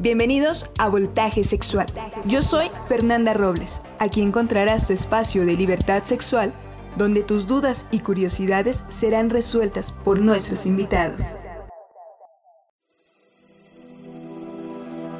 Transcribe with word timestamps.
Bienvenidos 0.00 0.64
a 0.78 0.88
Voltaje 0.88 1.42
Sexual. 1.42 1.88
Yo 2.24 2.40
soy 2.40 2.68
Fernanda 2.86 3.34
Robles. 3.34 3.82
Aquí 3.98 4.22
encontrarás 4.22 4.86
tu 4.86 4.92
espacio 4.92 5.44
de 5.44 5.56
libertad 5.56 6.04
sexual 6.04 6.52
donde 6.96 7.24
tus 7.24 7.48
dudas 7.48 7.84
y 7.90 7.98
curiosidades 7.98 8.84
serán 8.86 9.28
resueltas 9.28 9.90
por 9.90 10.20
nuestros 10.20 10.66
invitados. 10.66 11.34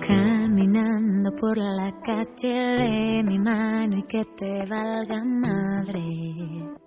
Caminando 0.06 1.34
por 1.34 1.58
la 1.58 1.92
calle 2.00 2.54
de 2.54 3.24
mi 3.24 3.38
mano 3.40 3.98
y 3.98 4.02
que 4.04 4.24
te 4.36 4.64
valga 4.64 5.24
madre. 5.24 6.77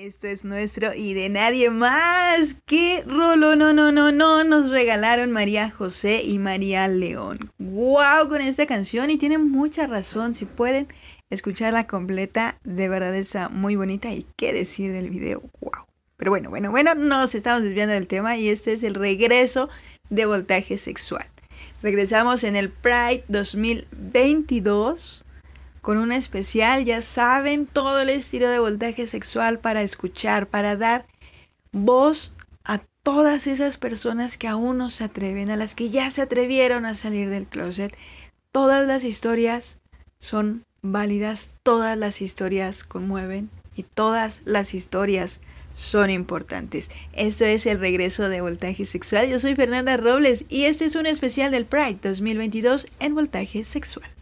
Esto 0.00 0.26
es 0.26 0.44
nuestro 0.44 0.92
y 0.92 1.14
de 1.14 1.28
nadie 1.28 1.70
más. 1.70 2.56
¡Qué 2.66 3.04
rolo! 3.06 3.54
No, 3.54 3.72
no, 3.72 3.92
no, 3.92 4.10
no. 4.10 4.42
Nos 4.42 4.70
regalaron 4.70 5.30
María 5.30 5.70
José 5.70 6.22
y 6.24 6.38
María 6.38 6.88
León. 6.88 7.38
¡Wow! 7.58 8.28
Con 8.28 8.40
esta 8.40 8.66
canción 8.66 9.10
y 9.10 9.18
tienen 9.18 9.50
mucha 9.50 9.86
razón. 9.86 10.34
Si 10.34 10.46
pueden 10.46 10.88
escucharla 11.30 11.86
completa, 11.86 12.58
de 12.64 12.88
verdad 12.88 13.14
está 13.14 13.48
muy 13.48 13.76
bonita. 13.76 14.12
Y 14.12 14.26
qué 14.36 14.52
decir 14.52 14.92
del 14.92 15.10
video. 15.10 15.42
¡Wow! 15.60 15.86
Pero 16.16 16.32
bueno, 16.32 16.50
bueno, 16.50 16.72
bueno, 16.72 16.96
nos 16.96 17.36
estamos 17.36 17.62
desviando 17.62 17.94
del 17.94 18.08
tema 18.08 18.36
y 18.36 18.48
este 18.48 18.72
es 18.72 18.82
el 18.82 18.94
regreso 18.94 19.68
de 20.10 20.26
voltaje 20.26 20.76
sexual. 20.76 21.26
Regresamos 21.82 22.42
en 22.42 22.56
el 22.56 22.68
Pride 22.68 23.24
2022 23.28 25.23
con 25.84 25.98
un 25.98 26.12
especial, 26.12 26.86
ya 26.86 27.02
saben, 27.02 27.66
todo 27.66 28.00
el 28.00 28.08
estilo 28.08 28.48
de 28.48 28.58
voltaje 28.58 29.06
sexual 29.06 29.58
para 29.58 29.82
escuchar, 29.82 30.46
para 30.46 30.76
dar 30.76 31.04
voz 31.72 32.32
a 32.64 32.80
todas 33.02 33.46
esas 33.46 33.76
personas 33.76 34.38
que 34.38 34.48
aún 34.48 34.78
no 34.78 34.88
se 34.88 35.04
atreven, 35.04 35.50
a 35.50 35.56
las 35.56 35.74
que 35.74 35.90
ya 35.90 36.10
se 36.10 36.22
atrevieron 36.22 36.86
a 36.86 36.94
salir 36.94 37.28
del 37.28 37.46
closet. 37.46 37.94
Todas 38.50 38.86
las 38.86 39.04
historias 39.04 39.76
son 40.18 40.64
válidas, 40.80 41.50
todas 41.62 41.98
las 41.98 42.22
historias 42.22 42.82
conmueven 42.82 43.50
y 43.76 43.82
todas 43.82 44.40
las 44.46 44.72
historias 44.72 45.42
son 45.74 46.08
importantes. 46.08 46.90
Esto 47.12 47.44
es 47.44 47.66
el 47.66 47.78
regreso 47.78 48.30
de 48.30 48.40
Voltaje 48.40 48.86
Sexual. 48.86 49.28
Yo 49.28 49.38
soy 49.38 49.54
Fernanda 49.54 49.98
Robles 49.98 50.46
y 50.48 50.64
este 50.64 50.86
es 50.86 50.94
un 50.94 51.04
especial 51.04 51.50
del 51.50 51.66
Pride 51.66 51.98
2022 52.02 52.86
en 53.00 53.14
Voltaje 53.14 53.64
Sexual. 53.64 54.13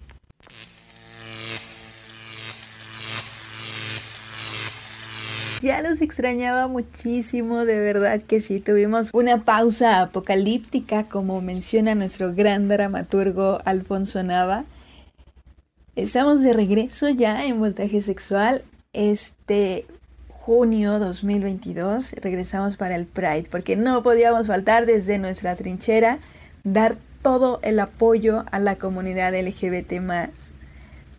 Ya 5.63 5.81
los 5.81 6.01
extrañaba 6.03 6.67
muchísimo, 6.67 7.65
de 7.65 7.79
verdad 7.79 8.21
que 8.21 8.41
sí. 8.41 8.61
Tuvimos 8.61 9.11
una 9.15 9.45
pausa 9.45 10.01
apocalíptica, 10.03 11.05
como 11.05 11.41
menciona 11.41 11.95
nuestro 11.95 12.35
gran 12.35 12.69
dramaturgo 12.69 13.61
Alfonso 13.65 14.23
Nava. 14.23 14.65
Estamos 15.97 16.43
de 16.43 16.53
regreso 16.53 17.09
ya 17.09 17.47
en 17.47 17.61
Voltaje 17.61 18.03
Sexual. 18.03 18.63
Este 18.93 19.87
junio 20.29 20.99
2022 20.99 22.15
regresamos 22.21 22.77
para 22.77 22.97
el 22.97 23.07
Pride, 23.07 23.47
porque 23.51 23.77
no 23.77 24.03
podíamos 24.03 24.49
faltar 24.49 24.87
desde 24.87 25.19
nuestra 25.19 25.55
trinchera 25.55 26.19
dar 26.65 26.97
todo 27.23 27.61
el 27.63 27.79
apoyo 27.79 28.45
a 28.51 28.59
la 28.59 28.77
comunidad 28.77 29.33
LGBT, 29.35 29.95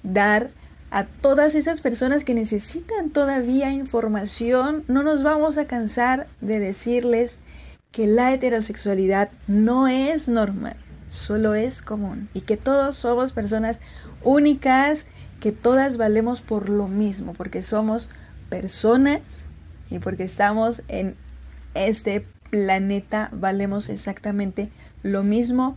dar 0.03 0.51
a 0.93 1.05
todas 1.05 1.55
esas 1.55 1.81
personas 1.81 2.23
que 2.23 2.35
necesitan 2.35 3.09
todavía 3.09 3.71
información, 3.71 4.83
no 4.87 5.01
nos 5.01 5.23
vamos 5.23 5.57
a 5.57 5.65
cansar 5.65 6.27
de 6.39 6.59
decirles 6.59 7.39
que 7.91 8.05
la 8.05 8.31
heterosexualidad 8.31 9.31
no 9.47 9.87
es 9.87 10.29
normal, 10.29 10.75
solo 11.09 11.55
es 11.55 11.81
común 11.81 12.29
y 12.35 12.41
que 12.41 12.57
todos 12.57 12.95
somos 12.95 13.33
personas 13.33 13.81
únicas, 14.21 15.07
que 15.39 15.51
todas 15.51 15.97
valemos 15.97 16.41
por 16.41 16.69
lo 16.69 16.87
mismo, 16.87 17.33
porque 17.33 17.63
somos 17.63 18.07
personas 18.49 19.47
y 19.89 19.97
porque 19.97 20.25
estamos 20.25 20.83
en 20.89 21.15
este 21.73 22.23
planeta 22.51 23.29
valemos 23.33 23.89
exactamente 23.89 24.69
lo 25.01 25.23
mismo 25.23 25.75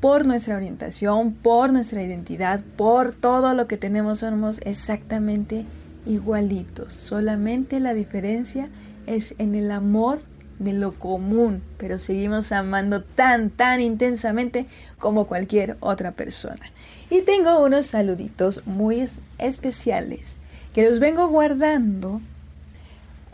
por 0.00 0.26
nuestra 0.26 0.56
orientación, 0.56 1.32
por 1.32 1.72
nuestra 1.72 2.02
identidad, 2.02 2.62
por 2.76 3.14
todo 3.14 3.54
lo 3.54 3.66
que 3.66 3.76
tenemos, 3.76 4.20
somos 4.20 4.60
exactamente 4.64 5.64
igualitos. 6.06 6.92
Solamente 6.92 7.80
la 7.80 7.94
diferencia 7.94 8.68
es 9.06 9.34
en 9.38 9.54
el 9.54 9.70
amor 9.70 10.20
de 10.58 10.72
lo 10.72 10.94
común, 10.94 11.62
pero 11.76 11.98
seguimos 11.98 12.52
amando 12.52 13.02
tan, 13.02 13.50
tan 13.50 13.80
intensamente 13.80 14.66
como 14.98 15.26
cualquier 15.26 15.76
otra 15.80 16.12
persona. 16.12 16.72
Y 17.10 17.22
tengo 17.22 17.62
unos 17.62 17.86
saluditos 17.86 18.62
muy 18.66 19.04
especiales 19.38 20.40
que 20.74 20.88
los 20.88 20.98
vengo 20.98 21.28
guardando, 21.28 22.20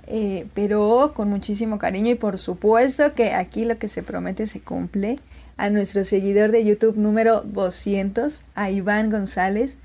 eh, 0.07 0.47
pero 0.55 1.13
con 1.15 1.29
muchísimo 1.29 1.79
cariño 1.79 2.11
y 2.11 2.15
por 2.17 2.39
supuesto 2.39 3.15
que 3.15 3.33
aquí 3.33 3.65
lo 3.65 3.79
que 3.79 3.89
se 3.89 4.03
promete 4.03 4.47
se 4.47 4.61
cumple 4.61 5.19
a 5.63 5.71
nuestro 5.71 6.03
seguidor 6.03 6.51
de 6.51 6.65
YouTube 6.65 6.97
número 6.97 7.43
200, 7.43 8.43
a 8.57 8.71
Iván 8.73 9.11
González, 9.11 9.79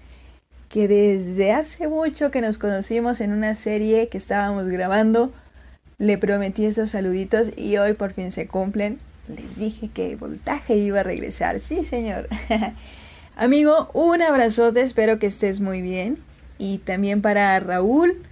que 0.69 0.87
desde 0.87 1.51
hace 1.51 1.87
mucho 1.87 2.31
que 2.31 2.41
nos 2.41 2.57
conocimos 2.57 3.21
en 3.21 3.31
una 3.31 3.53
serie 3.53 4.09
que 4.09 4.17
estábamos 4.17 4.69
grabando, 4.69 5.31
le 5.99 6.17
prometí 6.17 6.65
esos 6.65 6.89
saluditos 6.89 7.51
y 7.55 7.77
hoy 7.77 7.93
por 7.93 8.11
fin 8.11 8.31
se 8.31 8.47
cumplen. 8.47 8.97
Les 9.27 9.57
dije 9.57 9.91
que 9.93 10.15
Voltaje 10.15 10.75
iba 10.77 11.01
a 11.01 11.03
regresar. 11.03 11.59
Sí, 11.59 11.83
señor. 11.83 12.27
Amigo, 13.35 13.91
un 13.93 14.23
abrazote, 14.23 14.81
espero 14.81 15.19
que 15.19 15.27
estés 15.27 15.59
muy 15.59 15.83
bien. 15.83 16.17
Y 16.57 16.79
también 16.79 17.21
para 17.21 17.59
Raúl, 17.59 18.23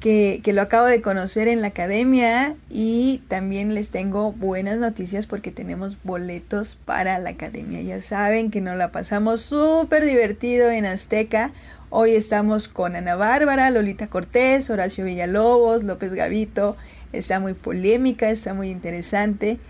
que, 0.00 0.40
lo 0.46 0.62
acabo 0.62 0.86
de 0.86 1.02
conocer 1.02 1.46
en 1.46 1.60
la 1.60 1.68
academia 1.68 2.56
y 2.70 3.22
también 3.28 3.74
les 3.74 3.90
tengo 3.90 4.32
buenas 4.32 4.78
noticias 4.78 5.26
porque 5.26 5.52
tenemos 5.52 5.98
boletos 6.02 6.78
para 6.86 7.18
la 7.18 7.30
academia. 7.30 7.82
Ya 7.82 8.00
saben 8.00 8.50
que 8.50 8.62
nos 8.62 8.76
la 8.76 8.92
pasamos 8.92 9.42
súper 9.42 10.06
divertido 10.06 10.70
en 10.70 10.86
Azteca. 10.86 11.52
Hoy 11.90 12.14
estamos 12.14 12.68
con 12.68 12.96
Ana 12.96 13.14
Bárbara, 13.14 13.70
Lolita 13.70 14.06
Cortés, 14.06 14.70
Horacio 14.70 15.04
Villalobos, 15.04 15.84
López 15.84 16.14
Gavito. 16.14 16.76
Está 17.12 17.38
muy 17.38 17.52
polémica, 17.52 18.30
está 18.30 18.54
muy 18.54 18.70
interesante. 18.70 19.60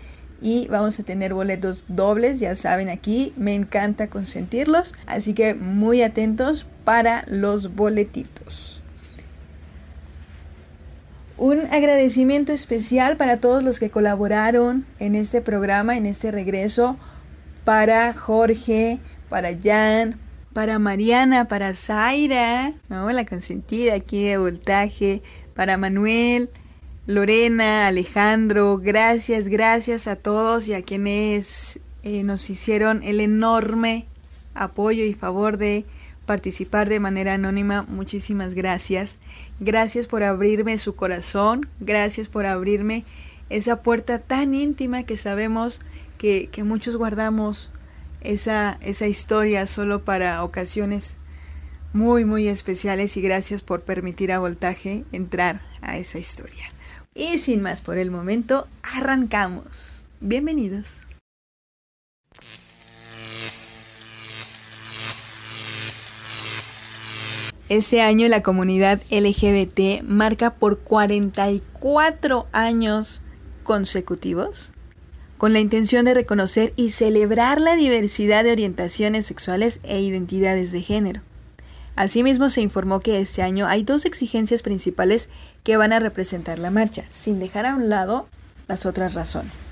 Y 0.41 0.67
vamos 0.69 0.97
a 0.99 1.03
tener 1.03 1.33
boletos 1.33 1.85
dobles, 1.87 2.39
ya 2.39 2.55
saben 2.55 2.89
aquí, 2.89 3.33
me 3.35 3.53
encanta 3.53 4.07
consentirlos. 4.07 4.95
Así 5.07 5.33
que 5.33 5.55
muy 5.55 6.01
atentos 6.01 6.65
para 6.85 7.25
los 7.27 7.75
boletitos. 7.75 8.80
Un 11.43 11.61
agradecimiento 11.71 12.53
especial 12.53 13.17
para 13.17 13.39
todos 13.39 13.63
los 13.63 13.79
que 13.79 13.89
colaboraron 13.89 14.85
en 14.99 15.15
este 15.15 15.41
programa, 15.41 15.97
en 15.97 16.05
este 16.05 16.29
regreso, 16.29 16.97
para 17.65 18.13
Jorge, 18.13 18.99
para 19.27 19.49
Jan, 19.59 20.19
para 20.53 20.77
Mariana, 20.77 21.45
para 21.45 21.73
Zaira, 21.73 22.73
la 22.89 23.25
consentida 23.25 23.95
aquí 23.95 24.23
de 24.23 24.37
voltaje, 24.37 25.23
para 25.55 25.77
Manuel, 25.77 26.47
Lorena, 27.07 27.87
Alejandro, 27.87 28.77
gracias, 28.77 29.47
gracias 29.47 30.05
a 30.05 30.17
todos 30.17 30.67
y 30.67 30.75
a 30.75 30.83
quienes 30.83 31.79
eh, 32.03 32.21
nos 32.21 32.51
hicieron 32.51 33.01
el 33.01 33.19
enorme 33.19 34.05
apoyo 34.53 35.05
y 35.05 35.15
favor 35.15 35.57
de 35.57 35.85
participar 36.31 36.87
de 36.87 37.01
manera 37.01 37.33
anónima, 37.33 37.83
muchísimas 37.89 38.53
gracias. 38.53 39.17
Gracias 39.59 40.07
por 40.07 40.23
abrirme 40.23 40.77
su 40.77 40.95
corazón, 40.95 41.67
gracias 41.81 42.29
por 42.29 42.45
abrirme 42.45 43.03
esa 43.49 43.81
puerta 43.81 44.19
tan 44.19 44.53
íntima 44.53 45.03
que 45.03 45.17
sabemos 45.17 45.81
que, 46.17 46.49
muchos 46.63 46.95
guardamos 46.95 47.69
esa, 48.21 48.77
esa 48.79 49.07
historia 49.07 49.67
solo 49.67 50.05
para 50.05 50.41
ocasiones 50.45 51.17
muy, 51.91 52.23
muy 52.23 52.47
especiales 52.47 53.17
y 53.17 53.21
gracias 53.21 53.61
por 53.61 53.81
permitir 53.81 54.31
a 54.31 54.39
Voltaje 54.39 55.03
entrar 55.11 55.59
a 55.81 55.97
esa 55.97 56.17
historia. 56.17 56.63
Y 57.13 57.39
sin 57.39 57.61
más 57.61 57.81
por 57.81 57.97
el 57.97 58.09
momento, 58.09 58.69
arrancamos. 58.83 60.05
Bienvenidos. 60.21 61.01
Ese 67.71 68.01
año 68.01 68.27
la 68.27 68.41
comunidad 68.41 68.99
LGBT 69.11 70.03
marca 70.03 70.55
por 70.55 70.79
44 70.79 72.47
años 72.51 73.21
consecutivos 73.63 74.73
con 75.37 75.53
la 75.53 75.61
intención 75.61 76.03
de 76.03 76.13
reconocer 76.13 76.73
y 76.75 76.89
celebrar 76.89 77.61
la 77.61 77.77
diversidad 77.77 78.43
de 78.43 78.51
orientaciones 78.51 79.25
sexuales 79.25 79.79
e 79.83 80.01
identidades 80.01 80.73
de 80.73 80.81
género. 80.81 81.21
Asimismo, 81.95 82.49
se 82.49 82.59
informó 82.59 82.99
que 82.99 83.21
este 83.21 83.41
año 83.41 83.67
hay 83.67 83.83
dos 83.83 84.03
exigencias 84.03 84.63
principales 84.63 85.29
que 85.63 85.77
van 85.77 85.93
a 85.93 86.01
representar 86.01 86.59
la 86.59 86.71
marcha, 86.71 87.05
sin 87.09 87.39
dejar 87.39 87.65
a 87.65 87.75
un 87.75 87.87
lado 87.87 88.27
las 88.67 88.85
otras 88.85 89.13
razones. 89.13 89.71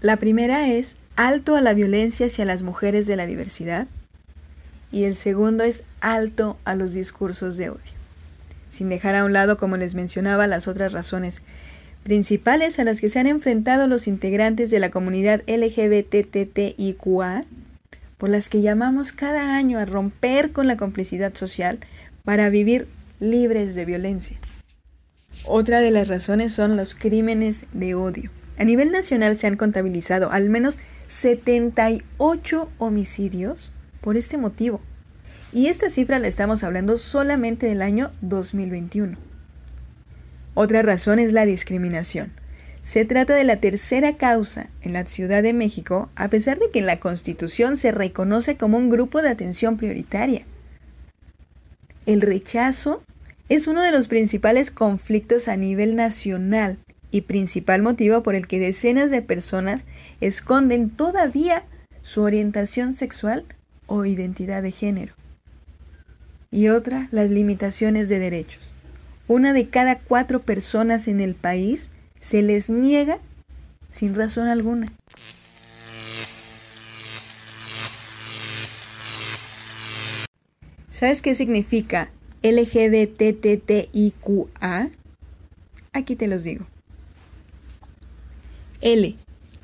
La 0.00 0.16
primera 0.16 0.66
es 0.68 0.96
alto 1.14 1.56
a 1.56 1.60
la 1.60 1.74
violencia 1.74 2.28
hacia 2.28 2.46
las 2.46 2.62
mujeres 2.62 3.06
de 3.06 3.16
la 3.16 3.26
diversidad. 3.26 3.86
Y 4.92 5.04
el 5.04 5.14
segundo 5.14 5.64
es 5.64 5.84
alto 6.00 6.58
a 6.64 6.74
los 6.74 6.92
discursos 6.94 7.56
de 7.56 7.70
odio. 7.70 7.92
Sin 8.68 8.88
dejar 8.88 9.14
a 9.14 9.24
un 9.24 9.32
lado, 9.32 9.56
como 9.56 9.76
les 9.76 9.94
mencionaba, 9.94 10.46
las 10.46 10.68
otras 10.68 10.92
razones 10.92 11.42
principales 12.02 12.78
a 12.78 12.84
las 12.84 13.00
que 13.00 13.08
se 13.08 13.18
han 13.18 13.26
enfrentado 13.26 13.86
los 13.86 14.06
integrantes 14.06 14.70
de 14.70 14.80
la 14.80 14.90
comunidad 14.90 15.42
LGBTTIQA, 15.46 17.44
por 18.16 18.28
las 18.28 18.48
que 18.48 18.62
llamamos 18.62 19.12
cada 19.12 19.56
año 19.56 19.78
a 19.78 19.84
romper 19.84 20.52
con 20.52 20.66
la 20.66 20.76
complicidad 20.76 21.34
social 21.34 21.80
para 22.24 22.50
vivir 22.50 22.88
libres 23.18 23.74
de 23.74 23.84
violencia. 23.84 24.38
Otra 25.44 25.80
de 25.80 25.90
las 25.90 26.08
razones 26.08 26.52
son 26.52 26.76
los 26.76 26.94
crímenes 26.94 27.66
de 27.72 27.94
odio. 27.94 28.30
A 28.58 28.64
nivel 28.64 28.90
nacional 28.90 29.36
se 29.36 29.46
han 29.46 29.56
contabilizado 29.56 30.30
al 30.30 30.50
menos 30.50 30.78
78 31.06 32.70
homicidios 32.78 33.72
por 34.00 34.16
este 34.16 34.38
motivo. 34.38 34.80
Y 35.52 35.66
esta 35.66 35.90
cifra 35.90 36.18
la 36.18 36.28
estamos 36.28 36.62
hablando 36.62 36.96
solamente 36.96 37.66
del 37.66 37.82
año 37.82 38.12
2021. 38.20 39.16
Otra 40.54 40.82
razón 40.82 41.18
es 41.18 41.32
la 41.32 41.44
discriminación. 41.46 42.32
Se 42.80 43.04
trata 43.04 43.34
de 43.34 43.44
la 43.44 43.60
tercera 43.60 44.16
causa 44.16 44.70
en 44.80 44.92
la 44.92 45.04
Ciudad 45.06 45.42
de 45.42 45.52
México, 45.52 46.08
a 46.16 46.28
pesar 46.28 46.58
de 46.58 46.70
que 46.70 46.78
en 46.78 46.86
la 46.86 46.98
Constitución 46.98 47.76
se 47.76 47.92
reconoce 47.92 48.56
como 48.56 48.78
un 48.78 48.88
grupo 48.88 49.20
de 49.22 49.28
atención 49.28 49.76
prioritaria. 49.76 50.44
El 52.06 52.22
rechazo 52.22 53.02
es 53.48 53.66
uno 53.66 53.82
de 53.82 53.90
los 53.90 54.08
principales 54.08 54.70
conflictos 54.70 55.48
a 55.48 55.56
nivel 55.56 55.94
nacional 55.94 56.78
y 57.10 57.22
principal 57.22 57.82
motivo 57.82 58.22
por 58.22 58.34
el 58.34 58.46
que 58.46 58.60
decenas 58.60 59.10
de 59.10 59.22
personas 59.22 59.86
esconden 60.20 60.88
todavía 60.90 61.64
su 62.00 62.22
orientación 62.22 62.92
sexual 62.94 63.44
o 63.90 64.04
identidad 64.04 64.62
de 64.62 64.70
género. 64.70 65.14
Y 66.52 66.68
otra, 66.68 67.08
las 67.10 67.28
limitaciones 67.28 68.08
de 68.08 68.20
derechos. 68.20 68.72
Una 69.26 69.52
de 69.52 69.68
cada 69.68 69.98
cuatro 69.98 70.42
personas 70.42 71.08
en 71.08 71.18
el 71.20 71.34
país 71.34 71.90
se 72.18 72.40
les 72.42 72.70
niega 72.70 73.18
sin 73.88 74.14
razón 74.14 74.46
alguna. 74.46 74.92
¿Sabes 80.88 81.20
qué 81.20 81.34
significa 81.34 82.12
LGBTTIQA? 82.42 83.00
Aquí 85.92 86.14
te 86.14 86.28
los 86.28 86.44
digo. 86.44 86.64
L. 88.82 89.16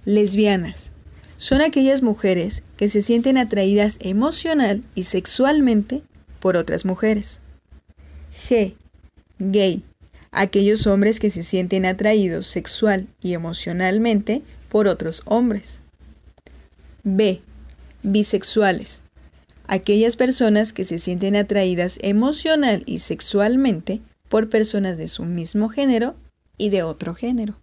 Lesbianas. 0.04 0.90
Son 1.38 1.60
aquellas 1.60 2.02
mujeres 2.02 2.62
que 2.76 2.88
se 2.88 3.02
sienten 3.02 3.36
atraídas 3.36 3.98
emocional 4.00 4.82
y 4.94 5.04
sexualmente 5.04 6.02
por 6.40 6.56
otras 6.56 6.84
mujeres. 6.84 7.40
G. 8.34 8.74
Gay. 9.38 9.84
Aquellos 10.30 10.86
hombres 10.86 11.20
que 11.20 11.30
se 11.30 11.42
sienten 11.42 11.86
atraídos 11.86 12.46
sexual 12.46 13.06
y 13.22 13.34
emocionalmente 13.34 14.42
por 14.68 14.86
otros 14.86 15.22
hombres. 15.24 15.80
B. 17.02 17.40
Bisexuales. 18.02 19.02
Aquellas 19.66 20.16
personas 20.16 20.72
que 20.72 20.84
se 20.84 20.98
sienten 20.98 21.36
atraídas 21.36 21.98
emocional 22.02 22.82
y 22.86 23.00
sexualmente 23.00 24.00
por 24.28 24.48
personas 24.48 24.96
de 24.96 25.08
su 25.08 25.24
mismo 25.24 25.68
género 25.68 26.14
y 26.56 26.70
de 26.70 26.82
otro 26.82 27.14
género. 27.14 27.56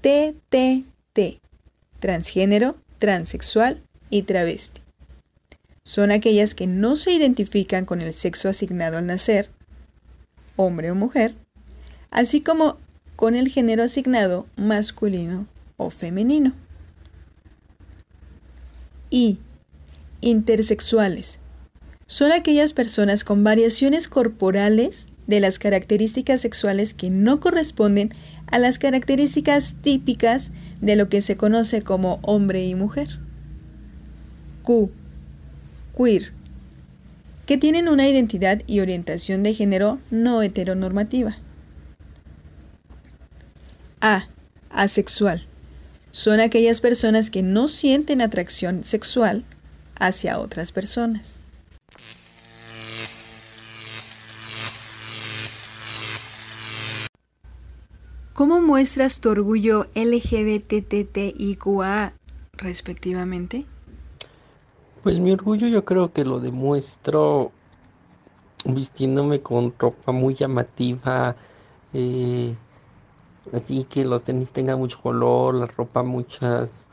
TTT, 0.00 1.40
transgénero, 1.98 2.76
transexual 2.98 3.82
y 4.10 4.22
travesti. 4.22 4.80
Son 5.84 6.10
aquellas 6.10 6.54
que 6.54 6.66
no 6.66 6.96
se 6.96 7.12
identifican 7.12 7.84
con 7.84 8.00
el 8.00 8.12
sexo 8.12 8.48
asignado 8.48 8.98
al 8.98 9.06
nacer, 9.06 9.50
hombre 10.56 10.90
o 10.90 10.94
mujer, 10.94 11.34
así 12.10 12.40
como 12.40 12.76
con 13.16 13.34
el 13.34 13.48
género 13.48 13.82
asignado 13.82 14.46
masculino 14.56 15.46
o 15.76 15.90
femenino. 15.90 16.52
Y 19.10 19.38
intersexuales. 20.20 21.38
Son 22.06 22.32
aquellas 22.32 22.72
personas 22.72 23.24
con 23.24 23.44
variaciones 23.44 24.08
corporales 24.08 25.06
de 25.28 25.38
las 25.38 25.60
características 25.60 26.40
sexuales 26.40 26.94
que 26.94 27.10
no 27.10 27.38
corresponden 27.38 28.10
a 28.46 28.58
las 28.58 28.80
características 28.80 29.76
típicas 29.80 30.50
de 30.80 30.96
lo 30.96 31.08
que 31.08 31.22
se 31.22 31.36
conoce 31.36 31.82
como 31.82 32.18
hombre 32.22 32.66
y 32.66 32.74
mujer. 32.74 33.20
Q. 34.62 34.90
Queer. 35.96 36.32
Que 37.46 37.58
tienen 37.58 37.88
una 37.88 38.08
identidad 38.08 38.62
y 38.66 38.80
orientación 38.80 39.42
de 39.42 39.54
género 39.54 40.00
no 40.10 40.42
heteronormativa. 40.42 41.36
A. 44.00 44.28
Asexual. 44.70 45.44
Son 46.10 46.40
aquellas 46.40 46.80
personas 46.80 47.30
que 47.30 47.42
no 47.42 47.68
sienten 47.68 48.22
atracción 48.22 48.82
sexual 48.82 49.44
hacia 49.98 50.38
otras 50.38 50.72
personas. 50.72 51.42
¿Cómo 58.38 58.60
muestras 58.60 59.18
tu 59.18 59.30
orgullo 59.30 59.86
LGBTTIQA 59.96 60.62
respectivamente? 62.52 63.66
Pues 65.02 65.18
mi 65.18 65.32
orgullo 65.32 65.66
yo 65.66 65.84
creo 65.84 66.12
que 66.12 66.24
lo 66.24 66.38
demuestro 66.38 67.50
vistiéndome 68.64 69.40
con 69.40 69.74
ropa 69.76 70.12
muy 70.12 70.34
llamativa, 70.34 71.34
eh, 71.92 72.54
así 73.52 73.82
que 73.82 74.04
los 74.04 74.22
tenis 74.22 74.52
tengan 74.52 74.78
mucho 74.78 75.00
color, 75.02 75.56
la 75.56 75.66
ropa 75.66 76.04
muchas, 76.04 76.86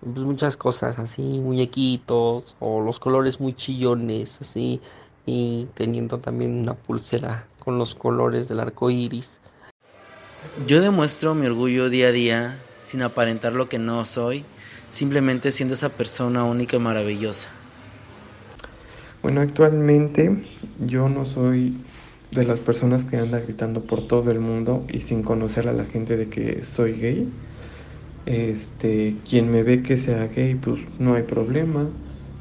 pues 0.00 0.24
muchas 0.24 0.56
cosas 0.56 1.00
así, 1.00 1.40
muñequitos 1.40 2.54
o 2.60 2.80
los 2.80 3.00
colores 3.00 3.40
muy 3.40 3.56
chillones 3.56 4.40
así 4.40 4.80
y 5.26 5.66
teniendo 5.74 6.20
también 6.20 6.56
una 6.56 6.74
pulsera 6.74 7.48
con 7.58 7.78
los 7.78 7.96
colores 7.96 8.46
del 8.46 8.60
arco 8.60 8.90
iris. 8.90 9.40
Yo 10.66 10.80
demuestro 10.80 11.34
mi 11.34 11.46
orgullo 11.46 11.90
día 11.90 12.08
a 12.08 12.12
día 12.12 12.58
sin 12.70 13.02
aparentar 13.02 13.52
lo 13.54 13.68
que 13.68 13.78
no 13.78 14.04
soy, 14.04 14.44
simplemente 14.88 15.50
siendo 15.50 15.74
esa 15.74 15.88
persona 15.88 16.44
única 16.44 16.76
y 16.76 16.78
maravillosa. 16.78 17.48
Bueno, 19.22 19.40
actualmente 19.40 20.44
yo 20.86 21.08
no 21.08 21.24
soy 21.24 21.74
de 22.30 22.44
las 22.44 22.60
personas 22.60 23.04
que 23.04 23.16
anda 23.16 23.40
gritando 23.40 23.82
por 23.82 24.06
todo 24.06 24.30
el 24.30 24.38
mundo 24.38 24.84
y 24.88 25.00
sin 25.00 25.22
conocer 25.22 25.66
a 25.66 25.72
la 25.72 25.86
gente 25.86 26.16
de 26.16 26.28
que 26.28 26.64
soy 26.64 26.92
gay. 27.00 27.28
Este, 28.26 29.16
quien 29.28 29.50
me 29.50 29.62
ve 29.62 29.82
que 29.82 29.96
sea 29.96 30.26
gay, 30.28 30.54
pues 30.54 30.80
no 30.98 31.14
hay 31.14 31.22
problema. 31.22 31.88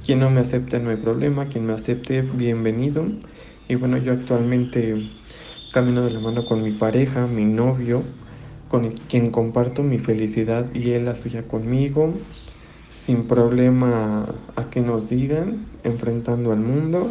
Quien 0.06 0.20
no 0.20 0.30
me 0.30 0.42
acepte, 0.42 0.80
no 0.80 0.90
hay 0.92 0.98
problema. 0.98 1.48
Quien 1.48 1.66
me 1.66 1.74
acepte, 1.74 2.22
bienvenido. 2.22 3.06
Y 3.68 3.76
bueno, 3.76 3.98
yo 3.98 4.14
actualmente 4.14 5.10
camino 5.74 6.04
de 6.04 6.12
la 6.12 6.20
mano 6.20 6.46
con 6.46 6.62
mi 6.62 6.72
pareja, 6.72 7.26
mi 7.26 7.46
novio, 7.46 8.04
con 8.70 8.92
quien 8.92 9.32
comparto 9.32 9.82
mi 9.82 9.98
felicidad 9.98 10.72
y 10.72 10.92
él 10.92 11.06
la 11.06 11.16
suya 11.16 11.48
conmigo, 11.48 12.14
sin 12.92 13.28
problema 13.28 14.36
a 14.56 14.70
que 14.70 14.82
nos 14.82 15.10
digan, 15.10 15.66
enfrentando 15.84 16.52
al 16.52 16.60
mundo 16.60 17.10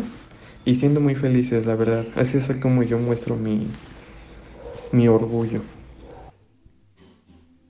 y 0.65 0.77
siendo 0.77 1.01
muy 1.01 1.17
felices, 1.17 1.67
la 1.67 1.75
verdad. 1.75 2.07
Así 2.15 2.37
es 2.37 2.47
como 2.59 2.85
yo 2.85 2.99
muestro 2.99 3.35
mi, 3.35 3.67
mi 4.93 5.09
orgullo. 5.09 5.61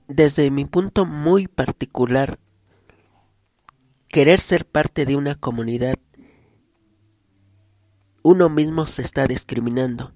Desde 0.07 0.51
mi 0.51 0.65
punto 0.65 1.07
muy 1.07 1.47
particular, 1.47 2.37
querer 4.09 4.39
ser 4.39 4.65
parte 4.65 5.07
de 5.07 5.15
una 5.15 5.33
comunidad, 5.33 5.97
uno 8.21 8.47
mismo 8.47 8.85
se 8.85 9.01
está 9.01 9.25
discriminando 9.25 10.13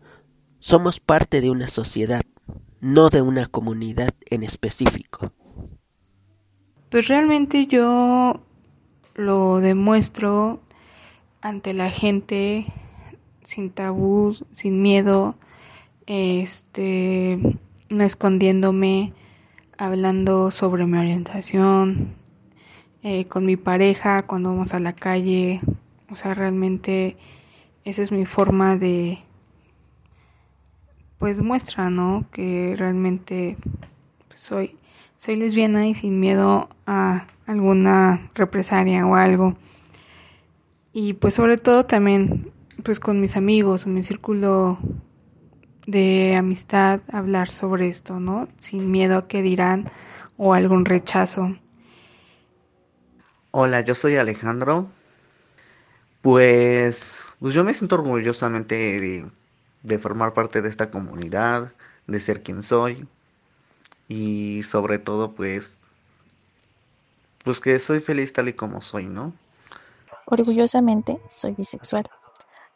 somos 0.60 1.00
parte 1.00 1.42
de 1.42 1.50
una 1.50 1.68
sociedad, 1.68 2.24
no 2.80 3.10
de 3.10 3.22
una 3.22 3.46
comunidad 3.46 4.14
en 4.30 4.44
específico. 4.44 5.32
Pues 6.90 7.08
realmente 7.08 7.68
yo 7.68 8.42
lo 9.16 9.60
demuestro 9.60 10.62
ante 11.42 11.74
la 11.74 11.90
gente 11.90 12.66
sin 13.44 13.72
tabús, 13.72 14.46
sin 14.52 14.82
miedo, 14.82 15.36
este, 16.06 17.40
no 17.90 18.04
escondiéndome, 18.04 19.14
hablando 19.78 20.52
sobre 20.52 20.86
mi 20.86 20.98
orientación, 20.98 22.16
eh, 23.04 23.26
con 23.26 23.46
mi 23.46 23.58
pareja 23.58 24.26
cuando 24.26 24.50
vamos 24.50 24.74
a 24.74 24.80
la 24.80 24.94
calle, 24.94 25.62
o 26.10 26.16
sea, 26.16 26.34
realmente 26.34 27.18
esa 27.84 28.02
es 28.02 28.12
mi 28.12 28.26
forma 28.26 28.76
de, 28.76 29.20
pues 31.18 31.42
muestra, 31.42 31.90
¿no? 31.90 32.26
Que 32.32 32.76
realmente 32.78 33.58
soy 34.34 34.78
soy 35.18 35.36
lesbiana 35.36 35.88
y 35.88 35.96
sin 35.96 36.20
miedo 36.20 36.70
a 36.86 37.28
alguna 37.48 38.30
represalia 38.36 39.06
o 39.06 39.16
algo. 39.16 39.58
Y 40.94 41.14
pues 41.14 41.34
sobre 41.34 41.58
todo 41.58 41.86
también 41.86 42.52
pues 42.84 43.00
con 43.00 43.20
mis 43.20 43.36
amigos, 43.36 43.86
en 43.86 43.96
mi 43.96 44.04
círculo 44.04 44.78
de 45.88 46.36
amistad, 46.36 47.02
hablar 47.12 47.50
sobre 47.50 47.88
esto, 47.88 48.20
¿no? 48.20 48.48
Sin 48.60 48.92
miedo 48.92 49.18
a 49.18 49.28
que 49.28 49.42
dirán 49.42 49.90
o 50.38 50.54
algún 50.54 50.86
rechazo. 50.86 51.58
Hola, 53.52 53.82
yo 53.82 53.96
soy 53.96 54.18
Alejandro. 54.18 54.90
Pues, 56.22 57.26
pues 57.40 57.54
yo 57.54 57.64
me 57.64 57.74
siento 57.74 57.96
orgullosamente 57.96 59.26
de 59.88 59.98
formar 59.98 60.34
parte 60.34 60.62
de 60.62 60.70
esta 60.70 60.91
comunidad, 60.91 61.72
de 62.08 62.20
ser 62.20 62.44
quien 62.44 62.62
soy 62.62 63.08
y 64.10 64.63
sobre 64.63 65.00
todo 65.00 65.32
pues 65.32 65.79
pues 67.44 67.62
que 67.62 67.79
soy 67.79 68.01
feliz 68.01 68.34
tal 68.34 68.50
y 68.50 68.53
como 68.53 68.82
soy, 68.82 69.06
¿no? 69.08 69.34
Orgullosamente 70.25 71.22
soy 71.29 71.53
bisexual. 71.53 72.03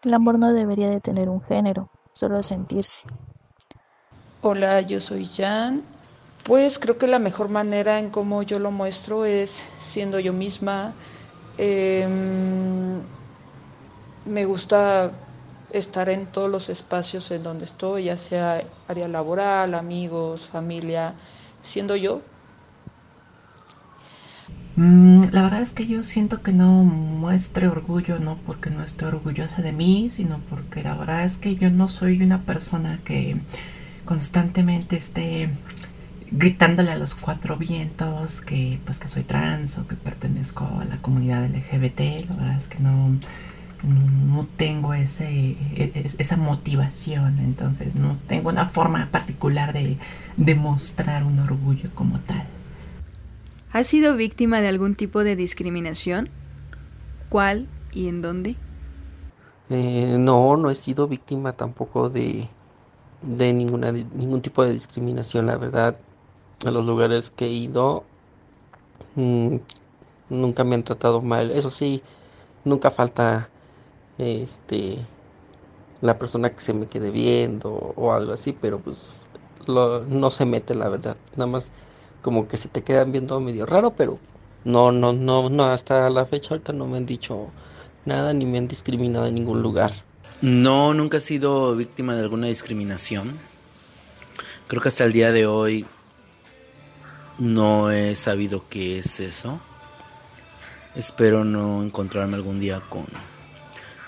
El 0.04 0.14
amor 0.14 0.40
no 0.40 0.54
debería 0.54 0.90
de 0.90 1.02
tener 1.02 1.28
un 1.28 1.42
género, 1.42 1.90
solo 2.14 2.42
sentirse. 2.42 3.02
Hola, 4.42 4.80
yo 4.82 5.02
soy 5.02 5.28
Jan. 5.28 5.84
Pues 6.46 6.80
creo 6.80 6.98
que 6.98 7.08
la 7.08 7.20
mejor 7.20 7.50
manera 7.50 8.00
en 8.00 8.10
cómo 8.10 8.42
yo 8.42 8.58
lo 8.58 8.72
muestro 8.72 9.26
es 9.26 9.60
siendo 9.92 10.20
yo 10.20 10.32
misma. 10.32 10.94
Em, 11.58 13.02
me 14.26 14.46
gusta 14.46 15.12
estar 15.74 16.10
en 16.10 16.28
todos 16.28 16.50
los 16.50 16.70
espacios 16.70 17.32
en 17.32 17.44
donde 17.44 17.66
estoy, 17.66 18.06
ya 18.06 18.18
sea 18.18 18.64
área 18.88 19.08
laboral, 19.08 19.74
amigos, 19.74 20.48
familia, 20.52 21.16
siendo 21.64 21.96
yo, 21.96 22.22
Mm, 24.76 25.26
la 25.32 25.42
verdad 25.44 25.62
es 25.62 25.74
que 25.74 25.86
yo 25.86 26.02
siento 26.02 26.42
que 26.42 26.54
no 26.54 26.84
muestre 26.84 27.68
orgullo, 27.68 28.20
no 28.20 28.38
porque 28.46 28.70
no 28.70 28.84
esté 28.84 29.06
orgullosa 29.06 29.62
de 29.62 29.74
mí, 29.74 30.10
sino 30.10 30.40
porque 30.50 30.82
la 30.82 30.96
verdad 30.98 31.24
es 31.26 31.38
que 31.38 31.56
yo 31.56 31.70
no 31.70 31.88
soy 31.88 32.22
una 32.22 32.44
persona 32.44 32.98
que 33.04 33.38
constantemente 34.06 34.96
esté 34.96 35.50
gritándole 36.32 36.92
a 36.92 36.98
los 36.98 37.16
cuatro 37.16 37.58
vientos 37.58 38.42
que 38.42 38.80
pues 38.86 38.98
que 39.00 39.08
soy 39.08 39.24
trans 39.24 39.78
o 39.78 39.88
que 39.88 39.96
pertenezco 39.96 40.66
a 40.66 40.86
la 40.86 40.98
comunidad 41.02 41.46
LGBT. 41.46 42.30
La 42.30 42.36
verdad 42.36 42.58
es 42.58 42.68
que 42.68 42.80
no, 42.80 43.20
no 43.84 44.46
tengo 44.58 44.94
ese, 44.94 45.58
e, 45.76 45.92
esa 45.96 46.38
motivación, 46.38 47.40
entonces 47.40 47.96
no 47.96 48.18
tengo 48.28 48.50
una 48.50 48.66
forma 48.66 49.08
particular 49.12 49.74
de 49.74 49.98
demostrar 50.38 51.24
un 51.24 51.40
orgullo 51.40 51.90
como 51.96 52.20
tal. 52.20 52.44
¿Has 53.72 53.88
sido 53.88 54.16
víctima 54.16 54.62
de 54.62 54.68
algún 54.68 54.96
tipo 54.96 55.24
de 55.24 55.36
discriminación? 55.36 56.30
¿Cuál 57.30 57.68
y 57.94 58.10
en 58.10 58.22
dónde? 58.22 58.56
Eh, 59.70 60.18
no, 60.20 60.58
no 60.58 60.70
he 60.70 60.76
sido 60.76 61.08
víctima 61.08 61.54
tampoco 61.54 62.10
de, 62.10 62.50
de 63.22 63.54
ninguna 63.54 63.92
ningún 63.92 64.42
tipo 64.42 64.64
de 64.64 64.74
discriminación, 64.74 65.46
la 65.46 65.58
verdad. 65.58 65.96
A 66.66 66.72
los 66.72 66.86
lugares 66.86 67.32
que 67.32 67.46
he 67.46 67.50
ido 67.52 68.04
mm, 69.16 69.56
nunca 70.30 70.64
me 70.64 70.76
han 70.76 70.84
tratado 70.84 71.22
mal. 71.22 71.52
Eso 71.52 71.70
sí, 71.70 72.04
nunca 72.66 72.92
falta 72.92 73.50
este 74.22 75.00
la 76.02 76.18
persona 76.18 76.50
que 76.50 76.62
se 76.62 76.74
me 76.74 76.88
quede 76.88 77.12
viendo 77.12 77.72
o 77.72 78.12
algo 78.12 78.34
así, 78.34 78.54
pero 78.54 78.80
pues 78.80 79.30
no 79.68 80.32
se 80.32 80.46
mete 80.46 80.74
la 80.74 80.90
verdad. 80.90 81.18
Nada 81.36 81.48
más 81.48 81.72
como 82.22 82.48
que 82.48 82.58
se 82.58 82.70
te 82.70 82.84
quedan 82.84 83.12
viendo 83.12 83.40
medio 83.40 83.66
raro, 83.66 83.92
pero 83.92 84.20
no, 84.64 84.92
no, 84.92 85.14
no, 85.14 85.50
no, 85.50 85.66
hasta 85.66 86.10
la 86.10 86.26
fecha 86.26 86.52
ahorita 86.52 86.74
no 86.74 86.88
me 86.88 86.98
han 86.98 87.06
dicho 87.06 87.48
nada 88.06 88.34
ni 88.34 88.46
me 88.46 88.58
han 88.58 88.68
discriminado 88.68 89.28
en 89.28 89.36
ningún 89.36 89.62
lugar. 89.62 89.94
No, 90.42 90.94
nunca 90.94 91.18
he 91.18 91.22
sido 91.22 91.76
víctima 91.76 92.16
de 92.16 92.22
alguna 92.22 92.48
discriminación. 92.48 93.40
Creo 94.68 94.82
que 94.82 94.88
hasta 94.88 95.04
el 95.04 95.14
día 95.14 95.32
de 95.32 95.46
hoy 95.46 95.86
no 97.38 97.92
he 97.92 98.16
sabido 98.16 98.64
qué 98.70 99.00
es 99.00 99.20
eso. 99.20 99.60
Espero 100.96 101.44
no 101.46 101.84
encontrarme 101.84 102.36
algún 102.36 102.60
día 102.60 102.82
con 102.90 103.06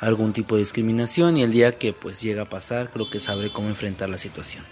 algún 0.04 0.34
tipo 0.34 0.56
de 0.56 0.62
discriminación 0.62 1.38
y 1.38 1.44
el 1.44 1.52
día 1.52 1.72
que 1.72 1.94
pues 1.94 2.22
llega 2.22 2.44
a 2.44 2.50
pasar 2.50 2.90
creo 2.92 3.10
que 3.10 3.20
sabré 3.20 3.50
cómo 3.50 3.70
enfrentar 3.70 4.10
la 4.10 4.18
situación. 4.18 4.64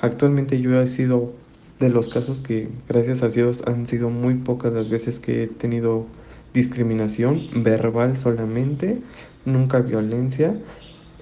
Actualmente 0.00 0.60
yo 0.60 0.80
he 0.80 0.86
sido 0.86 1.32
de 1.78 1.88
los 1.88 2.08
casos 2.08 2.40
que, 2.40 2.68
gracias 2.88 3.22
a 3.22 3.28
Dios, 3.28 3.62
han 3.66 3.86
sido 3.86 4.10
muy 4.10 4.34
pocas 4.34 4.72
las 4.72 4.88
veces 4.88 5.18
que 5.18 5.44
he 5.44 5.46
tenido 5.46 6.06
discriminación 6.52 7.62
verbal 7.62 8.16
solamente, 8.16 9.00
nunca 9.44 9.80
violencia. 9.80 10.56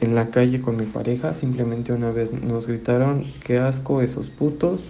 En 0.00 0.14
la 0.14 0.30
calle 0.30 0.60
con 0.60 0.76
mi 0.76 0.84
pareja, 0.84 1.34
simplemente 1.34 1.92
una 1.92 2.10
vez 2.10 2.32
nos 2.32 2.66
gritaron, 2.66 3.24
qué 3.44 3.58
asco 3.58 4.02
esos 4.02 4.30
putos. 4.30 4.84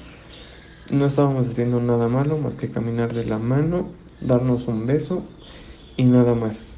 No 0.91 1.07
estábamos 1.07 1.49
haciendo 1.49 1.81
nada 1.81 2.09
malo 2.09 2.39
más 2.39 2.57
que 2.57 2.71
caminar 2.71 3.13
de 3.13 3.25
la 3.25 3.39
mano, 3.39 3.89
darnos 4.21 4.67
un 4.67 4.87
beso 4.87 5.25
y 5.97 6.05
nada 6.05 6.35
más. 6.35 6.76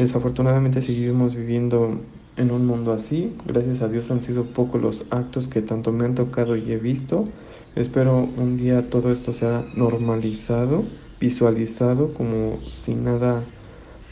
Desafortunadamente 0.00 0.80
seguimos 0.80 1.34
viviendo 1.34 2.00
en 2.38 2.50
un 2.50 2.64
mundo 2.64 2.94
así. 2.94 3.36
Gracias 3.44 3.82
a 3.82 3.88
Dios 3.88 4.10
han 4.10 4.22
sido 4.22 4.46
pocos 4.46 4.80
los 4.80 5.04
actos 5.10 5.46
que 5.46 5.60
tanto 5.60 5.92
me 5.92 6.06
han 6.06 6.14
tocado 6.14 6.56
y 6.56 6.72
he 6.72 6.78
visto. 6.78 7.28
Espero 7.76 8.16
un 8.16 8.56
día 8.56 8.88
todo 8.88 9.12
esto 9.12 9.34
sea 9.34 9.62
normalizado, 9.74 10.84
visualizado 11.20 12.14
como 12.14 12.66
si 12.66 12.94
nada 12.94 13.44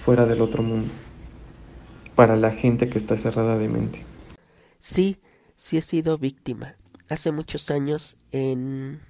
fuera 0.05 0.27
del 0.27 0.43
otro 0.43 0.63
mundo. 0.63 0.91
Para 2.15 2.37
la 2.37 2.51
gente 2.51 2.91
que 2.91 2.99
está 2.99 3.17
cerrada 3.17 3.57
de 3.57 3.69
mente. 3.71 4.05
Sí, 4.79 5.17
sí 5.57 5.79
he 5.79 5.83
sido 5.83 6.19
víctima. 6.19 6.75
Hace 7.09 7.33
muchos 7.33 7.71
años 7.71 8.19
en... 8.31 9.01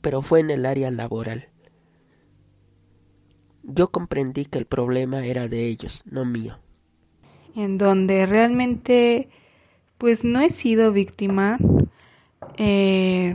pero 0.00 0.22
fue 0.22 0.38
en 0.38 0.50
el 0.50 0.66
área 0.66 0.92
laboral. 0.92 1.48
Yo 3.62 3.90
comprendí 3.90 4.44
que 4.46 4.58
el 4.58 4.66
problema 4.66 5.24
era 5.24 5.48
de 5.48 5.66
ellos, 5.66 6.02
no 6.06 6.24
mío 6.24 6.58
en 7.54 7.78
donde 7.78 8.26
realmente 8.26 9.28
pues 9.98 10.24
no 10.24 10.40
he 10.40 10.50
sido 10.50 10.92
víctima. 10.92 11.58
Eh, 12.56 13.34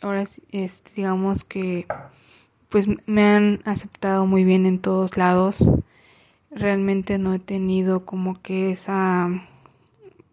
ahora 0.00 0.24
es, 0.50 0.84
digamos 0.96 1.44
que 1.44 1.86
pues 2.68 2.88
me 3.06 3.22
han 3.22 3.60
aceptado 3.64 4.26
muy 4.26 4.44
bien 4.44 4.66
en 4.66 4.78
todos 4.78 5.16
lados. 5.16 5.66
Realmente 6.50 7.18
no 7.18 7.34
he 7.34 7.38
tenido 7.38 8.04
como 8.04 8.40
que 8.40 8.70
esa 8.70 9.28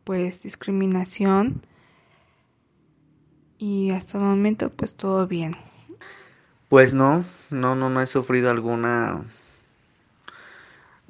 pues 0.03 0.43
discriminación 0.43 1.61
y 3.57 3.91
hasta 3.91 4.17
el 4.17 4.23
momento 4.23 4.69
pues 4.69 4.95
todo 4.95 5.27
bien. 5.27 5.53
Pues 6.69 6.93
no, 6.93 7.25
no, 7.49 7.75
no, 7.75 7.89
no 7.89 7.99
he 7.99 8.07
sufrido 8.07 8.49
alguna 8.49 9.23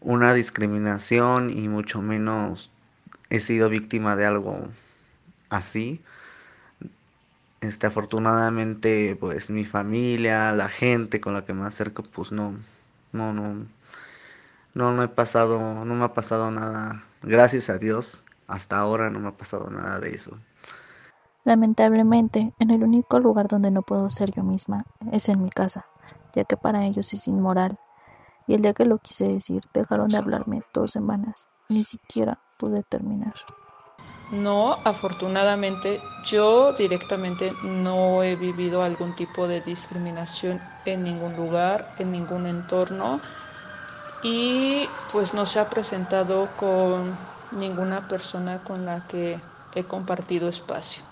una 0.01 0.33
discriminación 0.33 1.49
y 1.49 1.67
mucho 1.67 2.01
menos 2.01 2.71
he 3.29 3.39
sido 3.39 3.69
víctima 3.69 4.15
de 4.15 4.25
algo 4.25 4.63
así. 5.49 6.01
Este, 7.61 7.87
afortunadamente, 7.87 9.15
pues 9.19 9.49
mi 9.49 9.63
familia, 9.65 10.51
la 10.51 10.67
gente 10.69 11.21
con 11.21 11.33
la 11.33 11.45
que 11.45 11.53
me 11.53 11.65
acerco, 11.65 12.03
pues 12.03 12.31
no, 12.31 12.57
no, 13.13 13.33
no, 13.33 13.65
no, 14.73 14.91
no 14.93 15.03
he 15.03 15.07
pasado, 15.07 15.85
no 15.85 15.95
me 15.95 16.05
ha 16.05 16.13
pasado 16.13 16.51
nada. 16.51 17.03
Gracias 17.21 17.69
a 17.69 17.77
Dios, 17.77 18.23
hasta 18.47 18.77
ahora 18.77 19.09
no 19.09 19.19
me 19.19 19.27
ha 19.29 19.37
pasado 19.37 19.69
nada 19.69 19.99
de 19.99 20.11
eso. 20.11 20.39
Lamentablemente, 21.49 22.53
en 22.59 22.69
el 22.69 22.83
único 22.83 23.19
lugar 23.19 23.47
donde 23.47 23.71
no 23.71 23.81
puedo 23.81 24.11
ser 24.11 24.29
yo 24.31 24.43
misma 24.43 24.85
es 25.11 25.29
en 25.29 25.41
mi 25.41 25.49
casa, 25.49 25.87
ya 26.31 26.43
que 26.43 26.55
para 26.55 26.85
ellos 26.85 27.11
es 27.11 27.27
inmoral 27.27 27.75
y 28.45 28.53
el 28.53 28.61
día 28.61 28.75
que 28.75 28.85
lo 28.85 28.99
quise 28.99 29.27
decir 29.27 29.63
dejaron 29.73 30.09
de 30.09 30.17
hablarme 30.17 30.61
dos 30.75 30.91
semanas. 30.91 31.47
Ni 31.67 31.83
siquiera 31.83 32.37
pude 32.59 32.83
terminar. 32.83 33.33
No, 34.31 34.73
afortunadamente 34.83 35.99
yo 36.23 36.73
directamente 36.73 37.51
no 37.63 38.21
he 38.21 38.35
vivido 38.35 38.83
algún 38.83 39.15
tipo 39.15 39.47
de 39.47 39.61
discriminación 39.61 40.61
en 40.85 41.03
ningún 41.03 41.35
lugar, 41.35 41.95
en 41.97 42.11
ningún 42.11 42.45
entorno 42.45 43.21
y 44.21 44.87
pues 45.11 45.33
no 45.33 45.47
se 45.47 45.57
ha 45.57 45.67
presentado 45.67 46.47
con 46.57 47.17
ninguna 47.53 48.07
persona 48.07 48.59
con 48.63 48.85
la 48.85 49.07
que 49.07 49.39
he 49.73 49.83
compartido 49.85 50.47
espacio. 50.47 51.09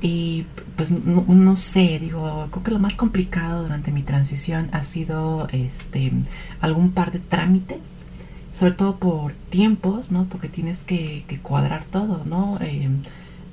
Y 0.00 0.46
pues 0.76 0.90
no, 0.90 1.56
sé, 1.56 1.98
digo, 1.98 2.48
creo 2.50 2.62
que 2.62 2.70
lo 2.70 2.78
más 2.78 2.96
complicado 2.96 3.62
durante 3.62 3.92
mi 3.92 4.02
transición 4.02 4.68
ha 4.72 4.82
sido 4.82 5.48
este 5.52 6.12
algún 6.60 6.92
par 6.92 7.12
de 7.12 7.18
trámites, 7.18 8.04
sobre 8.52 8.72
todo 8.72 8.96
por 8.96 9.32
tiempos, 9.32 10.10
¿no? 10.10 10.24
Porque 10.26 10.48
tienes 10.48 10.84
que, 10.84 11.24
cuadrar 11.42 11.84
todo, 11.84 12.24
¿no? 12.26 12.58
Eh, 12.60 12.88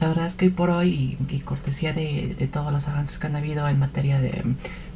La 0.02 0.10
verdad 0.10 0.26
es 0.26 0.36
que 0.36 0.46
hoy 0.46 0.52
por 0.52 0.70
hoy, 0.70 1.18
y, 1.30 1.40
cortesía 1.40 1.94
de, 1.94 2.50
todos 2.52 2.74
los 2.74 2.90
avances 2.90 3.20
que 3.20 3.28
han 3.28 3.38
habido 3.38 3.68
en 3.70 3.80
materia 3.80 4.20
de 4.20 4.44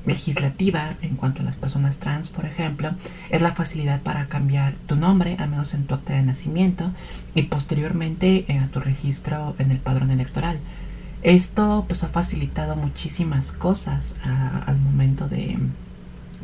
legislativa 0.06 0.96
en 1.02 1.16
cuanto 1.16 1.42
a 1.42 1.46
las 1.46 1.56
personas 1.56 2.00
trans, 2.00 2.30
por 2.30 2.46
ejemplo, 2.46 2.92
es 3.30 3.42
la 3.42 3.54
facilidad 3.54 4.02
para 4.02 4.28
cambiar 4.28 4.74
tu 4.74 4.96
nombre, 4.96 5.36
al 5.40 5.50
menos 5.50 5.74
en 5.74 5.86
tu 5.86 5.96
acta 5.96 6.14
de 6.14 6.24
nacimiento, 6.24 6.92
y 7.36 7.44
posteriormente 7.44 8.46
eh, 8.48 8.60
a 8.60 8.68
tu 8.68 8.80
registro 8.80 9.56
en 9.60 9.72
el 9.72 9.80
padrón 9.80 10.12
electoral. 10.12 10.60
Esto 11.28 11.84
pues 11.90 12.06
ha 12.06 12.08
facilitado 12.08 12.78
muchísimas 12.78 13.52
cosas 13.52 14.16
al 14.24 14.80
momento 14.80 15.28
de, 15.28 15.60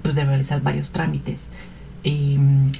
pues, 0.01 0.13
de 0.15 0.25
realizar 0.25 0.61
varios 0.61 0.91
trámites. 0.91 1.51
Y 2.03 2.35
mm, 2.37 2.71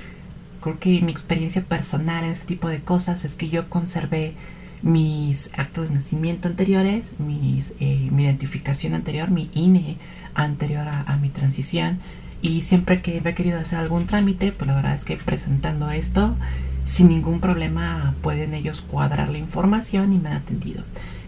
creo 0.59 0.79
que 0.79 1.01
mi 1.01 1.13
experiencia 1.13 1.63
personal 1.63 2.25
en 2.25 2.31
este 2.31 2.45
tipo 2.45 2.67
de 2.67 2.81
cosas 2.81 3.23
es 3.23 3.37
que 3.37 3.47
yo 3.47 3.69
conservé 3.69 4.35
mis 4.81 5.57
actos 5.57 5.87
de 5.87 5.95
nacimiento 5.95 6.49
anteriores, 6.49 7.21
mis, 7.21 7.73
eh, 7.79 8.09
mi 8.11 8.25
identificación 8.25 8.95
anterior, 8.95 9.31
mi 9.31 9.49
INE 9.53 9.95
anterior 10.33 10.85
a, 10.89 11.17
mi 11.21 11.29
transición. 11.29 11.99
Y 12.41 12.63
siempre 12.63 13.01
que 13.01 13.21
he 13.23 13.33
querido 13.33 13.59
hacer 13.59 13.79
algún 13.79 14.07
trámite, 14.07 14.51
pues 14.51 14.67
la 14.67 14.75
verdad 14.75 14.93
es 14.93 15.05
que 15.05 15.15
presentando 15.15 15.89
esto, 15.89 16.35
sin 16.83 17.07
ningún 17.07 17.39
problema 17.39 18.13
pueden 18.21 18.53
ellos 18.53 18.81
cuadrar 18.81 19.29
la 19.29 19.37
información 19.37 20.11
y 20.11 20.19
me 20.19 20.31
han 20.31 20.35
atendido. 20.39 20.83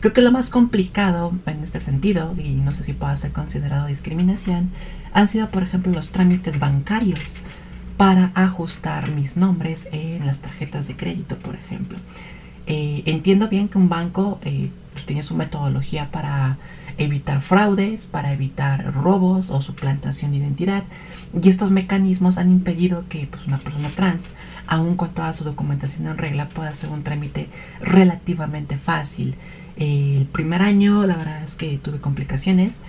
Creo 0.06 0.14
que 0.14 0.22
lo 0.22 0.32
más 0.32 0.52
complicado 0.52 1.34
en 1.48 1.64
este 1.64 1.80
sentido, 1.80 2.36
y 2.38 2.62
no 2.62 2.70
sé 2.70 2.84
si 2.84 2.94
pueda 2.94 3.16
ser 3.16 3.32
considerado 3.32 3.88
discriminación, 3.88 4.70
han 5.14 5.28
sido 5.28 5.50
por 5.50 5.64
ejemplo 5.64 5.92
los 5.92 6.10
trámites 6.10 6.60
bancarios 6.60 7.42
para 7.98 8.32
ajustar 8.36 9.10
mis 9.10 9.36
nombres 9.36 9.90
en 9.94 10.24
las 10.28 10.42
tarjetas 10.42 10.88
de 10.88 10.96
crédito, 10.96 11.40
por 11.40 11.56
ejemplo. 11.56 11.98
Eh, 12.68 13.02
entiendo 13.08 13.48
bien 13.48 13.68
que 13.68 13.80
un 13.80 13.90
banco 13.90 14.40
eh, 14.44 14.70
pues 14.94 15.08
tiene 15.08 15.24
su 15.24 15.34
metodología 15.34 16.12
para 16.12 16.60
evitar 17.00 17.42
fraudes, 17.42 18.06
para 18.06 18.32
evitar 18.32 18.94
robos 18.94 19.50
o 19.50 19.60
suplantación 19.60 20.30
de 20.30 20.38
identidad. 20.38 20.84
Y 21.42 21.50
estos 21.50 21.72
mecanismos 21.72 22.38
han 22.38 22.52
impedido 22.52 23.10
que 23.10 23.26
pues, 23.26 23.48
una 23.48 23.58
persona 23.58 23.90
trans, 23.90 24.34
aun 24.68 24.98
con 24.98 25.10
toda 25.16 25.34
su 25.34 25.46
documentación 25.46 26.06
en 26.06 26.16
regla, 26.16 26.48
pueda 26.50 26.70
hacer 26.70 26.92
un 26.92 27.02
trámite 27.02 27.50
relativamente 27.82 28.78
fácil. 28.78 29.36
El 29.78 30.26
primer 30.32 30.62
año, 30.62 31.06
la 31.06 31.16
verdad 31.16 31.44
es 31.44 31.56
que 31.56 31.78
tuve 31.78 32.00
complicaciones. 32.00 32.82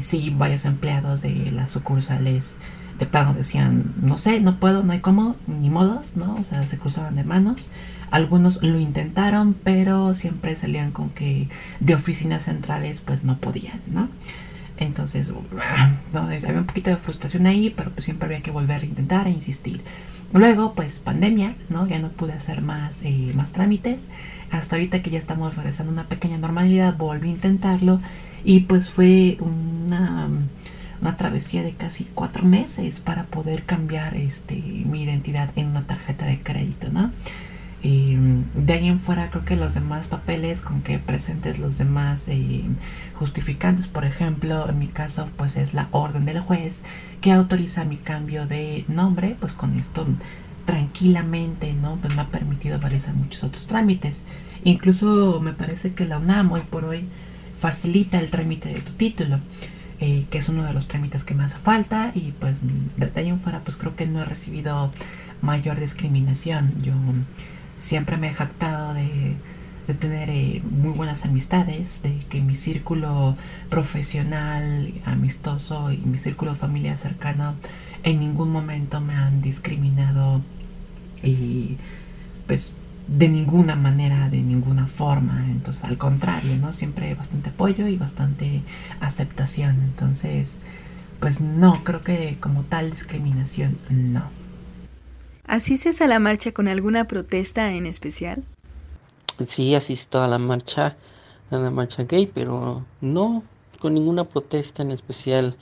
Sí, 0.00 0.32
varios 0.36 0.64
empleados 0.64 1.22
de 1.22 1.50
las 1.52 1.70
sucursales 1.70 2.58
de 2.98 3.06
plano 3.06 3.34
decían, 3.34 3.92
no 4.00 4.16
sé, 4.16 4.40
no 4.40 4.60
puedo, 4.60 4.84
no 4.84 4.92
hay 4.92 5.00
cómo, 5.00 5.36
ni 5.46 5.70
modos, 5.70 6.16
¿no? 6.16 6.34
O 6.34 6.44
sea, 6.44 6.66
se 6.66 6.78
cruzaban 6.78 7.16
de 7.16 7.24
manos. 7.24 7.70
Algunos 8.10 8.62
lo 8.62 8.78
intentaron, 8.78 9.54
pero 9.54 10.14
siempre 10.14 10.54
salían 10.54 10.92
con 10.92 11.10
que 11.10 11.48
de 11.80 11.94
oficinas 11.94 12.42
centrales 12.42 13.00
pues 13.00 13.24
no 13.24 13.38
podían, 13.38 13.80
¿no? 13.88 14.08
Entonces, 14.76 15.32
no, 16.12 16.20
había 16.20 16.58
un 16.58 16.66
poquito 16.66 16.90
de 16.90 16.96
frustración 16.96 17.46
ahí, 17.46 17.70
pero 17.76 17.90
pues 17.90 18.04
siempre 18.04 18.26
había 18.26 18.42
que 18.42 18.50
volver 18.50 18.82
a 18.82 18.84
intentar 18.84 19.26
e 19.26 19.30
insistir. 19.30 19.82
Luego, 20.34 20.74
pues 20.74 20.98
pandemia, 20.98 21.54
¿no? 21.68 21.86
Ya 21.86 22.00
no 22.00 22.10
pude 22.10 22.32
hacer 22.32 22.60
más, 22.60 23.02
eh, 23.04 23.30
más 23.34 23.52
trámites. 23.52 24.08
Hasta 24.50 24.74
ahorita 24.74 25.00
que 25.00 25.10
ya 25.10 25.18
estamos 25.18 25.54
regresando 25.54 25.92
a 25.92 25.94
una 25.94 26.08
pequeña 26.08 26.38
normalidad, 26.38 26.96
volví 26.96 27.28
a 27.28 27.32
intentarlo 27.32 28.00
y 28.42 28.60
pues 28.60 28.90
fue 28.90 29.36
una, 29.38 30.28
una 31.00 31.16
travesía 31.16 31.62
de 31.62 31.72
casi 31.72 32.04
cuatro 32.14 32.44
meses 32.44 32.98
para 32.98 33.26
poder 33.26 33.62
cambiar 33.62 34.16
este, 34.16 34.56
mi 34.56 35.04
identidad 35.04 35.50
en 35.54 35.68
una 35.68 35.86
tarjeta 35.86 36.26
de 36.26 36.42
crédito, 36.42 36.90
¿no? 36.90 37.12
Y 37.84 38.16
de 38.54 38.72
ahí 38.72 38.88
en 38.88 38.98
fuera 38.98 39.28
creo 39.28 39.44
que 39.44 39.56
los 39.56 39.74
demás 39.74 40.08
papeles 40.08 40.62
con 40.62 40.80
que 40.80 40.98
presentes 40.98 41.58
los 41.58 41.76
demás 41.76 42.28
eh, 42.28 42.64
justificantes, 43.14 43.88
por 43.88 44.06
ejemplo, 44.06 44.68
en 44.70 44.78
mi 44.78 44.86
caso 44.86 45.28
pues 45.36 45.58
es 45.58 45.74
la 45.74 45.88
orden 45.90 46.24
del 46.24 46.40
juez 46.40 46.82
que 47.24 47.32
autoriza 47.32 47.86
mi 47.86 47.96
cambio 47.96 48.46
de 48.46 48.84
nombre, 48.86 49.34
pues 49.40 49.54
con 49.54 49.74
esto 49.78 50.06
tranquilamente, 50.66 51.72
¿no? 51.72 51.96
Pues 51.96 52.14
me 52.14 52.20
ha 52.20 52.28
permitido 52.28 52.78
realizar 52.78 53.14
muchos 53.14 53.44
otros 53.44 53.66
trámites. 53.66 54.24
Incluso 54.62 55.40
me 55.40 55.54
parece 55.54 55.94
que 55.94 56.04
la 56.04 56.18
UNAM 56.18 56.52
hoy 56.52 56.60
por 56.60 56.84
hoy 56.84 57.08
facilita 57.58 58.20
el 58.20 58.28
trámite 58.28 58.68
de 58.68 58.82
tu 58.82 58.92
título. 58.92 59.40
Eh, 60.00 60.26
que 60.28 60.36
es 60.36 60.50
uno 60.50 60.64
de 60.64 60.74
los 60.74 60.86
trámites 60.86 61.24
que 61.24 61.32
me 61.32 61.44
hace 61.44 61.56
falta 61.56 62.12
y 62.14 62.32
pues 62.32 62.60
de 62.62 63.10
en 63.22 63.40
fuera 63.40 63.60
pues 63.60 63.76
creo 63.78 63.96
que 63.96 64.06
no 64.06 64.20
he 64.20 64.24
recibido 64.24 64.90
mayor 65.40 65.78
discriminación 65.78 66.74
yo 66.82 66.92
siempre 67.78 68.16
me 68.16 68.26
he 68.26 68.34
jactado 68.34 68.92
de, 68.92 69.36
tener 69.92 70.30
eh, 70.30 70.62
muy 70.70 70.92
buenas 70.92 71.26
amistades, 71.26 72.02
de 72.02 72.18
que 72.30 72.40
mi 72.40 72.54
círculo 72.54 73.36
profesional, 73.68 74.94
amistoso 75.04 75.92
y 75.92 75.98
mi 75.98 76.16
círculo 76.16 76.54
familiar 76.54 76.96
cercano 76.96 77.54
en 78.02 78.18
ningún 78.18 78.50
momento 78.50 79.00
me 79.00 79.14
han 79.14 79.42
discriminado 79.42 80.40
y 81.22 81.76
pues 82.46 82.74
de 83.08 83.28
ninguna 83.28 83.76
manera, 83.76 84.30
de 84.30 84.42
ninguna 84.42 84.86
forma. 84.86 85.44
Entonces, 85.48 85.84
al 85.84 85.98
contrario, 85.98 86.56
¿no? 86.56 86.72
Siempre 86.72 87.14
bastante 87.14 87.50
apoyo 87.50 87.86
y 87.88 87.96
bastante 87.96 88.62
aceptación. 89.00 89.80
Entonces, 89.82 90.60
pues 91.20 91.40
no, 91.40 91.82
creo 91.84 92.02
que 92.02 92.36
como 92.40 92.62
tal 92.62 92.90
discriminación, 92.90 93.76
no. 93.90 94.24
¿Asistes 95.46 96.00
a 96.00 96.06
la 96.06 96.18
marcha 96.18 96.52
con 96.52 96.68
alguna 96.68 97.04
protesta 97.04 97.72
en 97.72 97.86
especial? 97.86 98.44
Sí, 99.48 99.74
asisto 99.74 100.22
a 100.22 100.28
la 100.28 100.38
marcha, 100.38 100.96
a 101.50 101.56
la 101.56 101.70
marcha 101.70 102.04
gay, 102.04 102.26
pero 102.26 102.84
no 103.00 103.42
con 103.80 103.94
ninguna 103.94 104.24
protesta 104.24 104.82
en 104.82 104.90
especial. 104.90 105.56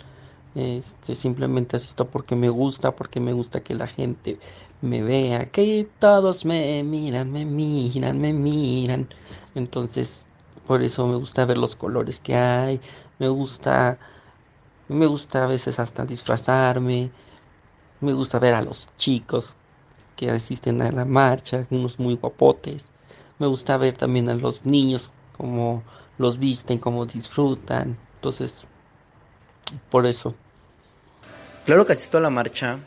Este, 0.54 1.14
simplemente 1.16 1.76
asisto 1.76 2.08
porque 2.10 2.36
me 2.36 2.50
gusta, 2.50 2.94
porque 2.96 3.20
me 3.20 3.32
gusta 3.32 3.62
que 3.62 3.74
la 3.74 3.86
gente 3.88 4.38
me 4.82 5.02
vea, 5.02 5.50
que 5.50 5.88
todos 5.98 6.44
me 6.44 6.82
miran, 6.84 7.32
me 7.32 7.44
miran, 7.46 8.20
me 8.20 8.32
miran. 8.34 9.08
Entonces, 9.54 10.26
por 10.66 10.82
eso 10.82 11.06
me 11.08 11.16
gusta 11.16 11.44
ver 11.46 11.58
los 11.58 11.76
colores 11.76 12.20
que 12.20 12.36
hay, 12.36 12.80
me 13.18 13.28
gusta, 13.28 13.98
me 14.88 15.06
gusta 15.06 15.44
a 15.44 15.48
veces 15.48 15.78
hasta 15.80 16.06
disfrazarme, 16.06 17.10
me 18.00 18.12
gusta 18.14 18.38
ver 18.40 18.54
a 18.54 18.62
los 18.62 18.90
chicos 18.98 19.56
que 20.16 20.30
asisten 20.30 20.82
a 20.82 20.92
la 20.92 21.04
marcha, 21.06 21.66
unos 21.70 21.98
muy 22.00 22.16
guapotes. 22.16 22.84
Me 23.42 23.48
gusta 23.48 23.76
ver 23.76 23.96
también 23.96 24.28
a 24.28 24.34
los 24.34 24.64
niños, 24.64 25.10
cómo 25.36 25.82
los 26.16 26.38
visten, 26.38 26.78
cómo 26.78 27.06
disfrutan. 27.06 27.98
Entonces, 28.14 28.66
por 29.90 30.06
eso. 30.06 30.36
Claro 31.66 31.84
que 31.84 31.94
asisto 31.94 32.18
a 32.18 32.20
la 32.20 32.30
marcha 32.30 32.78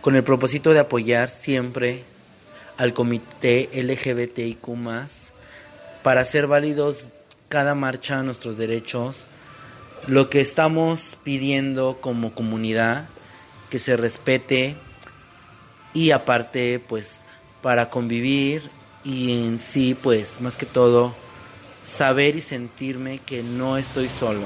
con 0.00 0.16
el 0.16 0.24
propósito 0.24 0.72
de 0.72 0.80
apoyar 0.80 1.28
siempre 1.28 2.02
al 2.78 2.92
comité 2.94 3.70
LGBTIQ 3.74 4.58
para 6.02 6.22
hacer 6.22 6.48
válidos 6.48 7.10
cada 7.48 7.76
marcha 7.76 8.24
nuestros 8.24 8.58
derechos. 8.58 9.18
Lo 10.08 10.30
que 10.30 10.40
estamos 10.40 11.16
pidiendo 11.22 11.98
como 12.00 12.34
comunidad, 12.34 13.06
que 13.70 13.78
se 13.78 13.96
respete 13.96 14.74
y 15.94 16.10
aparte 16.10 16.80
pues 16.80 17.20
para 17.62 17.88
convivir 17.88 18.76
y 19.08 19.46
en 19.46 19.58
sí 19.58 19.94
pues 19.94 20.40
más 20.42 20.56
que 20.56 20.66
todo 20.66 21.12
saber 21.80 22.36
y 22.36 22.40
sentirme 22.40 23.18
que 23.18 23.42
no 23.42 23.78
estoy 23.78 24.08
solo, 24.08 24.40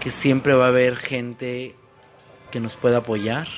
que 0.00 0.10
siempre 0.10 0.52
va 0.54 0.66
a 0.66 0.68
haber 0.68 0.96
gente 0.96 1.74
que 2.52 2.60
nos 2.60 2.76
pueda 2.76 2.98
apoyar. 2.98 3.48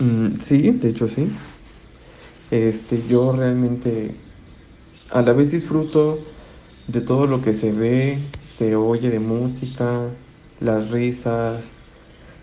Mm, 0.00 0.40
sí, 0.40 0.70
de 0.72 0.88
hecho 0.88 1.06
sí. 1.08 1.26
Este, 2.50 3.06
yo 3.08 3.32
realmente 3.32 4.10
a 5.10 5.22
la 5.22 5.32
vez 5.32 5.52
disfruto 5.52 6.18
de 6.88 7.00
todo 7.00 7.26
lo 7.26 7.40
que 7.42 7.54
se 7.54 7.72
ve, 7.72 8.18
se 8.56 8.74
oye 8.74 9.10
de 9.10 9.20
música, 9.20 10.06
las 10.60 10.90
risas, 10.90 11.64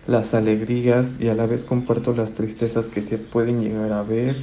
las 0.06 0.34
alegrías 0.34 1.16
y 1.18 1.28
a 1.28 1.34
la 1.34 1.46
vez 1.46 1.64
comparto 1.64 2.14
las 2.14 2.34
tristezas 2.34 2.86
que 2.88 3.02
se 3.02 3.18
pueden 3.18 3.60
llegar 3.60 3.92
a 3.92 4.02
ver 4.02 4.36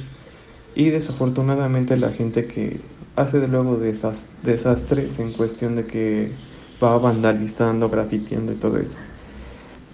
y 0.74 0.90
desafortunadamente 0.90 1.96
la 1.96 2.12
gente 2.12 2.46
que 2.46 2.80
hace 3.16 3.40
de 3.40 3.48
luego 3.48 3.76
de 3.76 3.90
esas 3.90 4.26
desastres 4.42 5.18
en 5.18 5.32
cuestión 5.32 5.76
de 5.76 5.86
que 5.86 6.32
va 6.82 6.98
vandalizando, 6.98 7.88
grafiteando 7.88 8.52
y 8.52 8.56
todo 8.56 8.78
eso. 8.78 8.98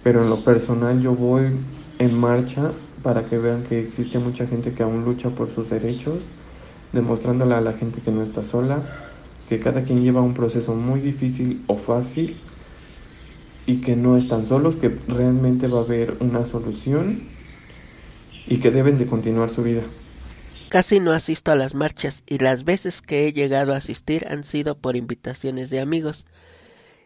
Pero 0.03 0.23
en 0.23 0.29
lo 0.29 0.43
personal 0.43 1.01
yo 1.01 1.15
voy 1.15 1.51
en 1.99 2.19
marcha 2.19 2.71
para 3.03 3.25
que 3.25 3.37
vean 3.37 3.63
que 3.63 3.79
existe 3.79 4.19
mucha 4.19 4.47
gente 4.47 4.73
que 4.73 4.83
aún 4.83 5.05
lucha 5.05 5.29
por 5.29 5.53
sus 5.53 5.69
derechos, 5.69 6.25
demostrándole 6.91 7.55
a 7.55 7.61
la 7.61 7.73
gente 7.73 8.01
que 8.01 8.11
no 8.11 8.23
está 8.23 8.43
sola, 8.43 8.83
que 9.47 9.59
cada 9.59 9.83
quien 9.83 10.01
lleva 10.01 10.21
un 10.21 10.33
proceso 10.33 10.75
muy 10.75 10.99
difícil 10.99 11.63
o 11.67 11.77
fácil 11.77 12.41
y 13.65 13.81
que 13.81 13.95
no 13.95 14.17
están 14.17 14.47
solos, 14.47 14.75
que 14.75 14.89
realmente 15.07 15.67
va 15.67 15.79
a 15.79 15.83
haber 15.83 16.17
una 16.19 16.45
solución 16.45 17.29
y 18.47 18.57
que 18.57 18.71
deben 18.71 18.97
de 18.97 19.07
continuar 19.07 19.49
su 19.49 19.63
vida. 19.63 19.83
Casi 20.69 20.99
no 20.99 21.11
asisto 21.11 21.51
a 21.51 21.55
las 21.55 21.75
marchas 21.75 22.23
y 22.27 22.37
las 22.37 22.63
veces 22.63 23.01
que 23.01 23.27
he 23.27 23.33
llegado 23.33 23.73
a 23.73 23.77
asistir 23.77 24.25
han 24.27 24.43
sido 24.43 24.77
por 24.77 24.95
invitaciones 24.95 25.69
de 25.69 25.81
amigos. 25.81 26.25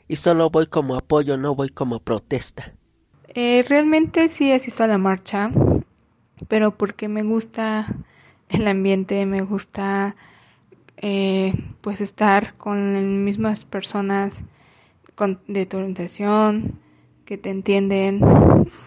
Y 0.07 0.17
solo 0.17 0.51
voy 0.51 0.67
como 0.67 0.95
apoyo, 0.95 1.35
no 1.35 1.55
voy 1.55 1.69
como 1.69 1.99
protesta. 1.99 2.73
Eh, 3.29 3.65
realmente 3.67 4.29
sí 4.29 4.51
asisto 4.51 4.83
a 4.83 4.87
la 4.87 4.99
marcha, 4.99 5.51
pero 6.47 6.77
porque 6.77 7.07
me 7.07 7.23
gusta 7.23 7.95
el 8.49 8.67
ambiente, 8.67 9.25
me 9.25 9.41
gusta 9.41 10.15
eh, 10.97 11.53
pues 11.81 12.01
estar 12.01 12.55
con 12.55 12.93
las 12.93 13.03
mismas 13.03 13.65
personas 13.65 14.43
de 15.47 15.65
tu 15.65 15.77
orientación, 15.77 16.79
que 17.25 17.37
te 17.37 17.49
entienden, 17.49 18.21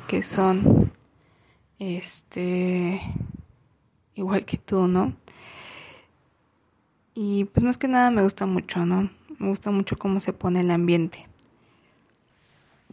que 0.06 0.22
son 0.22 0.92
este 1.78 3.00
igual 4.14 4.44
que 4.44 4.58
tú, 4.58 4.88
¿no? 4.88 5.16
Y 7.14 7.44
pues 7.46 7.64
más 7.64 7.78
que 7.78 7.88
nada 7.88 8.10
me 8.10 8.22
gusta 8.22 8.46
mucho, 8.46 8.84
¿no? 8.84 9.10
Me 9.38 9.48
gusta 9.48 9.70
mucho 9.70 9.96
cómo 9.96 10.20
se 10.20 10.32
pone 10.32 10.60
el 10.60 10.70
ambiente. 10.70 11.28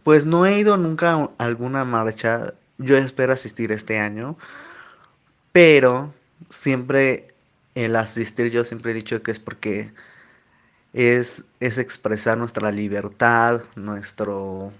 Pues 0.02 0.24
no 0.24 0.46
he 0.46 0.58
ido 0.58 0.76
nunca 0.76 1.14
a 1.14 1.30
alguna 1.38 1.84
marcha. 1.84 2.54
Yo 2.78 2.96
espero 2.96 3.32
asistir 3.32 3.72
este 3.72 3.98
año. 3.98 4.36
Pero 5.52 6.12
siempre 6.48 7.34
el 7.74 7.96
asistir, 7.96 8.50
yo 8.50 8.64
siempre 8.64 8.92
he 8.92 8.94
dicho 8.94 9.22
que 9.22 9.30
es 9.30 9.40
porque 9.40 9.92
es, 10.96 11.44
es 11.60 11.76
expresar 11.76 12.38
nuestra 12.38 12.72
libertad, 12.72 13.60
nuestro, 13.74 14.72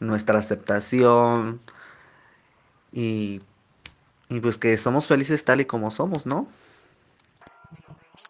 nuestra 0.00 0.40
aceptación 0.40 1.60
y, 2.92 3.40
y 4.28 4.40
pues 4.40 4.58
que 4.58 4.76
somos 4.76 5.06
felices 5.06 5.44
tal 5.44 5.60
y 5.60 5.66
como 5.66 5.92
somos, 5.92 6.26
¿no? 6.26 6.48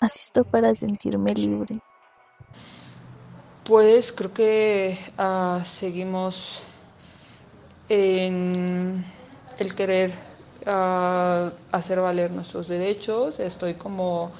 Asisto 0.00 0.44
para 0.44 0.74
sentirme 0.74 1.32
libre. 1.32 1.78
Pues 3.64 4.12
creo 4.12 4.34
que 4.34 4.98
uh, 5.18 5.64
seguimos 5.64 6.62
en 7.88 9.06
el 9.58 9.74
querer 9.74 10.12
uh, 10.66 11.50
hacer 11.72 11.98
valer 12.00 12.30
nuestros 12.30 12.68
derechos. 12.68 13.40
Estoy 13.40 13.74
como, 13.74 14.32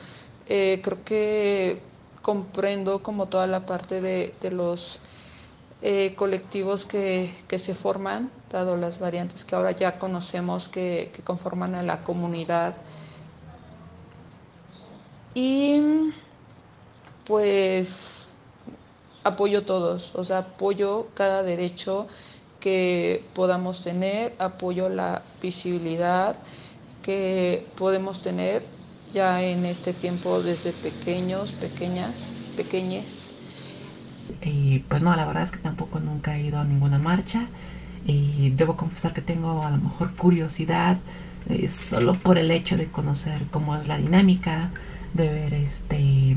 eh, 0.47 0.83
creo 0.85 1.03
que 1.05 1.90
comprendo 2.23 3.03
como 3.03 3.27
toda 3.27 3.47
la 3.47 3.67
parte 3.67 4.01
de, 4.01 4.35
de 4.41 4.51
los 4.51 5.01
eh, 5.83 6.15
colectivos 6.17 6.85
que, 6.85 7.35
que, 7.49 7.59
se 7.59 7.75
forman, 7.75 8.31
dado 8.51 8.77
las 8.77 8.99
variantes 8.99 9.45
que 9.45 9.55
ahora 9.55 9.73
ya 9.73 9.99
conocemos 9.99 10.69
que, 10.69 11.11
que 11.15 11.23
conforman 11.23 11.75
a 11.75 11.83
la 11.83 12.05
comunidad. 12.05 12.77
Y 15.35 15.81
pues 17.27 18.29
apoyo 19.23 19.65
todos, 19.65 20.11
o 20.15 20.25
sea, 20.25 20.39
apoyo 20.39 21.09
cada 21.15 21.43
derecho 21.43 22.09
que 22.59 23.25
podamos 23.35 23.83
tener, 23.83 24.35
apoyo 24.39 24.89
la 24.89 25.23
visibilidad 25.41 26.37
que 27.03 27.67
podemos 27.77 28.23
tener 28.23 28.65
ya 29.13 29.43
en 29.43 29.67
este 29.67 29.93
tiempo 29.93 30.43
desde 30.43 30.73
pequeños, 30.73 31.53
pequeñas, 31.53 32.19
pequeñes. 32.57 33.29
Y 34.43 34.81
pues 34.81 35.03
no, 35.03 35.15
la 35.17 35.27
verdad 35.27 35.43
es 35.43 35.51
que 35.51 35.59
tampoco 35.59 36.01
nunca 36.01 36.37
he 36.37 36.47
ido 36.47 36.59
a 36.59 36.65
ninguna 36.65 36.99
marcha 36.99 37.47
y 38.07 38.51
debo 38.51 38.77
confesar 38.77 39.13
que 39.13 39.21
tengo 39.21 39.63
a 39.63 39.71
lo 39.71 39.79
mejor 39.79 40.15
curiosidad 40.15 40.99
eh, 41.49 41.69
solo 41.69 42.15
por 42.15 42.39
el 42.39 42.51
hecho 42.51 42.77
de 42.77 42.87
conocer 42.87 43.43
cómo 43.51 43.77
es 43.77 43.89
la 43.89 43.99
dinámica, 43.99 44.71
de 45.15 45.29
ver 45.29 45.55
este 45.55 46.37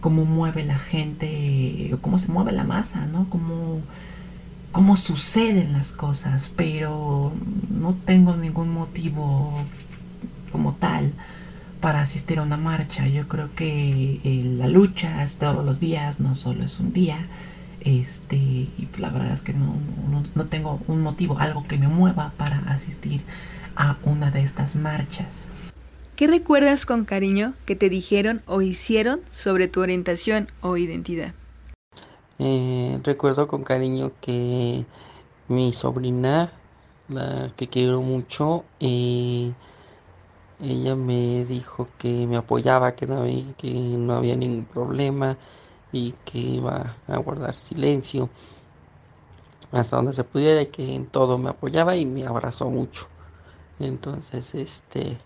cómo 0.00 0.24
mueve 0.24 0.64
la 0.64 0.78
gente, 0.78 1.94
cómo 2.00 2.16
se 2.16 2.32
mueve 2.32 2.52
la 2.52 2.64
masa, 2.64 3.06
¿no? 3.06 3.28
Cómo, 3.28 3.82
cómo 4.72 4.96
suceden 4.96 5.74
las 5.74 5.92
cosas, 5.92 6.50
pero 6.56 7.32
no 7.68 7.94
tengo 7.94 8.34
ningún 8.34 8.72
motivo 8.72 9.52
como 10.50 10.74
tal 10.74 11.12
para 11.80 12.00
asistir 12.00 12.38
a 12.38 12.42
una 12.42 12.56
marcha. 12.56 13.06
Yo 13.06 13.28
creo 13.28 13.50
que 13.54 14.20
eh, 14.24 14.54
la 14.56 14.68
lucha 14.68 15.22
es 15.22 15.38
todos 15.38 15.64
los 15.64 15.80
días, 15.80 16.20
no 16.20 16.34
solo 16.34 16.64
es 16.64 16.80
un 16.80 16.92
día. 16.92 17.16
Este, 17.80 18.36
y 18.36 18.88
la 18.98 19.08
verdad 19.08 19.32
es 19.32 19.42
que 19.42 19.54
no, 19.54 19.74
no, 20.10 20.22
no 20.34 20.46
tengo 20.46 20.80
un 20.86 21.02
motivo, 21.02 21.38
algo 21.38 21.66
que 21.66 21.78
me 21.78 21.88
mueva 21.88 22.32
para 22.36 22.58
asistir 22.70 23.22
a 23.76 23.96
una 24.04 24.30
de 24.30 24.42
estas 24.42 24.76
marchas. 24.76 25.48
¿Qué 26.16 26.26
recuerdas 26.26 26.84
con 26.84 27.06
cariño 27.06 27.54
que 27.64 27.76
te 27.76 27.88
dijeron 27.88 28.42
o 28.44 28.60
hicieron 28.60 29.20
sobre 29.30 29.68
tu 29.68 29.80
orientación 29.80 30.48
o 30.60 30.76
identidad? 30.76 31.32
Eh, 32.38 33.00
recuerdo 33.04 33.48
con 33.48 33.64
cariño 33.64 34.12
que 34.20 34.84
mi 35.48 35.72
sobrina, 35.72 36.52
la 37.08 37.52
que 37.56 37.68
quiero 37.68 38.02
mucho, 38.02 38.64
eh, 38.80 39.52
ella 40.62 40.94
me 40.94 41.44
dijo 41.44 41.88
que 41.98 42.26
me 42.26 42.36
apoyaba, 42.36 42.94
que 42.94 43.06
no, 43.06 43.20
había, 43.20 43.52
que 43.54 43.72
no 43.72 44.14
había 44.14 44.36
ningún 44.36 44.64
problema 44.64 45.36
y 45.92 46.12
que 46.24 46.38
iba 46.38 46.96
a 47.08 47.16
guardar 47.18 47.56
silencio 47.56 48.28
hasta 49.72 49.96
donde 49.96 50.12
se 50.12 50.24
pudiera 50.24 50.62
y 50.62 50.66
que 50.66 50.94
en 50.94 51.06
todo 51.06 51.38
me 51.38 51.50
apoyaba 51.50 51.96
y 51.96 52.06
me 52.06 52.26
abrazó 52.26 52.70
mucho. 52.70 53.06
Entonces, 53.78 54.54
este 54.54 55.18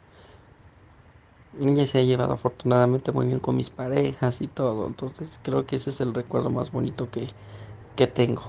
ella 1.61 1.87
se 1.87 1.99
ha 1.99 2.03
llevado 2.03 2.33
afortunadamente 2.33 3.13
muy 3.13 3.27
bien 3.27 3.39
con 3.39 3.57
mis 3.57 3.71
parejas 3.71 4.41
y 4.41 4.49
todo. 4.49 4.87
Entonces 4.87 5.39
creo 5.43 5.67
que 5.67 5.77
ese 5.77 5.91
es 5.91 6.01
el 6.01 6.15
recuerdo 6.15 6.51
más 6.51 6.73
bonito 6.73 7.07
que, 7.07 7.29
que 7.97 8.07
tengo. 8.07 8.43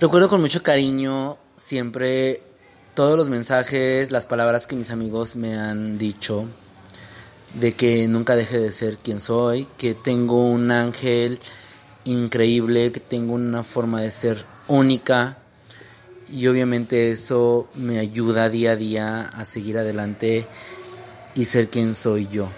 Recuerdo 0.00 0.28
con 0.28 0.40
mucho 0.40 0.62
cariño 0.62 1.36
siempre 1.56 2.42
todos 2.94 3.16
los 3.16 3.28
mensajes, 3.28 4.10
las 4.10 4.26
palabras 4.26 4.66
que 4.66 4.76
mis 4.76 4.90
amigos 4.90 5.36
me 5.36 5.56
han 5.56 5.98
dicho 5.98 6.46
de 7.54 7.72
que 7.72 8.06
nunca 8.08 8.36
deje 8.36 8.58
de 8.58 8.72
ser 8.72 8.96
quien 8.96 9.20
soy, 9.20 9.66
que 9.76 9.94
tengo 9.94 10.46
un 10.46 10.70
ángel 10.70 11.40
increíble, 12.04 12.92
que 12.92 13.00
tengo 13.00 13.34
una 13.34 13.64
forma 13.64 14.00
de 14.00 14.10
ser 14.10 14.44
única 14.68 15.38
y 16.32 16.46
obviamente 16.46 17.10
eso 17.10 17.68
me 17.74 17.98
ayuda 17.98 18.48
día 18.48 18.72
a 18.72 18.76
día 18.76 19.20
a 19.22 19.44
seguir 19.44 19.78
adelante 19.78 20.46
y 21.34 21.44
ser 21.44 21.68
quien 21.68 21.94
soy 21.94 22.28
yo. 22.28 22.48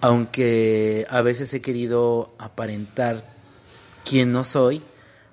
Aunque 0.00 1.06
a 1.08 1.22
veces 1.22 1.52
he 1.54 1.60
querido 1.60 2.34
aparentar 2.38 3.24
quien 4.04 4.32
no 4.32 4.44
soy, 4.44 4.82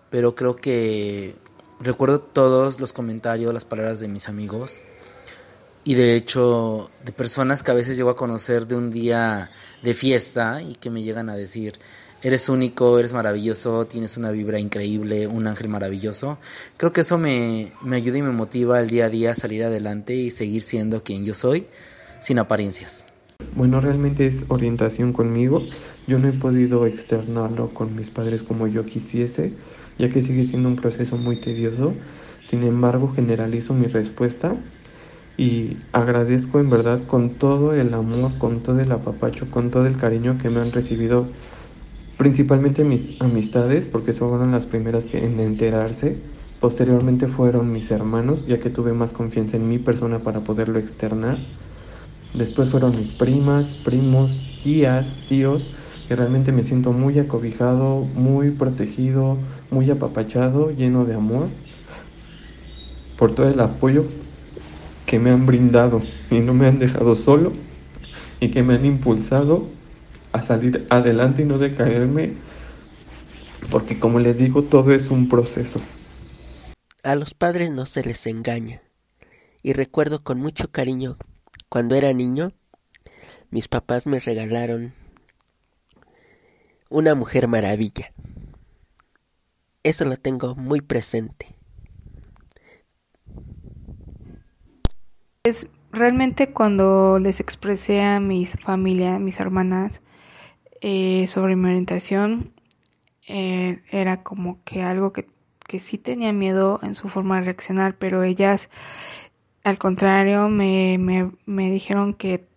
pero 0.09 0.35
creo 0.35 0.55
que 0.55 1.35
recuerdo 1.79 2.19
todos 2.19 2.79
los 2.79 2.93
comentarios, 2.93 3.53
las 3.53 3.65
palabras 3.65 3.99
de 3.99 4.07
mis 4.07 4.29
amigos 4.29 4.81
y 5.83 5.95
de 5.95 6.15
hecho 6.15 6.89
de 7.05 7.11
personas 7.11 7.63
que 7.63 7.71
a 7.71 7.73
veces 7.73 7.97
llego 7.97 8.09
a 8.09 8.15
conocer 8.15 8.67
de 8.67 8.75
un 8.75 8.91
día 8.91 9.49
de 9.81 9.93
fiesta 9.93 10.61
y 10.61 10.75
que 10.75 10.89
me 10.89 11.03
llegan 11.03 11.29
a 11.29 11.35
decir, 11.35 11.73
eres 12.21 12.49
único, 12.49 12.99
eres 12.99 13.13
maravilloso, 13.13 13.85
tienes 13.85 14.17
una 14.17 14.31
vibra 14.31 14.59
increíble, 14.59 15.27
un 15.27 15.47
ángel 15.47 15.69
maravilloso. 15.69 16.37
Creo 16.77 16.91
que 16.91 17.01
eso 17.01 17.17
me, 17.17 17.71
me 17.81 17.95
ayuda 17.95 18.17
y 18.17 18.21
me 18.21 18.31
motiva 18.31 18.79
el 18.79 18.89
día 18.89 19.05
a 19.05 19.09
día 19.09 19.31
a 19.31 19.35
salir 19.35 19.63
adelante 19.63 20.15
y 20.15 20.31
seguir 20.31 20.61
siendo 20.61 21.03
quien 21.03 21.25
yo 21.25 21.33
soy 21.33 21.65
sin 22.19 22.39
apariencias. 22.39 23.13
Bueno, 23.55 23.79
realmente 23.79 24.27
es 24.27 24.43
orientación 24.49 25.13
conmigo. 25.13 25.63
Yo 26.07 26.19
no 26.19 26.27
he 26.27 26.33
podido 26.33 26.85
externarlo 26.85 27.73
con 27.73 27.95
mis 27.95 28.09
padres 28.09 28.43
como 28.43 28.67
yo 28.67 28.85
quisiese, 28.85 29.53
ya 29.99 30.09
que 30.09 30.21
sigue 30.21 30.45
siendo 30.45 30.69
un 30.69 30.77
proceso 30.77 31.17
muy 31.17 31.37
tedioso. 31.37 31.99
Sin 32.43 32.63
embargo, 32.63 33.09
generalizo 33.13 33.75
mi 33.75 33.87
respuesta 33.87 34.57
y 35.37 35.77
agradezco 35.93 36.59
en 36.59 36.69
verdad 36.69 37.05
con 37.07 37.37
todo 37.37 37.73
el 37.73 37.93
amor, 37.93 38.37
con 38.39 38.61
todo 38.61 38.79
el 38.81 38.91
apapacho, 38.91 39.51
con 39.51 39.71
todo 39.71 39.87
el 39.87 39.97
cariño 39.97 40.37
que 40.39 40.49
me 40.49 40.61
han 40.61 40.71
recibido, 40.71 41.31
principalmente 42.17 42.83
mis 42.83 43.15
amistades, 43.19 43.87
porque 43.87 44.13
fueron 44.13 44.51
las 44.51 44.67
primeras 44.67 45.05
que 45.05 45.25
en 45.25 45.39
enterarse. 45.39 46.23
Posteriormente 46.59 47.27
fueron 47.27 47.71
mis 47.71 47.91
hermanos, 47.91 48.45
ya 48.47 48.59
que 48.59 48.69
tuve 48.69 48.93
más 48.93 49.13
confianza 49.13 49.57
en 49.57 49.67
mi 49.69 49.79
persona 49.79 50.23
para 50.23 50.43
poderlo 50.43 50.79
externar. 50.79 51.39
Después 52.33 52.69
fueron 52.69 52.95
mis 52.95 53.13
primas, 53.13 53.75
primos, 53.75 54.41
tías, 54.61 55.19
tíos, 55.25 55.71
y 56.09 56.15
realmente 56.15 56.51
me 56.51 56.63
siento 56.63 56.91
muy 56.93 57.17
acobijado, 57.19 58.05
muy 58.05 58.51
protegido, 58.51 59.39
muy 59.71 59.89
apapachado, 59.89 60.71
lleno 60.71 61.05
de 61.05 61.15
amor 61.15 61.47
por 63.17 63.35
todo 63.35 63.49
el 63.49 63.59
apoyo 63.59 64.05
que 65.05 65.19
me 65.19 65.31
han 65.31 65.45
brindado 65.45 66.01
y 66.31 66.39
no 66.39 66.53
me 66.53 66.67
han 66.67 66.79
dejado 66.79 67.15
solo 67.15 67.51
y 68.39 68.51
que 68.51 68.63
me 68.63 68.75
han 68.75 68.85
impulsado 68.85 69.67
a 70.31 70.43
salir 70.43 70.85
adelante 70.89 71.41
y 71.41 71.45
no 71.45 71.57
decaerme 71.57 72.33
porque 73.69 73.99
como 73.99 74.19
les 74.19 74.37
digo 74.37 74.63
todo 74.63 74.93
es 74.93 75.09
un 75.09 75.27
proceso. 75.27 75.81
A 77.03 77.15
los 77.15 77.33
padres 77.33 77.71
no 77.71 77.85
se 77.85 78.03
les 78.03 78.25
engaña 78.27 78.81
y 79.61 79.73
recuerdo 79.73 80.19
con 80.23 80.39
mucho 80.39 80.71
cariño 80.71 81.17
Cuando 81.69 81.95
era 81.95 82.13
niño, 82.13 82.51
mis 83.51 83.67
papás 83.67 84.07
me 84.07 84.19
regalaron 84.19 84.93
una 86.89 87.13
mujer 87.13 87.47
maravilla. 87.47 88.11
Eso 89.83 90.05
lo 90.05 90.17
tengo 90.17 90.55
muy 90.55 90.81
presente. 90.81 91.55
Es 95.43 95.69
realmente 95.91 96.51
cuando 96.51 97.17
les 97.17 97.39
expresé 97.39 98.03
a 98.03 98.19
mis 98.19 98.57
familia, 98.59 99.19
mis 99.19 99.39
hermanas, 99.39 100.01
eh, 100.81 101.27
sobre 101.27 101.55
mi 101.55 101.69
orientación, 101.69 102.53
eh, 103.27 103.81
era 103.89 104.21
como 104.21 104.59
que 104.65 104.83
algo 104.83 105.13
que, 105.13 105.27
que 105.67 105.79
sí 105.79 105.97
tenía 105.97 106.33
miedo 106.33 106.79
en 106.83 106.93
su 106.93 107.07
forma 107.07 107.37
de 107.37 107.45
reaccionar, 107.45 107.97
pero 107.97 108.23
ellas, 108.23 108.69
al 109.63 109.77
contrario, 109.77 110.49
me, 110.49 110.97
me, 110.97 111.31
me 111.45 111.71
dijeron 111.71 112.13
que 112.13 112.49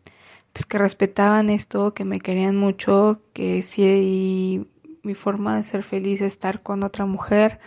pues 0.52 0.66
que 0.66 0.78
respetaban 0.78 1.50
esto, 1.50 1.94
que 1.94 2.04
me 2.04 2.20
querían 2.20 2.56
mucho, 2.56 3.22
que 3.32 3.62
si 3.62 4.66
mi 5.03 5.15
forma 5.15 5.57
de 5.57 5.65
ser 5.65 5.83
feliz 5.83 6.21
es 6.21 6.33
estar 6.33 6.62
con 6.62 6.83
otra 6.83 7.07
mujer, 7.07 7.61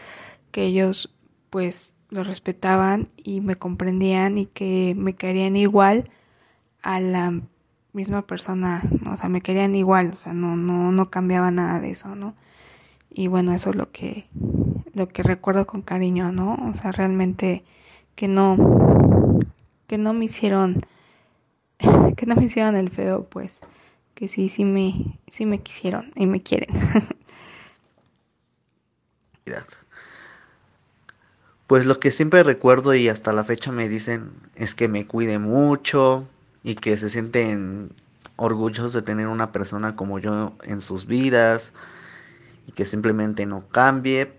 que 0.52 0.63
ellos 0.63 1.13
pues 1.50 1.95
lo 2.10 2.24
respetaban 2.24 3.08
y 3.17 3.41
me 3.41 3.56
comprendían 3.56 4.38
y 4.38 4.45
que 4.48 4.93
me 4.98 5.13
querían 5.13 5.56
igual 5.56 6.10
a 6.82 7.00
la 7.00 7.41
misma 7.93 8.24
persona, 8.24 8.84
o 9.12 9.15
sea, 9.15 9.30
me 9.30 9.41
querían 9.41 9.74
igual, 9.76 10.12
o 10.13 10.17
sea, 10.17 10.34
no, 10.34 10.56
no, 10.56 10.91
no 10.91 11.10
cambiaba 11.10 11.50
nada 11.52 11.80
de 11.80 11.91
eso, 11.91 12.15
¿no? 12.15 12.36
Y 13.10 13.28
bueno, 13.28 13.54
eso 13.54 13.69
es 13.69 13.78
lo 13.78 13.91
que, 13.91 14.28
lo 14.93 15.08
que 15.08 15.24
recuerdo 15.24 15.65
con 15.65 15.82
cariño, 15.82 16.34
¿no? 16.34 16.56
O 16.69 16.76
sea, 16.76 16.91
realmente 16.91 17.63
que 18.15 18.28
no, 18.28 18.58
que 19.88 19.98
no 19.98 20.13
me 20.13 20.26
hicieron, 20.26 20.86
que 22.17 22.26
no 22.26 22.36
me 22.36 22.45
hicieron 22.45 22.76
el 22.76 22.89
feo, 22.89 23.26
pues, 23.30 23.62
que 24.15 24.28
sí, 24.28 24.49
sí 24.49 24.65
me, 24.65 25.19
sí 25.30 25.45
me 25.45 25.62
quisieron 25.62 26.12
y 26.15 26.25
me 26.25 26.41
quieren. 26.41 26.69
Pues 31.67 31.88
lo 31.88 31.99
que 31.99 32.12
siempre 32.12 32.43
recuerdo 32.43 32.93
y 32.93 33.10
hasta 33.10 33.34
la 33.34 33.43
fecha 33.43 33.71
me 33.71 33.89
dicen 33.89 34.32
es 34.54 34.75
que 34.75 34.88
me 34.88 35.08
cuide 35.08 35.39
mucho 35.39 36.28
y 36.63 36.75
que 36.75 36.95
se 36.95 37.10
sienten 37.10 37.91
orgullosos 38.36 38.93
de 38.93 39.01
tener 39.01 39.28
una 39.28 39.51
persona 39.51 39.95
como 39.95 40.19
yo 40.19 40.54
en 40.63 40.80
sus 40.80 41.08
vidas 41.08 41.73
y 42.67 42.71
que 42.71 42.86
simplemente 42.86 43.47
no 43.47 43.67
cambie 43.69 44.32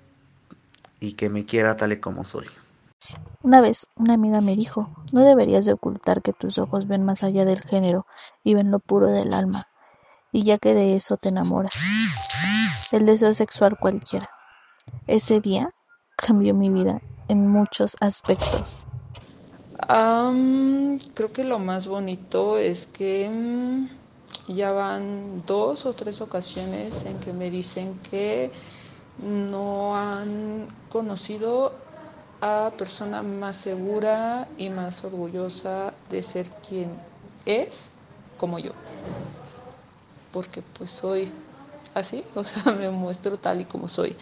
y 1.00 1.14
que 1.14 1.28
me 1.28 1.44
quiera 1.44 1.76
tal 1.76 1.92
y 1.92 1.98
como 1.98 2.24
soy. 2.24 2.46
Una 3.42 3.60
vez 3.60 3.86
una 3.96 4.14
amiga 4.14 4.40
me 4.40 4.56
dijo, 4.56 4.90
no 5.12 5.20
deberías 5.20 5.64
de 5.64 5.72
ocultar 5.72 6.22
que 6.22 6.32
tus 6.32 6.58
ojos 6.58 6.86
ven 6.86 7.04
más 7.04 7.22
allá 7.22 7.44
del 7.44 7.60
género 7.60 8.06
y 8.42 8.54
ven 8.54 8.70
lo 8.70 8.78
puro 8.78 9.08
del 9.08 9.32
alma, 9.34 9.68
y 10.32 10.42
ya 10.44 10.58
que 10.58 10.74
de 10.74 10.94
eso 10.94 11.16
te 11.16 11.28
enamoras. 11.28 11.74
El 12.92 13.06
deseo 13.06 13.34
sexual 13.34 13.78
cualquiera. 13.78 14.30
Ese 15.06 15.40
día 15.40 15.74
cambió 16.16 16.54
mi 16.54 16.70
vida 16.70 17.00
en 17.28 17.46
muchos 17.48 17.96
aspectos. 18.00 18.86
creo 21.14 21.32
que 21.32 21.44
lo 21.44 21.58
más 21.58 21.86
bonito 21.86 22.58
es 22.58 22.86
que 22.86 23.28
mm, 23.28 23.88
ya 24.54 24.72
van 24.72 25.44
dos 25.46 25.86
o 25.86 25.94
tres 25.94 26.20
ocasiones 26.20 27.04
en 27.04 27.18
que 27.20 27.32
me 27.32 27.50
dicen 27.50 28.00
que 28.10 28.50
no 29.18 29.96
han 29.96 30.68
conocido 30.90 31.85
a 32.40 32.72
persona 32.76 33.22
más 33.22 33.56
segura 33.56 34.48
y 34.58 34.68
más 34.68 35.02
orgullosa 35.04 35.94
de 36.10 36.22
ser 36.22 36.48
quien 36.68 36.90
es 37.44 37.90
como 38.38 38.58
yo. 38.58 38.72
Porque 40.32 40.62
pues 40.76 40.90
soy 40.90 41.32
así, 41.94 42.24
o 42.34 42.44
sea, 42.44 42.64
me 42.72 42.90
muestro 42.90 43.38
tal 43.38 43.60
y 43.60 43.64
como 43.64 43.88
soy 43.88 44.16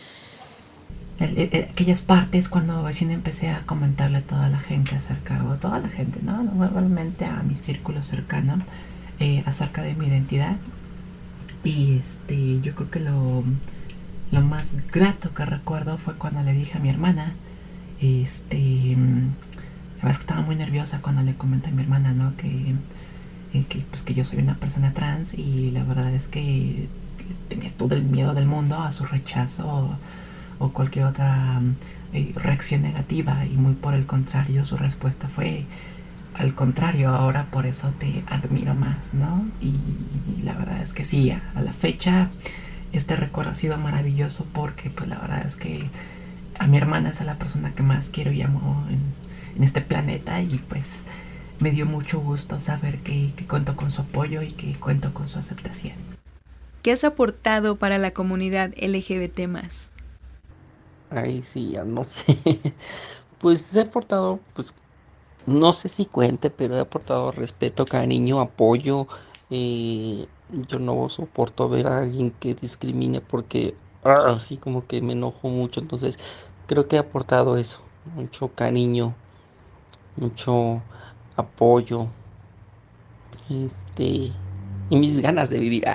aquellas 1.20 2.02
partes 2.02 2.48
cuando 2.48 2.84
recién 2.84 3.10
empecé 3.10 3.50
a 3.50 3.64
comentarle 3.66 4.18
a 4.18 4.22
toda 4.22 4.48
la 4.48 4.58
gente 4.58 4.94
acerca, 4.96 5.44
o 5.44 5.56
toda 5.56 5.78
la 5.78 5.88
gente, 5.88 6.20
¿no? 6.22 6.42
Normalmente 6.42 7.24
a 7.24 7.42
mi 7.42 7.54
círculo 7.54 8.02
cercano, 8.02 8.62
eh, 9.20 9.42
acerca 9.46 9.82
de 9.82 9.94
mi 9.94 10.06
identidad. 10.06 10.56
Y 11.62 11.96
este, 11.96 12.60
yo 12.60 12.74
creo 12.74 12.90
que 12.90 13.00
lo, 13.00 13.44
lo 14.32 14.40
más 14.40 14.90
grato 14.90 15.32
que 15.32 15.44
recuerdo 15.44 15.98
fue 15.98 16.16
cuando 16.16 16.42
le 16.42 16.52
dije 16.52 16.78
a 16.78 16.80
mi 16.80 16.90
hermana, 16.90 17.34
este, 18.22 18.96
la 18.96 20.08
verdad 20.08 20.10
es 20.10 20.18
que 20.18 20.22
estaba 20.22 20.42
muy 20.42 20.56
nerviosa 20.56 21.00
cuando 21.02 21.22
le 21.22 21.34
comenté 21.34 21.68
a 21.68 21.72
mi 21.72 21.82
hermana, 21.82 22.12
¿no? 22.12 22.36
Que, 22.36 22.74
eh, 23.54 23.64
que, 23.68 23.80
pues, 23.80 24.02
que 24.02 24.14
yo 24.14 24.24
soy 24.24 24.40
una 24.40 24.56
persona 24.56 24.92
trans 24.92 25.34
y 25.34 25.70
la 25.70 25.84
verdad 25.84 26.12
es 26.12 26.28
que 26.28 26.88
tenía 27.48 27.70
todo 27.72 27.94
el 27.94 28.04
miedo 28.04 28.34
del 28.34 28.46
mundo 28.46 28.78
a 28.78 28.92
su 28.92 29.04
rechazo 29.04 29.96
o 30.58 30.72
cualquier 30.72 31.06
otra 31.06 31.60
eh, 32.12 32.32
reacción 32.36 32.82
negativa 32.82 33.44
y 33.44 33.56
muy 33.56 33.74
por 33.74 33.94
el 33.94 34.06
contrario 34.06 34.64
su 34.64 34.76
respuesta 34.76 35.28
fue 35.28 35.66
al 36.34 36.54
contrario, 36.54 37.10
ahora 37.10 37.46
por 37.50 37.66
eso 37.66 37.92
te 37.92 38.22
admiro 38.26 38.74
más, 38.74 39.14
¿no? 39.14 39.46
Y, 39.60 39.74
la 40.44 40.52
verdad 40.54 40.80
es 40.80 40.92
que 40.92 41.04
sí, 41.04 41.30
a, 41.30 41.60
la 41.60 41.72
fecha 41.72 42.30
este 42.92 43.16
recuerdo 43.16 43.50
ha 43.50 43.54
sido 43.54 43.78
maravilloso 43.78 44.46
porque 44.52 44.90
pues 44.90 45.08
la 45.08 45.18
verdad 45.18 45.44
es 45.44 45.56
que 45.56 45.88
a 46.58 46.66
mi 46.66 46.76
hermana 46.76 47.10
es 47.10 47.24
la 47.24 47.38
persona 47.38 47.72
que 47.72 47.82
más 47.82 48.10
quiero 48.10 48.32
y 48.32 48.42
amo 48.42 48.84
en, 48.90 49.62
este 49.62 49.80
planeta 49.80 50.42
y 50.42 50.56
pues 50.68 51.04
me 51.60 51.70
dio 51.70 51.86
mucho 51.86 52.20
gusto 52.20 52.58
saber 52.58 52.98
que, 52.98 53.32
que 53.36 53.46
cuento 53.46 53.76
con 53.76 53.90
su 53.90 54.02
apoyo 54.02 54.42
y 54.42 54.50
que 54.50 54.74
cuento 54.74 55.14
con 55.14 55.28
su 55.28 55.38
aceptación. 55.38 55.94
¿Qué 56.82 56.92
has 56.92 57.04
aportado 57.04 57.76
para 57.76 57.98
la 57.98 58.12
comunidad 58.12 58.72
LGBT 58.76 59.46
más? 59.46 59.90
Ahí 61.10 61.42
sí, 61.42 61.70
ya 61.72 61.84
no 61.84 62.04
sé. 62.04 62.24
Pues 63.38 63.76
he 63.76 63.82
aportado, 63.82 64.40
pues, 64.54 64.72
no 65.46 65.74
sé 65.74 65.90
si 65.90 66.06
cuente, 66.06 66.48
pero 66.48 66.76
he 66.76 66.80
aportado 66.80 67.30
respeto, 67.30 67.84
cariño, 67.84 68.40
apoyo. 68.40 69.06
Eh, 69.50 70.26
yo 70.68 70.78
no 70.78 71.08
soporto 71.10 71.68
ver 71.68 71.86
a 71.86 71.98
alguien 71.98 72.30
que 72.30 72.54
discrimine 72.54 73.20
porque 73.20 73.74
así 74.02 74.56
como 74.56 74.86
que 74.86 75.00
me 75.00 75.12
enojo 75.12 75.48
mucho. 75.48 75.80
Entonces, 75.80 76.18
creo 76.66 76.88
que 76.88 76.96
he 76.96 76.98
aportado 76.98 77.56
eso. 77.56 77.80
Mucho 78.14 78.48
cariño, 78.48 79.14
mucho 80.16 80.82
apoyo. 81.36 82.08
Este. 83.48 84.32
Y 84.90 84.96
mis 84.96 85.20
ganas 85.20 85.50
de 85.50 85.58
vivir. 85.58 85.84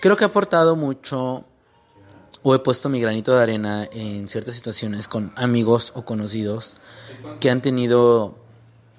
Creo 0.00 0.16
que 0.16 0.24
he 0.24 0.26
aportado 0.26 0.76
mucho 0.76 1.44
o 2.42 2.54
he 2.54 2.58
puesto 2.58 2.90
mi 2.90 3.00
granito 3.00 3.34
de 3.34 3.42
arena 3.42 3.88
en 3.90 4.28
ciertas 4.28 4.54
situaciones 4.54 5.08
con 5.08 5.32
amigos 5.34 5.92
o 5.96 6.04
conocidos 6.04 6.74
que 7.40 7.48
han 7.48 7.62
tenido 7.62 8.36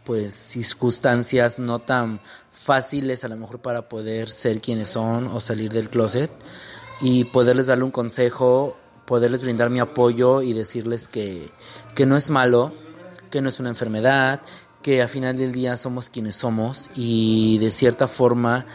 pues 0.03 0.33
circunstancias 0.33 1.59
no 1.59 1.79
tan 1.79 2.19
fáciles 2.51 3.23
a 3.23 3.27
lo 3.27 3.35
mejor 3.35 3.59
para 3.59 3.87
poder 3.87 4.29
ser 4.29 4.61
quienes 4.61 4.87
son 4.87 5.27
o 5.27 5.39
salir 5.39 5.71
del 5.71 5.91
closet 5.91 6.31
y 7.01 7.25
poderles 7.25 7.67
darle 7.67 7.83
un 7.83 7.91
consejo, 7.91 8.75
poderles 9.05 9.41
brindar 9.41 9.69
mi 9.69 9.79
apoyo 9.79 10.41
y 10.41 10.53
decirles 10.53 11.07
que, 11.07 11.49
que 11.93 12.05
no 12.05 12.17
es 12.17 12.29
malo, 12.29 12.73
que 13.29 13.41
no 13.41 13.49
es 13.49 13.59
una 13.59 13.69
enfermedad, 13.69 14.41
que 14.81 15.01
a 15.01 15.07
final 15.07 15.37
del 15.37 15.51
día 15.51 15.77
somos 15.77 16.09
quienes 16.09 16.35
somos 16.35 16.91
y 16.95 17.57
de 17.57 17.71
cierta 17.71 18.07
forma 18.07 18.65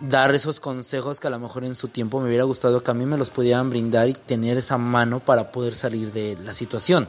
dar 0.00 0.34
esos 0.34 0.60
consejos 0.60 1.20
que 1.20 1.26
a 1.26 1.30
lo 1.30 1.38
mejor 1.38 1.64
en 1.64 1.74
su 1.74 1.88
tiempo 1.88 2.20
me 2.20 2.28
hubiera 2.28 2.44
gustado 2.44 2.82
que 2.82 2.90
a 2.90 2.94
mí 2.94 3.06
me 3.06 3.16
los 3.16 3.30
pudieran 3.30 3.70
brindar 3.70 4.08
y 4.08 4.12
tener 4.12 4.58
esa 4.58 4.78
mano 4.78 5.20
para 5.20 5.50
poder 5.50 5.74
salir 5.74 6.12
de 6.12 6.36
la 6.44 6.52
situación. 6.52 7.08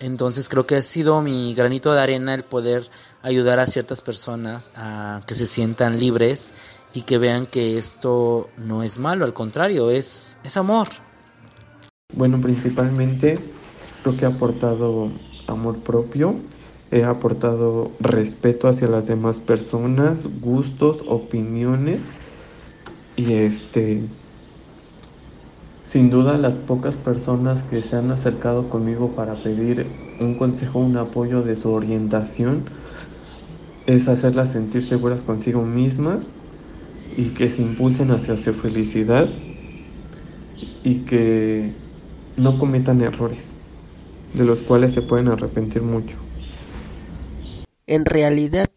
Entonces 0.00 0.48
creo 0.48 0.66
que 0.66 0.76
ha 0.76 0.82
sido 0.82 1.22
mi 1.22 1.54
granito 1.54 1.94
de 1.94 2.02
arena 2.02 2.34
el 2.34 2.44
poder 2.44 2.90
ayudar 3.22 3.60
a 3.60 3.66
ciertas 3.66 4.02
personas 4.02 4.70
a 4.74 5.22
que 5.26 5.34
se 5.34 5.46
sientan 5.46 5.98
libres 5.98 6.52
y 6.92 7.02
que 7.02 7.18
vean 7.18 7.46
que 7.46 7.78
esto 7.78 8.50
no 8.56 8.82
es 8.82 8.98
malo, 8.98 9.24
al 9.24 9.32
contrario, 9.32 9.90
es, 9.90 10.38
es 10.44 10.56
amor. 10.56 10.88
Bueno, 12.16 12.40
principalmente 12.40 13.56
creo 14.02 14.16
que 14.16 14.24
ha 14.24 14.28
aportado 14.28 15.10
amor 15.48 15.82
propio, 15.82 16.48
he 16.92 17.02
aportado 17.04 17.96
respeto 17.98 18.68
hacia 18.68 18.86
las 18.88 19.06
demás 19.08 19.40
personas, 19.40 20.26
gustos, 20.40 21.02
opiniones 21.06 22.08
y 23.16 23.32
este 23.34 24.08
sin 25.84 26.10
duda 26.10 26.36
las 26.38 26.54
pocas 26.54 26.96
personas 26.96 27.62
que 27.62 27.80
se 27.82 27.96
han 27.96 28.10
acercado 28.10 28.68
conmigo 28.68 29.14
para 29.14 29.40
pedir 29.40 30.00
un 30.18 30.34
consejo, 30.34 30.80
un 30.80 30.96
apoyo 30.96 31.42
de 31.42 31.56
su 31.56 31.70
orientación 31.70 32.70
es 33.86 34.08
hacerlas 34.08 34.52
sentir 34.52 34.82
seguras 34.82 35.22
consigo 35.22 35.62
mismas 35.64 36.32
y 37.16 37.30
que 37.34 37.50
se 37.50 37.62
impulsen 37.62 38.10
hacia 38.10 38.36
su 38.36 38.54
felicidad 38.54 39.44
y 40.82 41.04
que 41.04 41.83
no 42.36 42.58
cometan 42.58 43.00
errores 43.00 43.44
de 44.34 44.44
los 44.44 44.60
cuales 44.62 44.92
se 44.92 45.02
pueden 45.02 45.28
arrepentir 45.28 45.82
mucho. 45.82 46.16
En 47.86 48.04
realidad, 48.04 48.70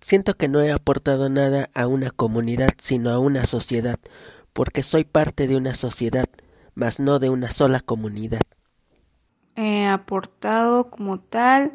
siento 0.00 0.34
que 0.34 0.48
no 0.48 0.60
he 0.60 0.72
aportado 0.72 1.28
nada 1.28 1.70
a 1.74 1.86
una 1.86 2.10
comunidad, 2.10 2.70
sino 2.78 3.10
a 3.10 3.18
una 3.18 3.44
sociedad, 3.44 3.98
porque 4.52 4.82
soy 4.82 5.04
parte 5.04 5.46
de 5.46 5.56
una 5.56 5.74
sociedad, 5.74 6.26
mas 6.74 7.00
no 7.00 7.18
de 7.18 7.30
una 7.30 7.50
sola 7.50 7.80
comunidad. 7.80 8.40
He 9.54 9.86
aportado 9.86 10.90
como 10.90 11.20
tal, 11.20 11.72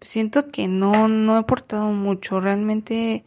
siento 0.00 0.50
que 0.50 0.68
no, 0.68 1.08
no 1.08 1.36
he 1.36 1.38
aportado 1.38 1.90
mucho, 1.90 2.40
realmente 2.40 3.24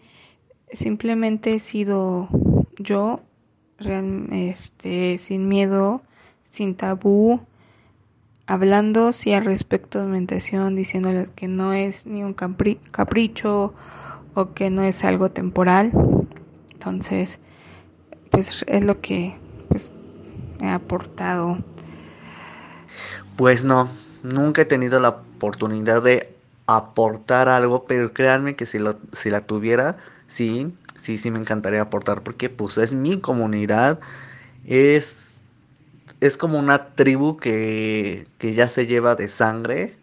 simplemente 0.72 1.56
he 1.56 1.60
sido 1.60 2.30
yo, 2.78 3.22
este, 3.80 5.18
sin 5.18 5.48
miedo, 5.48 6.02
sin 6.50 6.76
tabú, 6.76 7.42
hablando 8.48 9.14
sí 9.14 9.34
al 9.34 9.46
respecto 9.46 10.00
de 10.00 10.06
alimentación, 10.06 10.76
diciéndole 10.76 11.28
que 11.36 11.48
no 11.48 11.74
es 11.74 12.08
ni 12.08 12.24
un 12.24 12.34
capricho 12.34 13.74
o 14.34 14.54
que 14.54 14.70
no 14.70 14.84
es 14.84 15.04
algo 15.04 15.30
temporal. 15.30 15.92
Entonces, 16.72 17.40
pues 18.32 18.64
es 18.68 18.84
lo 18.84 19.02
que 19.02 19.38
pues, 19.70 19.92
he 20.62 20.68
aportado. 20.68 21.58
Pues 23.36 23.64
no, 23.66 23.90
nunca 24.24 24.64
he 24.64 24.66
tenido 24.66 25.00
la 25.00 25.10
oportunidad 25.10 26.02
de 26.02 26.34
aportar 26.66 27.50
algo, 27.50 27.86
pero 27.86 28.14
créanme 28.14 28.56
que 28.56 28.66
si, 28.66 28.80
lo, 28.80 28.98
si 29.14 29.30
la 29.30 29.42
tuviera, 29.42 29.98
sí, 30.28 30.74
sí, 30.98 31.18
sí 31.18 31.32
me 31.32 31.40
encantaría 31.40 31.82
aportar, 31.82 32.24
porque 32.24 32.50
pues 32.50 32.78
es 32.78 32.94
mi 32.94 33.20
comunidad, 33.22 34.00
es, 34.66 35.40
es 36.20 36.38
como 36.38 36.60
una 36.60 36.96
tribu 36.96 37.38
que, 37.38 38.28
que 38.38 38.54
ya 38.54 38.68
se 38.68 38.88
lleva 38.88 39.16
de 39.16 39.28
sangre 39.28 39.98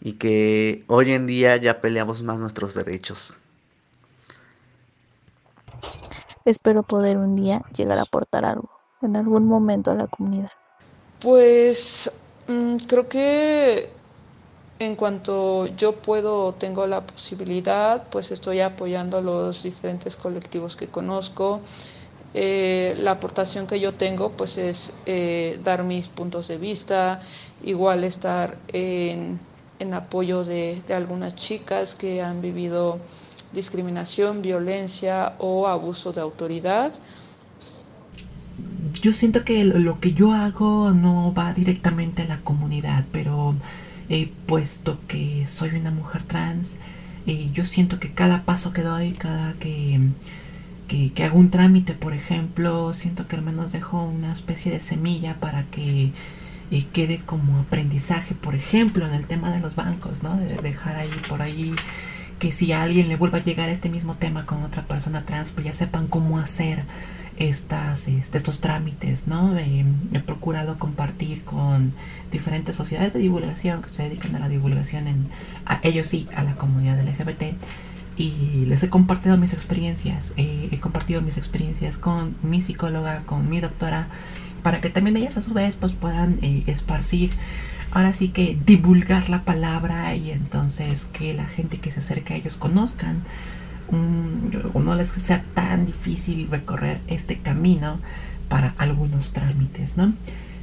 y 0.00 0.14
que 0.14 0.84
hoy 0.86 1.12
en 1.12 1.26
día 1.26 1.56
ya 1.56 1.80
peleamos 1.80 2.22
más 2.22 2.38
nuestros 2.38 2.74
derechos. 2.74 3.36
Espero 6.44 6.82
poder 6.82 7.18
un 7.18 7.36
día 7.36 7.62
llegar 7.76 7.98
a 7.98 8.02
aportar 8.02 8.44
algo, 8.44 8.70
en 9.02 9.16
algún 9.16 9.46
momento 9.46 9.90
a 9.90 9.94
la 9.94 10.06
comunidad. 10.06 10.50
Pues 11.20 12.10
mm, 12.48 12.76
creo 12.88 13.08
que 13.08 13.99
en 14.80 14.96
cuanto 14.96 15.66
yo 15.76 15.96
puedo, 15.96 16.54
tengo 16.54 16.86
la 16.86 17.02
posibilidad, 17.02 18.08
pues 18.10 18.30
estoy 18.30 18.60
apoyando 18.60 19.18
a 19.18 19.20
los 19.20 19.62
diferentes 19.62 20.16
colectivos 20.16 20.74
que 20.74 20.88
conozco. 20.88 21.60
Eh, 22.32 22.94
la 22.96 23.12
aportación 23.12 23.66
que 23.66 23.78
yo 23.78 23.94
tengo 23.94 24.30
pues 24.30 24.56
es 24.56 24.90
eh, 25.04 25.60
dar 25.62 25.84
mis 25.84 26.08
puntos 26.08 26.48
de 26.48 26.56
vista, 26.56 27.20
igual 27.62 28.04
estar 28.04 28.56
en, 28.68 29.38
apoyo 29.92 30.44
de, 30.44 30.82
de, 30.88 30.94
algunas 30.94 31.34
chicas 31.36 31.94
que 31.94 32.22
han 32.22 32.40
vivido 32.40 32.98
discriminación, 33.52 34.40
violencia 34.40 35.34
o 35.38 35.66
abuso 35.66 36.12
de 36.12 36.22
autoridad. 36.22 36.92
Yo 39.02 39.12
siento 39.12 39.44
que 39.44 39.62
lo 39.64 40.00
que 40.00 40.12
yo 40.12 40.32
hago 40.32 40.92
no 40.92 41.34
va 41.34 41.52
directamente 41.52 42.22
a 42.22 42.26
la 42.26 42.40
comunidad, 42.40 43.04
pero 43.12 43.54
puesto 44.46 44.98
que 45.06 45.46
soy 45.46 45.70
una 45.70 45.90
mujer 45.90 46.22
trans, 46.24 46.78
eh, 47.26 47.50
yo 47.52 47.64
siento 47.64 48.00
que 48.00 48.12
cada 48.12 48.44
paso 48.44 48.72
que 48.72 48.82
doy, 48.82 49.12
cada 49.12 49.52
que, 49.54 50.00
que, 50.88 51.24
hago 51.24 51.38
un 51.38 51.50
trámite, 51.50 51.94
por 51.94 52.12
ejemplo, 52.12 52.92
siento 52.92 53.28
que 53.28 53.36
al 53.36 53.42
menos 53.42 53.72
dejo 53.72 54.02
una 54.02 54.32
especie 54.32 54.72
de 54.72 54.80
semilla 54.80 55.38
para 55.38 55.64
que 55.64 56.12
eh, 56.70 56.86
quede 56.92 57.18
como 57.18 57.58
aprendizaje, 57.60 58.34
por 58.34 58.54
ejemplo, 58.54 59.06
en 59.06 59.14
el 59.14 59.26
tema 59.26 59.52
de 59.52 59.60
los 59.60 59.76
bancos, 59.76 60.22
¿no? 60.22 60.36
De 60.36 60.56
dejar 60.56 60.96
ahí 60.96 61.10
por 61.28 61.42
ahí 61.42 61.72
que 62.40 62.50
si 62.50 62.72
a 62.72 62.82
alguien 62.82 63.08
le 63.08 63.16
vuelva 63.16 63.38
a 63.38 63.42
llegar 63.42 63.68
este 63.68 63.90
mismo 63.90 64.16
tema 64.16 64.46
con 64.46 64.62
otra 64.64 64.86
persona 64.88 65.24
trans, 65.24 65.52
pues 65.52 65.66
ya 65.66 65.72
sepan 65.72 66.06
cómo 66.08 66.38
hacer 66.38 66.84
estas, 67.36 68.08
este, 68.08 68.38
estos 68.38 68.60
trámites, 68.60 69.26
¿no? 69.26 69.56
he 69.56 70.20
procurado 70.20 70.78
compartir 70.78 71.42
con 71.42 71.92
diferentes 72.30 72.76
sociedades 72.76 73.12
de 73.12 73.20
divulgación 73.20 73.82
que 73.82 73.92
se 73.92 74.04
dedican 74.04 74.34
a 74.36 74.40
la 74.40 74.48
divulgación 74.48 75.08
en, 75.08 75.28
a 75.66 75.80
ellos 75.82 76.06
sí, 76.06 76.28
a 76.34 76.44
la 76.44 76.56
comunidad 76.56 77.00
LGBT 77.02 77.54
y 78.16 78.66
les 78.66 78.82
he 78.82 78.90
compartido 78.90 79.36
mis 79.38 79.54
experiencias, 79.54 80.34
he 80.36 80.78
compartido 80.78 81.22
mis 81.22 81.38
experiencias 81.38 81.96
con 81.96 82.36
mi 82.42 82.60
psicóloga, 82.60 83.22
con 83.24 83.48
mi 83.48 83.60
doctora, 83.60 84.08
para 84.62 84.80
que 84.82 84.90
también 84.90 85.16
ellas 85.16 85.38
a 85.38 85.40
su 85.40 85.54
vez 85.54 85.74
pues 85.76 85.92
puedan 85.92 86.38
eh, 86.42 86.64
esparcir, 86.66 87.30
ahora 87.92 88.12
sí 88.12 88.28
que 88.28 88.58
divulgar 88.66 89.30
la 89.30 89.44
palabra 89.44 90.14
y 90.14 90.32
entonces 90.32 91.06
que 91.06 91.32
la 91.32 91.46
gente 91.46 91.78
que 91.78 91.90
se 91.90 92.00
acerque 92.00 92.34
a 92.34 92.36
ellos 92.36 92.56
conozcan 92.56 93.22
o 94.72 94.80
no 94.80 94.94
les 94.94 95.08
sea 95.08 95.42
tan 95.54 95.86
difícil 95.86 96.48
recorrer 96.48 97.00
este 97.08 97.38
camino 97.38 97.98
para 98.48 98.74
algunos 98.78 99.32
trámites, 99.32 99.96
¿no? 99.96 100.12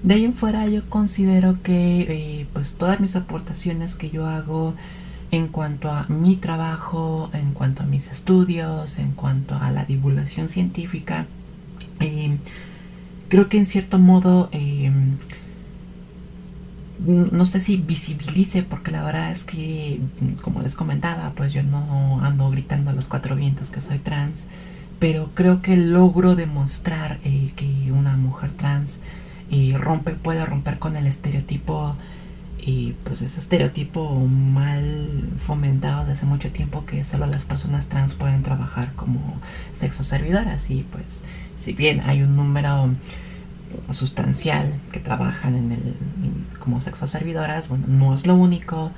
De 0.08 0.14
ahí 0.14 0.24
en 0.24 0.34
fuera 0.34 0.66
yo 0.68 0.90
considero 0.90 1.62
que 1.62 2.00
eh, 2.00 2.48
pues 2.54 2.76
todas 2.76 3.02
mis 3.02 3.18
aportaciones 3.18 3.94
que 3.94 4.10
yo 4.10 4.26
hago 4.26 4.74
en 5.32 5.50
cuanto 5.50 5.92
a 5.92 6.06
mi 6.08 6.38
trabajo, 6.38 7.30
en 7.34 7.52
cuanto 7.52 7.84
a 7.84 7.86
mis 7.88 8.10
estudios, 8.10 9.00
en 9.00 9.12
cuanto 9.12 9.56
a 9.56 9.70
la 9.70 9.84
divulgación 9.84 10.48
científica, 10.48 11.28
eh, 12.00 12.38
creo 13.28 13.50
que 13.50 13.58
en 13.58 13.66
cierto 13.66 14.00
modo 14.00 14.48
eh, 14.54 14.94
no 17.06 17.44
sé 17.44 17.60
si 17.60 17.76
visibilice, 17.76 18.64
porque 18.64 18.92
la 18.92 19.04
verdad 19.04 19.30
es 19.30 19.44
que, 19.44 20.00
como 20.42 20.62
les 20.62 20.76
comentaba, 20.76 21.34
pues 21.36 21.52
yo 21.52 21.64
no 21.64 22.22
ando 22.24 22.50
gritando 22.50 22.92
a 22.92 22.94
los 22.94 23.08
cuatro 23.08 23.36
vientos 23.36 23.72
que 23.72 23.82
soy 23.82 24.00
trans, 24.00 24.48
pero 25.00 25.32
creo 25.34 25.62
que 25.62 25.76
logro 25.76 26.38
demostrar 26.38 27.20
que 27.20 27.92
una 27.92 28.16
mujer 28.16 28.54
trans 28.54 29.02
eh, 29.52 29.76
rompe, 29.78 30.14
puede 30.14 30.46
romper 30.46 30.80
con 30.80 30.96
el 30.96 31.08
estereotipo, 31.08 31.96
y 32.68 32.96
pues 33.06 33.22
ese 33.22 33.40
estereotipo 33.40 34.14
mal 34.16 35.30
fomentado 35.38 36.06
desde 36.06 36.26
mucho 36.26 36.52
tiempo 36.52 36.86
que 36.86 37.02
solo 37.06 37.26
las 37.26 37.46
personas 37.46 37.88
trans 37.88 38.14
pueden 38.14 38.44
trabajar 38.44 38.92
como 38.94 39.40
sexo 39.72 40.04
servidoras 40.04 40.70
y 40.70 40.84
pues 40.92 41.24
si 41.56 41.72
bien 41.72 42.02
hay 42.02 42.24
un 42.24 42.36
número 42.36 42.90
sustancial 43.90 44.74
que 44.92 45.00
trabajan 45.00 45.56
en 45.56 45.72
el 45.72 45.96
como 46.60 46.82
sexo 46.82 47.08
servidoras, 47.08 47.70
bueno, 47.70 47.86
no 47.88 48.14
es 48.14 48.28
lo 48.28 48.36
único, 48.36 48.92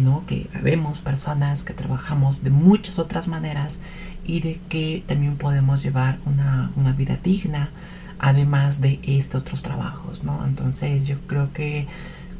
¿no? 0.00 0.24
Que 0.26 0.48
vemos 0.62 1.00
personas 1.00 1.62
que 1.62 1.74
trabajamos 1.74 2.42
de 2.42 2.48
muchas 2.48 2.98
otras 2.98 3.28
maneras 3.28 3.80
y 4.24 4.40
de 4.40 4.60
que 4.70 5.04
también 5.06 5.36
podemos 5.36 5.82
llevar 5.82 6.18
una, 6.24 6.72
una 6.76 6.92
vida 6.92 7.18
digna 7.22 7.70
además 8.18 8.80
de 8.80 9.00
estos 9.02 9.42
otros 9.42 9.62
trabajos, 9.62 10.24
¿no? 10.24 10.44
Entonces 10.46 11.06
yo 11.06 11.16
creo 11.26 11.52
que 11.52 11.86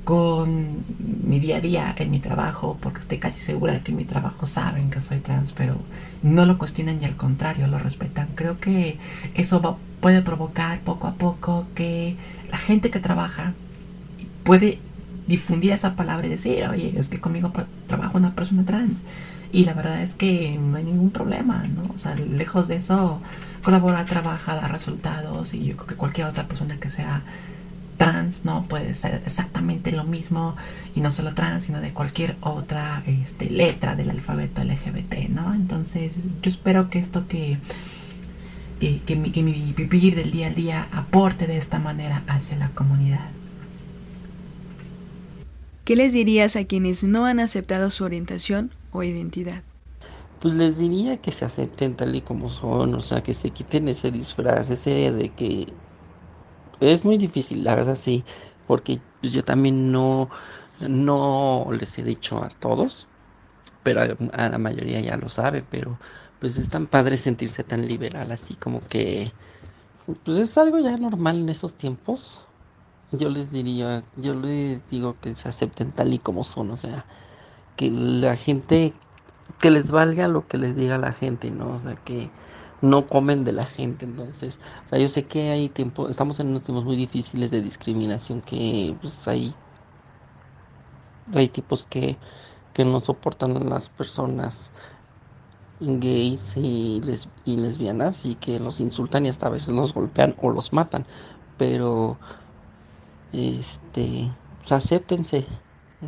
con 0.05 0.85
mi 1.25 1.41
día 1.41 1.57
a 1.57 1.61
día 1.61 1.95
en 1.99 2.11
mi 2.11 2.21
trabajo, 2.21 2.77
porque 2.81 3.01
estoy 3.01 3.19
casi 3.19 3.41
segura 3.41 3.73
de 3.73 3.81
que 3.81 3.91
en 3.91 3.97
mi 3.97 4.05
trabajo 4.05 4.47
saben 4.47 4.91
que 4.91 5.01
soy 5.01 5.19
trans, 5.19 5.53
pero 5.53 5.77
no 6.23 6.45
lo 6.45 6.59
cuestionan 6.59 6.99
y 7.01 7.07
al 7.07 7.17
contrario 7.17 7.67
lo 7.67 7.79
respetan. 7.79 8.29
Creo 8.35 8.59
que 8.59 8.99
eso 9.35 9.79
puede 10.01 10.21
provocar 10.21 10.81
poco 10.81 11.07
a 11.07 11.15
poco 11.15 11.67
que 11.75 12.17
la 12.51 12.59
gente 12.59 12.91
que 12.91 13.01
trabaja 13.01 13.55
puede 14.45 14.79
difundir 15.27 15.73
esa 15.73 15.97
palabra 15.97 16.27
y 16.27 16.31
decir, 16.31 16.63
oye, 16.69 16.93
es 16.97 17.09
que 17.09 17.21
conmigo 17.21 17.51
trabaja 17.87 18.19
una 18.19 18.35
persona 18.35 18.65
trans. 18.65 19.03
Y 19.55 19.65
la 19.67 19.73
verdad 19.73 20.03
es 20.03 20.17
que 20.17 20.59
no 20.59 20.79
hay 20.79 20.83
ningún 20.83 21.13
problema, 21.13 21.65
¿no? 21.77 21.85
O 21.95 21.97
sea, 21.97 22.17
lejos 22.17 22.67
de 22.67 22.75
eso, 22.75 23.21
colabora, 23.63 24.05
trabaja, 24.05 24.57
da 24.57 24.67
resultados 24.67 25.55
y 25.55 25.65
yo 25.65 25.77
creo 25.77 25.87
que 25.87 25.95
cualquier 25.95 26.27
otra 26.27 26.49
persona 26.49 26.77
que 26.81 26.89
sea 26.89 27.23
trans, 27.97 28.45
¿no? 28.45 28.65
Puede 28.65 28.93
ser 28.95 29.23
exactamente 29.25 29.93
lo 29.93 30.03
mismo 30.03 30.57
y 30.97 31.03
no 31.03 31.13
solo 31.13 31.35
trans, 31.35 31.67
sino 31.67 31.81
de 31.81 31.93
cualquier 31.93 32.37
otra 32.41 33.05
este, 33.07 33.49
letra 33.49 33.95
del 33.95 34.11
alfabeto 34.11 34.65
LGBT, 34.65 35.29
¿no? 35.29 35.55
Entonces 35.55 36.23
yo 36.43 36.51
espero 36.51 36.91
que 36.91 36.99
esto 36.99 37.29
que, 37.29 37.57
que, 38.81 38.99
que, 39.03 39.15
mi, 39.15 39.31
que 39.31 39.45
mi 39.45 39.73
vivir 39.73 40.17
del 40.17 40.33
día 40.33 40.49
a 40.49 40.51
día 40.51 40.89
aporte 40.91 41.47
de 41.47 41.59
esta 41.59 41.79
manera 41.79 42.25
hacia 42.27 42.57
la 42.57 42.71
comunidad. 42.71 43.31
¿Qué 45.85 45.95
les 45.95 46.13
dirías 46.13 46.57
a 46.57 46.65
quienes 46.65 47.05
no 47.05 47.25
han 47.25 47.39
aceptado 47.39 47.91
su 47.91 48.03
orientación 48.03 48.73
identidad? 49.03 49.63
Pues 50.41 50.55
les 50.55 50.79
diría 50.79 51.17
que 51.19 51.33
se 51.33 51.45
acepten 51.45 51.97
tal 51.97 52.15
y 52.15 52.21
como 52.21 52.51
son, 52.51 52.95
o 52.95 53.01
sea, 53.01 53.23
que 53.23 53.35
se 53.35 53.51
quiten 53.51 53.89
ese 53.89 54.11
disfraz, 54.11 54.71
ese 54.71 55.11
de 55.11 55.31
que 55.31 55.73
es 56.81 57.05
muy 57.05 57.19
difícil, 57.19 57.65
la 57.65 57.75
verdad 57.75 57.97
sí, 57.97 58.25
porque 58.67 59.01
yo 59.23 59.45
también 59.45 59.93
no, 59.93 60.29
no 60.81 61.67
les 61.79 61.99
he 61.99 62.03
dicho 62.03 62.43
a 62.43 62.51
todos, 62.51 63.07
pero 63.83 64.03
a, 64.33 64.49
la 64.49 64.59
mayoría 64.59 65.01
ya 65.01 65.17
lo 65.17 65.29
sabe, 65.29 65.65
pero 65.71 65.99
pues 66.41 66.57
es 66.57 66.69
tan 66.69 66.87
padre 66.87 67.17
sentirse 67.17 67.65
tan 67.65 67.87
liberal, 67.87 68.31
así 68.33 68.55
como 68.55 68.81
que, 68.89 69.33
pues 70.25 70.39
es 70.39 70.59
algo 70.59 70.79
ya 70.81 70.97
normal 70.97 71.39
en 71.41 71.49
estos 71.49 71.75
tiempos. 71.75 72.45
Yo 73.13 73.29
les 73.31 73.51
diría, 73.53 74.03
yo 74.17 74.35
les 74.35 74.81
digo 74.91 75.17
que 75.21 75.35
se 75.35 75.49
acepten 75.49 75.93
tal 75.93 76.13
y 76.13 76.19
como 76.19 76.45
son, 76.45 76.71
o 76.71 76.77
sea, 76.77 77.07
que 77.77 77.91
la 77.91 78.37
gente, 78.37 78.93
que 79.61 79.71
les 79.71 79.91
valga 79.91 80.29
lo 80.29 80.47
que 80.47 80.59
les 80.59 80.77
diga 80.77 80.99
la 80.99 81.13
gente, 81.13 81.51
¿no? 81.51 81.75
O 81.75 81.79
sea, 81.81 81.97
que 81.97 82.31
no 82.83 83.07
comen 83.07 83.45
de 83.45 83.53
la 83.53 83.65
gente, 83.67 84.05
entonces, 84.05 84.61
o 84.87 84.89
sea, 84.91 84.99
yo 84.99 85.09
sé 85.09 85.25
que 85.27 85.51
hay 85.51 85.69
tiempo, 85.69 86.09
estamos 86.09 86.39
en 86.41 86.49
unos 86.49 86.65
tiempos 86.65 86.85
muy 86.85 86.97
difíciles 86.97 87.51
de 87.51 87.63
discriminación, 87.63 88.43
que 88.43 88.95
pues 89.01 89.27
hay, 89.27 89.55
hay 91.35 91.49
tipos 91.49 91.87
que, 91.87 92.19
que 92.75 92.85
no 92.85 93.01
soportan 93.01 93.57
a 93.57 93.61
las 93.61 93.89
personas 93.89 94.71
gays 95.81 96.57
y, 96.57 97.01
les, 97.01 97.29
y 97.45 97.57
lesbianas 97.57 98.25
y 98.27 98.37
que 98.37 98.61
los 98.61 98.81
insultan 98.81 99.27
y 99.27 99.29
hasta 99.29 99.47
a 99.47 99.51
veces 99.51 99.75
los 99.75 99.95
golpean 99.95 100.35
o 100.41 100.51
los 100.51 100.73
matan, 100.73 101.07
pero 101.57 102.19
este, 103.33 104.31
pues 104.61 104.73
acéptense, 104.73 105.47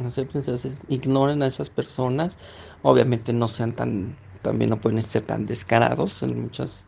acéptense, 0.04 0.72
ignoren 0.88 1.42
a 1.42 1.46
esas 1.46 1.70
personas, 1.70 2.36
obviamente 2.82 3.32
no 3.32 3.48
sean 3.48 3.72
tan, 3.72 4.16
también 4.42 4.70
no 4.70 4.80
pueden 4.80 5.02
ser 5.02 5.24
tan 5.24 5.46
descarados 5.46 6.22
en 6.22 6.40
muchos, 6.42 6.84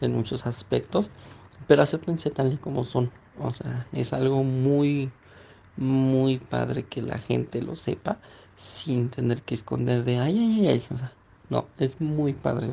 en 0.00 0.14
muchos 0.14 0.46
aspectos, 0.46 1.10
pero 1.66 1.82
acéptense 1.82 2.30
tal 2.30 2.52
y 2.52 2.56
como 2.56 2.84
son, 2.84 3.10
o 3.38 3.52
sea, 3.52 3.86
es 3.92 4.12
algo 4.12 4.42
muy, 4.42 5.10
muy 5.76 6.38
padre 6.38 6.84
que 6.84 7.02
la 7.02 7.18
gente 7.18 7.62
lo 7.62 7.76
sepa 7.76 8.18
sin 8.56 9.08
tener 9.08 9.42
que 9.42 9.54
esconder 9.54 10.04
de 10.04 10.18
ay, 10.18 10.38
ay, 10.38 10.68
ay, 10.68 10.82
o 10.90 10.94
no, 11.50 11.66
es 11.78 12.00
muy 12.00 12.32
padre. 12.32 12.70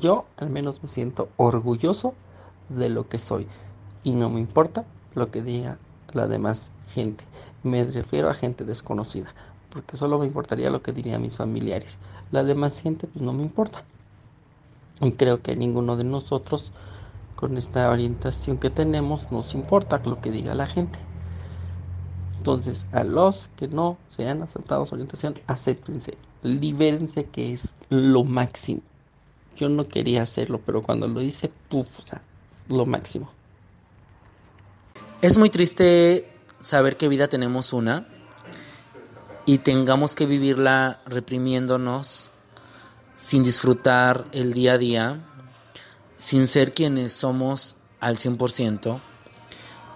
Yo 0.00 0.24
al 0.38 0.50
menos 0.50 0.82
me 0.82 0.88
siento 0.88 1.28
orgulloso 1.36 2.14
de 2.68 2.88
lo 2.88 3.08
que 3.08 3.18
soy 3.18 3.46
y 4.02 4.12
no 4.12 4.30
me 4.30 4.40
importa 4.40 4.84
lo 5.14 5.30
que 5.30 5.42
diga 5.42 5.78
la 6.12 6.26
demás 6.26 6.72
gente. 6.94 7.24
Me 7.62 7.84
refiero 7.84 8.28
a 8.28 8.34
gente 8.34 8.64
desconocida, 8.64 9.34
porque 9.70 9.96
solo 9.96 10.18
me 10.18 10.26
importaría 10.26 10.70
lo 10.70 10.82
que 10.82 10.92
dirían 10.92 11.22
mis 11.22 11.36
familiares. 11.36 11.98
La 12.30 12.44
demás 12.44 12.80
gente 12.80 13.06
pues 13.06 13.24
no 13.24 13.32
me 13.32 13.42
importa. 13.42 13.84
Y 15.00 15.12
creo 15.12 15.42
que 15.42 15.56
ninguno 15.56 15.96
de 15.96 16.04
nosotros 16.04 16.72
con 17.36 17.58
esta 17.58 17.90
orientación 17.90 18.58
que 18.58 18.70
tenemos 18.70 19.32
nos 19.32 19.54
importa 19.54 20.00
lo 20.04 20.20
que 20.20 20.30
diga 20.30 20.54
la 20.54 20.66
gente. 20.66 20.98
Entonces, 22.38 22.86
a 22.92 23.04
los 23.04 23.50
que 23.56 23.68
no 23.68 23.98
se 24.10 24.28
han 24.28 24.42
aceptado 24.42 24.84
su 24.84 24.94
orientación, 24.94 25.34
acéptense, 25.46 26.16
libérense 26.42 27.24
que 27.24 27.52
es 27.52 27.72
lo 27.88 28.24
máximo. 28.24 28.80
Yo 29.56 29.68
no 29.68 29.86
quería 29.86 30.22
hacerlo, 30.22 30.60
pero 30.64 30.82
cuando 30.82 31.06
lo 31.06 31.20
hice, 31.20 31.52
puf, 31.68 31.86
lo 32.68 32.86
máximo. 32.86 33.30
Es 35.20 35.38
muy 35.38 35.50
triste 35.50 36.31
saber 36.62 36.96
qué 36.96 37.08
vida 37.08 37.28
tenemos 37.28 37.74
una 37.74 38.06
y 39.44 39.58
tengamos 39.58 40.14
que 40.14 40.26
vivirla 40.26 41.00
reprimiéndonos, 41.04 42.30
sin 43.16 43.42
disfrutar 43.42 44.24
el 44.32 44.52
día 44.52 44.74
a 44.74 44.78
día, 44.78 45.20
sin 46.16 46.46
ser 46.46 46.72
quienes 46.72 47.12
somos 47.12 47.76
al 48.00 48.16
100%. 48.16 49.00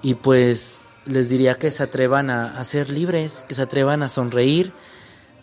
Y 0.03 0.15
pues 0.15 0.81
les 1.07 1.29
diría 1.29 1.55
que 1.55 1.71
se 1.71 1.85
atrevan 1.85 2.29
a, 2.31 2.59
a, 2.59 2.65
ser 2.65 2.91
libres, 2.91 3.45
que 3.49 3.55
se 3.55 3.63
atrevan 3.63 4.03
a 4.03 4.09
sonreír, 4.09 4.73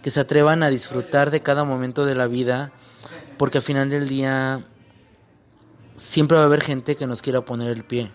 que 0.01 0.09
se 0.09 0.19
atrevan 0.19 0.63
a 0.63 0.69
disfrutar 0.69 1.31
de 1.31 1.41
cada 1.41 1.63
momento 1.63 2.05
de 2.05 2.15
la 2.15 2.27
vida, 2.27 2.73
porque 3.37 3.59
al 3.59 3.63
final 3.63 3.89
del 3.89 4.09
día 4.09 4.65
siempre 5.95 6.35
va 6.35 6.43
a 6.43 6.47
haber 6.47 6.61
gente 6.61 6.95
que 6.97 7.07
nos 7.07 7.21
quiera 7.21 7.45
poner 7.45 7.69
el 7.69 7.85
pie. 7.85 8.11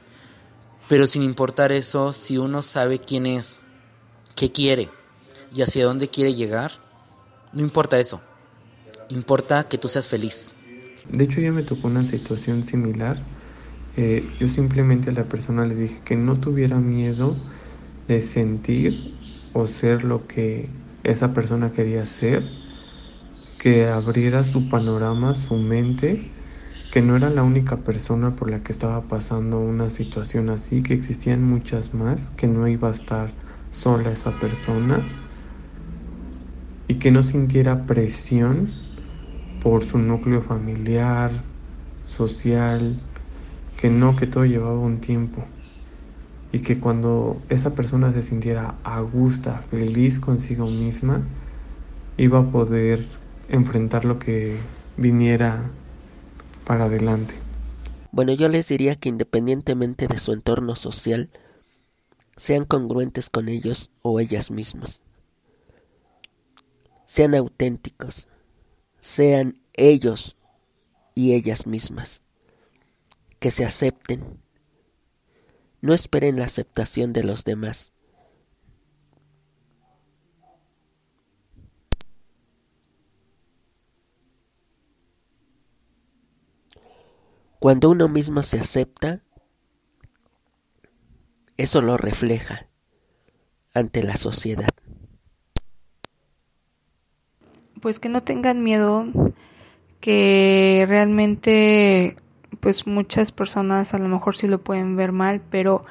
Pero 0.88 1.06
sin 1.06 1.22
importar 1.22 1.70
eso, 1.70 2.12
si 2.12 2.38
uno 2.38 2.62
sabe 2.62 2.98
quién 2.98 3.26
es, 3.26 3.60
qué 4.34 4.50
quiere 4.50 4.88
y 5.54 5.62
hacia 5.62 5.84
dónde 5.84 6.08
quiere 6.08 6.34
llegar, 6.34 6.72
no 7.52 7.60
importa 7.60 7.98
eso. 7.98 8.20
Importa 9.10 9.64
que 9.64 9.78
tú 9.78 9.88
seas 9.88 10.08
feliz. 10.08 10.54
De 11.10 11.24
hecho 11.24 11.40
ya 11.40 11.52
me 11.52 11.62
tocó 11.62 11.88
una 11.88 12.04
situación 12.04 12.62
similar. 12.62 13.22
Eh, 13.96 14.26
yo 14.38 14.48
simplemente 14.48 15.10
a 15.10 15.12
la 15.12 15.24
persona 15.24 15.66
le 15.66 15.74
dije 15.74 16.00
que 16.04 16.16
no 16.16 16.38
tuviera 16.38 16.76
miedo 16.76 17.36
de 18.06 18.20
sentir 18.20 19.14
o 19.52 19.66
ser 19.66 20.04
lo 20.04 20.26
que 20.26 20.68
esa 21.04 21.34
persona 21.34 21.72
quería 21.72 22.06
ser, 22.06 22.48
que 23.58 23.88
abriera 23.88 24.44
su 24.44 24.68
panorama, 24.68 25.34
su 25.34 25.56
mente 25.56 26.30
que 26.90 27.02
no 27.02 27.16
era 27.16 27.28
la 27.30 27.42
única 27.42 27.76
persona 27.78 28.34
por 28.34 28.50
la 28.50 28.62
que 28.62 28.72
estaba 28.72 29.02
pasando 29.02 29.60
una 29.60 29.90
situación 29.90 30.48
así, 30.48 30.82
que 30.82 30.94
existían 30.94 31.42
muchas 31.42 31.92
más, 31.92 32.30
que 32.36 32.46
no 32.46 32.66
iba 32.66 32.88
a 32.88 32.92
estar 32.92 33.30
sola 33.70 34.10
esa 34.10 34.32
persona 34.32 35.00
y 36.88 36.94
que 36.94 37.10
no 37.10 37.22
sintiera 37.22 37.86
presión 37.86 38.72
por 39.60 39.84
su 39.84 39.98
núcleo 39.98 40.40
familiar, 40.40 41.30
social, 42.06 42.96
que 43.76 43.90
no, 43.90 44.16
que 44.16 44.26
todo 44.26 44.46
llevaba 44.46 44.78
un 44.78 45.00
tiempo. 45.00 45.44
Y 46.50 46.60
que 46.60 46.80
cuando 46.80 47.42
esa 47.50 47.74
persona 47.74 48.12
se 48.12 48.22
sintiera 48.22 48.76
a 48.82 49.00
gusto, 49.02 49.52
feliz 49.70 50.18
consigo 50.18 50.66
misma, 50.66 51.20
iba 52.16 52.38
a 52.38 52.50
poder 52.50 53.04
enfrentar 53.50 54.06
lo 54.06 54.18
que 54.18 54.56
viniera 54.96 55.70
para 56.68 56.84
adelante. 56.84 57.34
Bueno, 58.12 58.34
yo 58.34 58.48
les 58.48 58.68
diría 58.68 58.94
que 58.94 59.08
independientemente 59.08 60.06
de 60.06 60.18
su 60.18 60.32
entorno 60.32 60.76
social, 60.76 61.30
sean 62.36 62.66
congruentes 62.66 63.30
con 63.30 63.48
ellos 63.48 63.90
o 64.02 64.20
ellas 64.20 64.50
mismas. 64.50 65.02
Sean 67.06 67.34
auténticos, 67.34 68.28
sean 69.00 69.58
ellos 69.72 70.36
y 71.14 71.32
ellas 71.32 71.66
mismas. 71.66 72.22
Que 73.40 73.50
se 73.50 73.64
acepten. 73.64 74.38
No 75.80 75.94
esperen 75.94 76.38
la 76.38 76.44
aceptación 76.44 77.14
de 77.14 77.24
los 77.24 77.44
demás. 77.44 77.92
Cuando 87.60 87.90
uno 87.90 88.08
mismo 88.08 88.44
se 88.44 88.60
acepta, 88.60 89.20
eso 91.56 91.82
lo 91.82 91.96
refleja 91.96 92.60
ante 93.74 94.04
la 94.04 94.16
sociedad. 94.16 94.68
Pues 97.80 97.98
que 97.98 98.08
no 98.08 98.22
tengan 98.22 98.62
miedo, 98.62 99.06
que 100.00 100.84
realmente 100.88 102.16
pues 102.60 102.86
muchas 102.86 103.32
personas 103.32 103.92
a 103.92 103.98
lo 103.98 104.08
mejor 104.08 104.36
sí 104.36 104.46
lo 104.46 104.62
pueden 104.62 104.94
ver 104.96 105.10
mal, 105.10 105.40
pero 105.50 105.84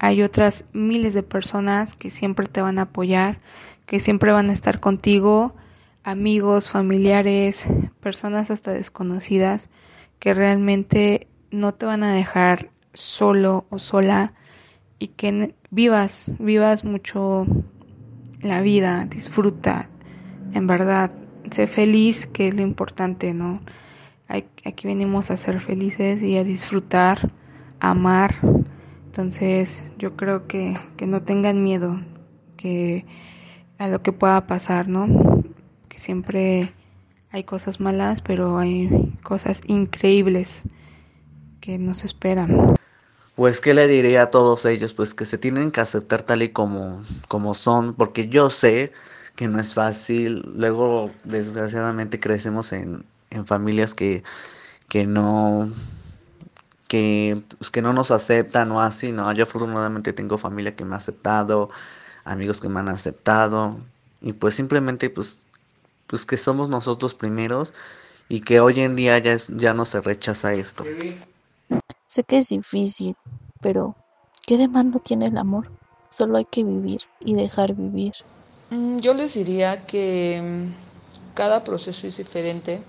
hay 0.00 0.22
otras 0.22 0.64
miles 0.72 1.14
de 1.14 1.22
personas 1.22 1.94
que 1.94 2.10
siempre 2.10 2.48
te 2.48 2.62
van 2.62 2.80
a 2.80 2.82
apoyar, 2.82 3.38
que 3.86 4.00
siempre 4.00 4.32
van 4.32 4.50
a 4.50 4.52
estar 4.52 4.80
contigo, 4.80 5.54
amigos, 6.02 6.68
familiares, 6.68 7.66
personas 8.00 8.50
hasta 8.50 8.72
desconocidas 8.72 9.68
que 10.22 10.34
realmente 10.34 11.26
no 11.50 11.74
te 11.74 11.84
van 11.84 12.04
a 12.04 12.14
dejar 12.14 12.70
solo 12.92 13.66
o 13.70 13.80
sola 13.80 14.34
y 15.00 15.08
que 15.08 15.56
vivas, 15.72 16.36
vivas 16.38 16.84
mucho 16.84 17.44
la 18.40 18.60
vida, 18.60 19.04
disfruta, 19.06 19.90
en 20.54 20.68
verdad, 20.68 21.10
sé 21.50 21.66
feliz, 21.66 22.28
que 22.28 22.46
es 22.46 22.54
lo 22.54 22.62
importante, 22.62 23.34
¿no? 23.34 23.62
Aquí 24.28 24.86
venimos 24.86 25.32
a 25.32 25.36
ser 25.36 25.60
felices 25.60 26.22
y 26.22 26.36
a 26.36 26.44
disfrutar, 26.44 27.32
a 27.80 27.90
amar. 27.90 28.36
Entonces 29.06 29.88
yo 29.98 30.16
creo 30.16 30.46
que, 30.46 30.78
que 30.96 31.08
no 31.08 31.24
tengan 31.24 31.64
miedo 31.64 32.00
que 32.56 33.06
a 33.76 33.88
lo 33.88 34.02
que 34.02 34.12
pueda 34.12 34.46
pasar, 34.46 34.86
¿no? 34.86 35.42
Que 35.88 35.98
siempre 35.98 36.72
hay 37.32 37.44
cosas 37.44 37.80
malas, 37.80 38.20
pero 38.22 38.58
hay 38.58 38.90
cosas 39.22 39.62
increíbles 39.66 40.64
que 41.60 41.78
nos 41.78 42.04
esperan. 42.04 42.66
Pues, 43.34 43.60
¿qué 43.60 43.72
le 43.72 43.88
diría 43.88 44.22
a 44.22 44.30
todos 44.30 44.66
ellos? 44.66 44.92
Pues 44.92 45.14
que 45.14 45.24
se 45.24 45.38
tienen 45.38 45.70
que 45.70 45.80
aceptar 45.80 46.22
tal 46.22 46.42
y 46.42 46.50
como, 46.50 47.02
como 47.28 47.54
son, 47.54 47.94
porque 47.94 48.28
yo 48.28 48.50
sé 48.50 48.92
que 49.36 49.48
no 49.48 49.58
es 49.58 49.72
fácil. 49.74 50.42
Luego, 50.54 51.10
desgraciadamente, 51.24 52.20
crecemos 52.20 52.72
en, 52.72 53.04
en 53.30 53.46
familias 53.46 53.94
que, 53.94 54.22
que 54.88 55.06
no 55.06 55.70
que, 56.92 57.42
pues, 57.56 57.70
que 57.70 57.80
no 57.80 57.94
nos 57.94 58.10
aceptan 58.10 58.70
o 58.72 58.82
así, 58.82 59.12
no, 59.12 59.32
yo 59.32 59.44
afortunadamente 59.44 60.12
tengo 60.12 60.36
familia 60.36 60.76
que 60.76 60.84
me 60.84 60.94
ha 60.94 60.98
aceptado, 60.98 61.70
amigos 62.24 62.60
que 62.60 62.68
me 62.68 62.80
han 62.80 62.90
aceptado, 62.90 63.78
y 64.20 64.34
pues 64.34 64.54
simplemente 64.56 65.08
pues 65.08 65.46
pues 66.12 66.26
que 66.26 66.36
somos 66.36 66.68
nosotros 66.68 67.14
primeros 67.14 67.72
y 68.28 68.42
que 68.42 68.60
hoy 68.60 68.78
en 68.80 68.96
día 68.96 69.18
ya, 69.18 69.32
es, 69.32 69.48
ya 69.56 69.72
no 69.72 69.86
se 69.86 70.02
rechaza 70.02 70.52
esto. 70.52 70.84
Sé 72.06 72.22
que 72.24 72.36
es 72.36 72.50
difícil, 72.50 73.16
pero 73.62 73.96
¿qué 74.46 74.58
de 74.58 74.68
malo 74.68 74.98
tiene 74.98 75.28
el 75.28 75.38
amor? 75.38 75.72
Solo 76.10 76.36
hay 76.36 76.44
que 76.44 76.64
vivir 76.64 77.00
y 77.20 77.34
dejar 77.34 77.74
vivir. 77.74 78.12
Mm, 78.68 78.98
yo 78.98 79.14
les 79.14 79.32
diría 79.32 79.86
que 79.86 80.38
mm, 80.42 81.34
cada 81.34 81.64
proceso 81.64 82.06
es 82.06 82.18
diferente, 82.18 82.82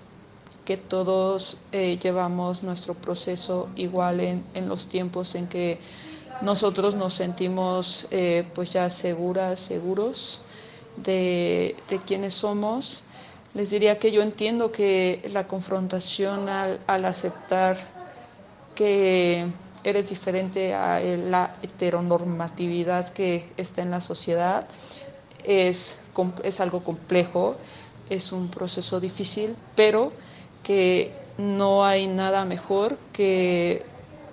que 0.65 0.75
todos 0.75 1.57
eh, 1.71 1.97
llevamos 2.03 2.61
nuestro 2.61 2.93
proceso 2.93 3.69
igual 3.77 4.19
en, 4.19 4.43
en, 4.53 4.67
los 4.67 4.87
tiempos 4.87 5.33
en 5.35 5.47
que 5.47 5.79
nosotros 6.41 6.93
nos 6.93 7.13
sentimos 7.13 8.05
eh, 8.11 8.43
pues 8.53 8.73
ya 8.73 8.89
seguras, 8.89 9.61
seguros 9.61 10.41
de, 10.97 11.77
de 11.89 11.99
quienes 11.99 12.33
somos. 12.33 13.01
Les 13.53 13.69
diría 13.69 13.99
que 13.99 14.11
yo 14.11 14.23
entiendo 14.23 14.71
que 14.71 15.21
la 15.31 15.47
confrontación 15.47 16.49
al, 16.49 16.79
aceptar 16.87 17.77
que 18.73 19.47
eres 19.83 20.09
diferente 20.09 20.73
a 20.73 20.99
la 20.99 21.57
heteronormatividad 21.61 23.13
que 23.13 23.51
está 23.55 23.83
en 23.83 23.91
la 23.91 24.01
sociedad, 24.01 24.67
es, 25.43 25.99
es 26.43 26.59
algo 26.59 26.83
complejo, 26.83 27.57
es 28.09 28.31
un 28.31 28.49
proceso 28.49 28.99
difícil, 28.99 29.55
pero 29.75 30.13
que 30.63 31.11
no 31.37 31.85
hay 31.85 32.07
nada 32.07 32.45
mejor 32.45 32.97
que 33.11 33.83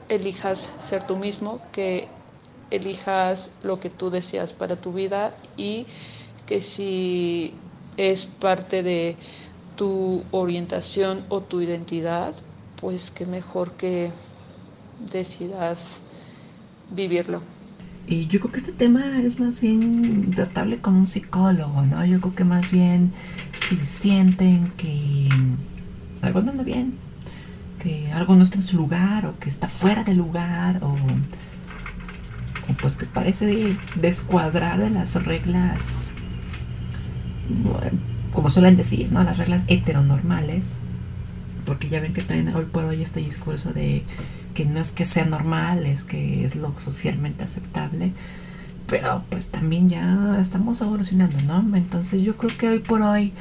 elijas 0.09 0.71
ser 0.89 1.07
tú 1.07 1.17
mismo, 1.17 1.61
que 1.73 2.09
elijas 2.71 3.51
lo 3.63 3.81
que 3.81 3.91
tú 3.91 4.09
deseas 4.09 4.55
para 4.55 4.77
tu 4.77 4.93
vida 4.93 5.35
y 5.57 5.87
que 6.47 6.61
si 6.61 7.55
es 7.97 8.27
parte 8.27 8.83
de 8.83 9.17
tu 9.77 10.23
orientación 10.31 11.25
o 11.29 11.41
tu 11.41 11.61
identidad, 11.61 12.35
pues 12.81 13.11
que 13.11 13.27
mejor 13.27 13.73
que 13.73 14.13
decidas 15.11 15.79
vivirlo. 16.91 17.43
Y 18.07 18.27
yo 18.27 18.41
creo 18.41 18.53
que 18.53 18.59
este 18.59 18.73
tema 18.73 19.21
es 19.23 19.39
más 19.39 19.61
bien 19.61 20.33
tratable 20.33 20.79
con 20.79 20.97
un 20.97 21.07
psicólogo, 21.07 21.83
¿no? 21.83 22.05
Yo 22.05 22.21
creo 22.21 22.35
que 22.35 22.45
más 22.45 22.73
bien 22.73 23.13
si 23.53 23.77
sienten 23.77 24.73
que 24.77 25.29
algo 26.23 26.43
no 26.43 26.51
anda 26.51 26.65
bien, 26.65 26.95
que 27.83 28.11
algo 28.13 28.35
no 28.35 28.43
está 28.43 28.57
en 28.57 28.63
su 28.63 28.77
lugar 28.77 29.27
o 29.27 29.39
que 29.39 29.49
está 29.49 29.69
fuera 29.69 30.03
de 30.03 30.15
lugar 30.15 30.83
o, 30.83 30.89
o 30.89 32.75
pues 32.81 32.97
que 32.97 33.07
parece 33.07 33.77
descuadrar 33.95 34.81
de 34.81 34.91
las 34.91 35.15
reglas, 35.25 36.15
como 38.33 38.51
suelen 38.51 38.77
decir, 38.77 39.11
¿no? 39.13 39.23
Las 39.25 39.39
reglas 39.39 39.65
heteronormales, 39.69 40.79
porque 41.65 41.89
ya 41.89 42.01
ven 42.01 42.13
que 42.13 42.23
traen 42.23 42.55
hoy 42.55 42.65
por 42.65 42.85
hoy 42.85 43.03
este 43.03 43.21
discurso 43.21 43.73
de 43.73 44.05
que 44.55 44.65
no 44.65 44.81
es 44.81 44.93
que 44.93 45.05
sea 45.05 45.25
normal, 45.25 45.87
es 45.87 46.05
que 46.05 46.45
es 46.45 46.57
lo 46.57 46.79
socialmente 46.79 47.45
aceptable. 47.45 48.13
Pero 48.87 49.25
pues 49.31 49.49
también 49.49 49.89
ya 49.89 50.39
estamos 50.41 50.81
evolucionando, 50.81 51.37
¿no? 51.47 51.77
Entonces 51.77 52.23
yo 52.23 52.37
creo 52.37 52.57
que 52.57 52.69
hoy 52.69 52.79
por 52.81 53.03
hoy 53.03 53.33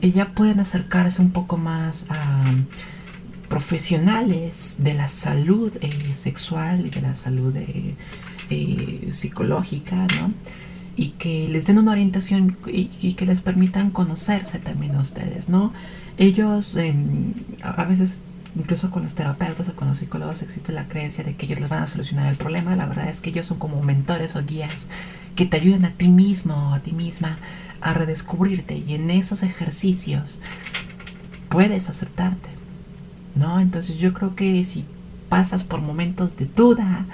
ya 0.00 0.32
pueden 0.32 0.60
acercarse 0.60 1.22
un 1.22 1.30
poco 1.30 1.56
más 1.58 2.06
a 2.10 2.44
profesionales 3.48 4.78
de 4.80 4.94
la 4.94 5.08
salud 5.08 5.72
eh, 5.80 5.92
sexual 5.92 6.86
y 6.86 6.90
de 6.90 7.02
la 7.02 7.14
salud 7.14 7.54
eh, 7.56 7.94
eh, 8.50 9.08
psicológica, 9.10 9.94
¿no? 9.94 10.32
Y 10.96 11.10
que 11.10 11.48
les 11.48 11.66
den 11.66 11.78
una 11.78 11.92
orientación 11.92 12.56
y, 12.66 13.12
que 13.14 13.26
les 13.26 13.40
permitan 13.40 13.90
conocerse 13.90 14.58
también 14.58 14.94
a 14.94 15.00
ustedes, 15.00 15.48
¿no? 15.48 15.72
Ellos 16.18 16.76
em, 16.76 17.32
a 17.62 17.84
veces 17.84 18.20
incluso 18.54 18.90
con 18.90 19.02
los 19.02 19.14
terapeutas 19.14 19.68
o 19.68 19.74
con 19.74 19.88
los 19.88 19.98
psicólogos 19.98 20.42
existe 20.42 20.72
la 20.72 20.86
creencia 20.86 21.24
de 21.24 21.34
que 21.34 21.46
ellos 21.46 21.60
les 21.60 21.68
van 21.68 21.82
a 21.82 21.86
solucionar 21.86 22.26
el 22.30 22.36
problema. 22.36 22.76
La 22.76 22.86
verdad 22.86 23.08
es 23.08 23.20
que 23.20 23.30
ellos 23.30 23.46
son 23.46 23.58
como 23.58 23.82
mentores 23.82 24.36
o 24.36 24.44
guías 24.44 24.88
que 25.34 25.46
te 25.46 25.56
ayudan 25.56 25.86
a 25.86 25.90
ti 25.90 26.08
mismo 26.08 26.54
o 26.70 26.74
a 26.74 26.80
ti 26.80 26.92
misma 26.92 27.38
a 27.80 27.94
redescubrirte 27.94 28.76
y 28.76 28.94
en 28.94 29.10
esos 29.10 29.42
ejercicios 29.42 30.40
puedes 31.48 31.88
aceptarte. 31.88 32.50
¿No? 33.34 33.60
Entonces 33.60 33.96
yo 33.96 34.12
creo 34.12 34.34
que 34.36 34.62
si 34.62 34.84
pasas 35.30 35.64
por 35.64 35.80
momentos 35.80 36.36
de 36.36 36.44
duda, 36.44 37.06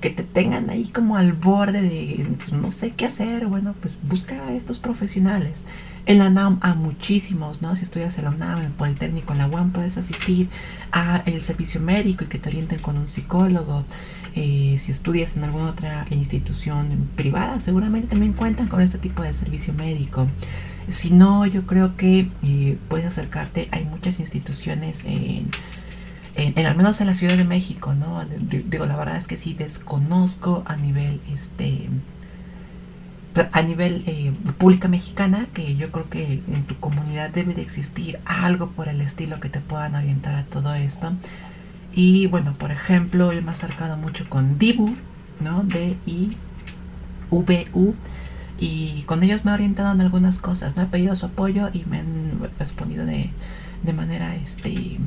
que 0.00 0.10
te 0.10 0.22
tengan 0.22 0.70
ahí 0.70 0.86
como 0.86 1.16
al 1.16 1.32
borde 1.32 1.82
de 1.82 2.26
pues, 2.38 2.52
no 2.52 2.70
sé 2.70 2.92
qué 2.92 3.06
hacer, 3.06 3.46
bueno, 3.46 3.74
pues 3.80 3.98
busca 4.02 4.34
a 4.46 4.52
estos 4.52 4.78
profesionales. 4.78 5.66
En 6.06 6.18
la 6.18 6.28
UNAM 6.28 6.58
a 6.60 6.74
muchísimos, 6.74 7.62
¿no? 7.62 7.74
Si 7.76 7.84
estudias 7.84 8.18
en 8.18 8.24
la 8.24 8.30
UNAM, 8.30 8.62
en 8.62 8.72
Politécnico, 8.72 9.32
en 9.32 9.38
la 9.38 9.48
UAM, 9.48 9.72
puedes 9.72 9.96
asistir 9.96 10.48
a 10.92 11.22
el 11.24 11.40
servicio 11.40 11.80
médico 11.80 12.24
y 12.24 12.26
que 12.26 12.38
te 12.38 12.50
orienten 12.50 12.78
con 12.78 12.98
un 12.98 13.08
psicólogo. 13.08 13.84
Eh, 14.34 14.74
si 14.76 14.90
estudias 14.90 15.36
en 15.36 15.44
alguna 15.44 15.70
otra 15.70 16.06
institución 16.10 17.08
privada, 17.16 17.58
seguramente 17.60 18.08
también 18.08 18.32
cuentan 18.32 18.68
con 18.68 18.80
este 18.80 18.98
tipo 18.98 19.22
de 19.22 19.32
servicio 19.32 19.72
médico. 19.72 20.28
Si 20.88 21.12
no, 21.12 21.46
yo 21.46 21.64
creo 21.64 21.96
que 21.96 22.28
eh, 22.42 22.78
puedes 22.88 23.06
acercarte. 23.06 23.68
Hay 23.70 23.84
muchas 23.84 24.20
instituciones 24.20 25.04
en, 25.06 25.50
en, 26.36 26.66
al 26.66 26.76
menos 26.76 27.00
en 27.00 27.06
la 27.06 27.14
Ciudad 27.14 27.36
de 27.36 27.44
México, 27.44 27.94
¿no? 27.94 28.24
Digo, 28.24 28.86
la 28.86 28.96
verdad 28.96 29.16
es 29.16 29.28
que 29.28 29.36
sí 29.36 29.54
desconozco 29.54 30.62
a 30.66 30.76
nivel 30.76 31.20
este 31.30 31.88
a 33.52 33.62
nivel 33.62 34.04
eh, 34.06 34.32
pública 34.58 34.86
mexicana, 34.86 35.46
que 35.52 35.74
yo 35.74 35.90
creo 35.90 36.08
que 36.08 36.42
en 36.46 36.64
tu 36.64 36.78
comunidad 36.78 37.30
debe 37.30 37.52
de 37.52 37.62
existir 37.62 38.20
algo 38.26 38.70
por 38.70 38.88
el 38.88 39.00
estilo 39.00 39.40
que 39.40 39.48
te 39.48 39.58
puedan 39.60 39.96
orientar 39.96 40.36
a 40.36 40.44
todo 40.44 40.74
esto. 40.74 41.12
Y 41.92 42.28
bueno, 42.28 42.54
por 42.54 42.70
ejemplo, 42.70 43.32
yo 43.32 43.42
me 43.42 43.48
he 43.48 43.52
acercado 43.52 43.96
mucho 43.96 44.28
con 44.28 44.58
Dibu, 44.58 44.94
¿no? 45.40 45.64
D-I-V-U. 45.64 46.34
Y 48.58 49.02
con 49.06 49.22
ellos 49.24 49.44
me 49.44 49.50
he 49.50 49.54
orientado 49.54 49.92
en 49.92 50.00
algunas 50.00 50.38
cosas, 50.38 50.76
¿no? 50.76 50.82
He 50.82 50.86
pedido 50.86 51.16
su 51.16 51.26
apoyo 51.26 51.70
y 51.72 51.84
me 51.86 51.98
han 51.98 52.38
respondido 52.58 53.04
de, 53.04 53.30
de 53.82 53.92
manera, 53.92 54.36
este, 54.36 54.98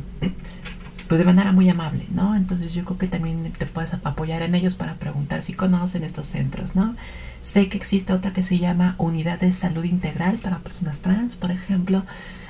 pues 1.07 1.19
de 1.19 1.25
manera 1.25 1.51
muy 1.51 1.69
amable, 1.69 2.05
¿no? 2.11 2.35
Entonces 2.35 2.73
yo 2.73 2.83
creo 2.83 2.97
que 2.97 3.07
también 3.07 3.51
te 3.57 3.65
puedes 3.65 3.93
apoyar 3.93 4.41
en 4.41 4.55
ellos 4.55 4.75
para 4.75 4.95
preguntar 4.95 5.41
si 5.41 5.53
conocen 5.53 6.03
estos 6.03 6.27
centros, 6.27 6.75
¿no? 6.75 6.95
Sé 7.39 7.69
que 7.69 7.77
existe 7.77 8.13
otra 8.13 8.33
que 8.33 8.43
se 8.43 8.59
llama 8.59 8.95
Unidad 8.97 9.39
de 9.39 9.51
Salud 9.51 9.83
Integral 9.83 10.37
para 10.37 10.59
Personas 10.59 11.01
Trans, 11.01 11.35
por 11.35 11.51
ejemplo. 11.51 12.03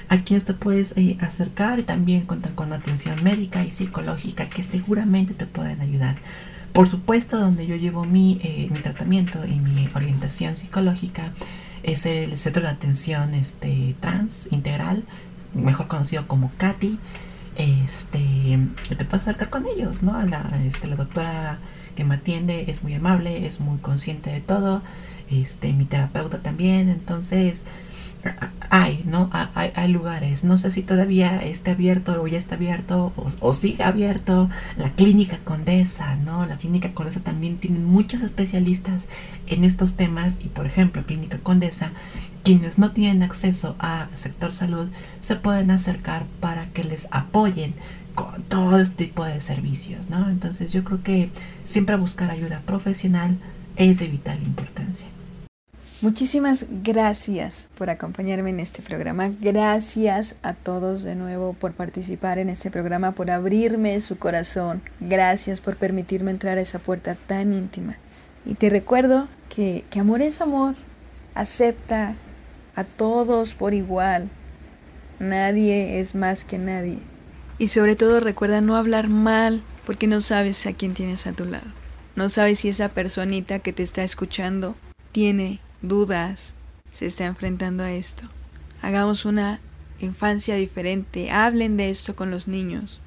Aquí 0.09 0.39
te 0.39 0.53
puedes 0.53 0.95
eh, 0.97 1.17
acercar 1.19 1.79
y 1.79 1.83
también 1.83 2.25
cuentan 2.25 2.55
con 2.55 2.71
atención 2.71 3.21
médica 3.23 3.63
y 3.65 3.71
psicológica 3.71 4.47
que 4.47 4.63
seguramente 4.63 5.33
te 5.33 5.45
pueden 5.45 5.81
ayudar. 5.81 6.15
Por 6.71 6.87
supuesto, 6.87 7.37
donde 7.37 7.67
yo 7.67 7.75
llevo 7.75 8.05
mi, 8.05 8.39
eh, 8.41 8.69
mi 8.71 8.79
tratamiento 8.79 9.45
y 9.45 9.59
mi 9.59 9.89
orientación 9.93 10.55
psicológica 10.55 11.33
es 11.83 12.05
el 12.05 12.37
Centro 12.37 12.63
de 12.63 12.69
Atención 12.69 13.33
este, 13.33 13.95
Trans 13.99 14.49
Integral, 14.51 15.03
mejor 15.53 15.87
conocido 15.87 16.27
como 16.27 16.51
CATI. 16.57 16.99
Este, 17.57 18.59
te 18.95 19.05
puedes 19.05 19.23
acercar 19.23 19.49
con 19.49 19.65
ellos, 19.65 20.03
¿no? 20.03 20.21
La, 20.23 20.61
este, 20.63 20.87
la 20.87 20.95
doctora 20.95 21.59
que 21.95 22.03
me 22.03 22.15
atiende 22.15 22.65
es 22.67 22.83
muy 22.83 22.93
amable, 22.93 23.47
es 23.47 23.59
muy 23.59 23.79
consciente 23.79 24.29
de 24.29 24.41
todo, 24.41 24.83
este, 25.31 25.73
mi 25.73 25.85
terapeuta 25.85 26.43
también, 26.43 26.89
entonces 26.89 27.65
hay, 28.69 29.03
¿no? 29.05 29.29
Hay, 29.31 29.71
hay, 29.75 29.87
lugares, 29.87 30.43
no 30.43 30.57
sé 30.57 30.71
si 30.71 30.81
todavía 30.81 31.37
esté 31.37 31.71
abierto 31.71 32.21
o 32.21 32.27
ya 32.27 32.37
está 32.37 32.55
abierto 32.55 33.13
o, 33.15 33.31
o 33.39 33.53
sigue 33.53 33.83
abierto 33.83 34.49
la 34.77 34.91
clínica 34.91 35.39
Condesa, 35.43 36.15
¿no? 36.17 36.45
La 36.45 36.57
clínica 36.57 36.93
Condesa 36.93 37.21
también 37.21 37.57
tiene 37.57 37.79
muchos 37.79 38.21
especialistas 38.23 39.07
en 39.47 39.63
estos 39.63 39.95
temas 39.95 40.39
y 40.43 40.49
por 40.49 40.65
ejemplo, 40.65 41.05
clínica 41.05 41.39
Condesa, 41.39 41.91
quienes 42.43 42.77
no 42.77 42.91
tienen 42.91 43.23
acceso 43.23 43.75
a 43.79 44.07
sector 44.13 44.51
salud 44.51 44.89
se 45.19 45.35
pueden 45.35 45.71
acercar 45.71 46.25
para 46.39 46.65
que 46.67 46.83
les 46.83 47.07
apoyen 47.11 47.73
con 48.15 48.43
todo 48.43 48.79
este 48.79 49.05
tipo 49.05 49.23
de 49.23 49.39
servicios, 49.39 50.09
¿no? 50.09 50.29
Entonces 50.29 50.73
yo 50.73 50.83
creo 50.83 51.03
que 51.03 51.29
siempre 51.63 51.95
buscar 51.95 52.31
ayuda 52.31 52.61
profesional 52.65 53.37
es 53.75 53.99
de 53.99 54.07
vital 54.07 54.41
importancia. 54.41 55.07
Muchísimas 55.99 56.67
gracias 56.83 57.69
por 57.75 57.89
acompañarme 57.89 58.51
en 58.51 58.59
este 58.59 58.83
programa. 58.83 59.31
Gracias 59.41 60.35
a 60.43 60.53
todos 60.53 61.01
de 61.01 61.15
nuevo 61.15 61.53
por 61.53 61.73
participar 61.73 62.37
en 62.37 62.49
este 62.49 62.69
programa, 62.69 63.13
por 63.13 63.31
abrirme 63.31 63.99
su 63.99 64.15
corazón. 64.19 64.83
Gracias 64.99 65.59
por 65.59 65.75
permitirme 65.75 66.29
entrar 66.29 66.59
a 66.59 66.61
esa 66.61 66.77
puerta 66.77 67.15
tan 67.15 67.51
íntima. 67.51 67.95
Y 68.45 68.53
te 68.53 68.69
recuerdo 68.69 69.27
que, 69.49 69.85
que 69.89 69.99
amor 69.99 70.21
es 70.21 70.39
amor. 70.39 70.75
Acepta 71.33 72.13
a 72.75 72.83
todos 72.83 73.55
por 73.55 73.73
igual. 73.73 74.29
Nadie 75.17 75.99
es 75.99 76.13
más 76.13 76.45
que 76.45 76.59
nadie. 76.59 76.99
Y 77.57 77.69
sobre 77.69 77.95
todo 77.95 78.19
recuerda 78.19 78.61
no 78.61 78.75
hablar 78.75 79.07
mal 79.07 79.63
porque 79.83 80.05
no 80.05 80.21
sabes 80.21 80.63
a 80.67 80.73
quién 80.73 80.93
tienes 80.93 81.25
a 81.25 81.33
tu 81.33 81.45
lado. 81.45 81.65
No 82.15 82.29
sabes 82.29 82.59
si 82.59 82.69
esa 82.69 82.89
personita 82.89 83.57
que 83.57 83.73
te 83.73 83.81
está 83.81 84.03
escuchando 84.03 84.75
tiene 85.11 85.59
dudas, 85.81 86.55
se 86.91 87.05
está 87.05 87.25
enfrentando 87.25 87.83
a 87.83 87.91
esto. 87.91 88.25
Hagamos 88.81 89.25
una 89.25 89.59
infancia 89.99 90.55
diferente. 90.55 91.31
Hablen 91.31 91.77
de 91.77 91.89
esto 91.89 92.15
con 92.15 92.31
los 92.31 92.47
niños, 92.47 93.01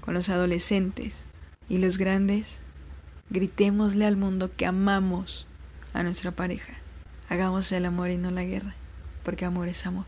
con 0.00 0.14
los 0.14 0.28
adolescentes 0.28 1.26
y 1.68 1.78
los 1.78 1.98
grandes. 1.98 2.60
Gritémosle 3.30 4.06
al 4.06 4.16
mundo 4.16 4.50
que 4.54 4.66
amamos 4.66 5.46
a 5.94 6.02
nuestra 6.02 6.30
pareja. 6.30 6.74
hagamos 7.28 7.72
el 7.72 7.86
amor 7.86 8.10
y 8.10 8.18
no 8.18 8.30
la 8.30 8.44
guerra, 8.44 8.74
porque 9.24 9.46
amor 9.46 9.68
es 9.68 9.86
amor. 9.86 10.04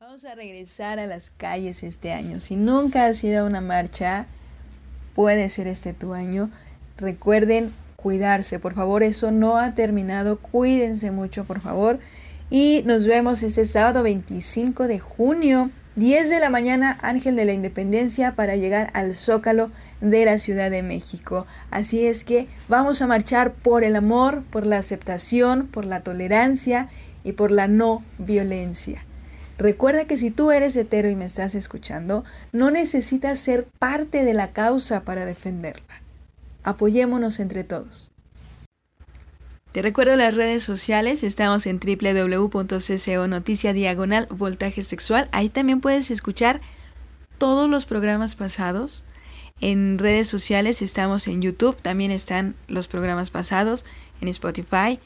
Vamos 0.00 0.24
a 0.24 0.34
regresar 0.34 0.98
a 0.98 1.06
las 1.06 1.30
calles 1.30 1.82
este 1.82 2.12
año. 2.12 2.40
Si 2.40 2.56
nunca 2.56 3.04
has 3.04 3.22
ido 3.22 3.42
a 3.42 3.46
una 3.46 3.60
marcha, 3.60 4.26
puede 5.14 5.50
ser 5.50 5.66
este 5.66 5.92
tu 5.92 6.14
año. 6.14 6.50
Recuerden 6.96 7.72
cuidarse, 8.00 8.60
por 8.60 8.74
favor, 8.74 9.02
eso 9.02 9.32
no 9.32 9.58
ha 9.58 9.74
terminado. 9.74 10.38
Cuídense 10.38 11.10
mucho, 11.10 11.44
por 11.44 11.60
favor. 11.60 11.98
Y 12.48 12.82
nos 12.86 13.06
vemos 13.06 13.42
este 13.42 13.64
sábado 13.64 14.04
25 14.04 14.86
de 14.86 15.00
junio, 15.00 15.70
10 15.96 16.30
de 16.30 16.38
la 16.38 16.48
mañana, 16.48 16.96
Ángel 17.02 17.34
de 17.34 17.44
la 17.44 17.54
Independencia, 17.54 18.36
para 18.36 18.54
llegar 18.54 18.90
al 18.94 19.14
Zócalo 19.14 19.72
de 20.00 20.24
la 20.24 20.38
Ciudad 20.38 20.70
de 20.70 20.84
México. 20.84 21.44
Así 21.72 22.06
es 22.06 22.22
que 22.22 22.46
vamos 22.68 23.02
a 23.02 23.08
marchar 23.08 23.52
por 23.52 23.82
el 23.82 23.96
amor, 23.96 24.44
por 24.48 24.64
la 24.64 24.78
aceptación, 24.78 25.66
por 25.66 25.84
la 25.84 26.00
tolerancia 26.00 26.88
y 27.24 27.32
por 27.32 27.50
la 27.50 27.66
no 27.66 28.04
violencia. 28.18 29.04
Recuerda 29.58 30.04
que 30.04 30.16
si 30.16 30.30
tú 30.30 30.52
eres 30.52 30.76
hetero 30.76 31.10
y 31.10 31.16
me 31.16 31.24
estás 31.24 31.56
escuchando, 31.56 32.24
no 32.52 32.70
necesitas 32.70 33.40
ser 33.40 33.66
parte 33.80 34.22
de 34.22 34.34
la 34.34 34.52
causa 34.52 35.00
para 35.00 35.26
defenderla. 35.26 36.07
Apoyémonos 36.68 37.40
entre 37.40 37.64
todos. 37.64 38.10
Te 39.72 39.80
recuerdo 39.80 40.16
las 40.16 40.34
redes 40.34 40.62
sociales, 40.62 41.22
estamos 41.22 41.64
en 41.64 41.80
www.cco 41.80 43.26
noticia 43.26 43.72
diagonal 43.72 44.26
voltaje 44.28 44.82
sexual. 44.82 45.30
Ahí 45.32 45.48
también 45.48 45.80
puedes 45.80 46.10
escuchar 46.10 46.60
todos 47.38 47.70
los 47.70 47.86
programas 47.86 48.36
pasados. 48.36 49.02
En 49.62 49.98
redes 49.98 50.28
sociales 50.28 50.82
estamos 50.82 51.26
en 51.26 51.40
YouTube, 51.40 51.80
también 51.80 52.10
están 52.10 52.54
los 52.66 52.86
programas 52.86 53.30
pasados, 53.30 53.86
en 54.20 54.28
Spotify. 54.28 55.00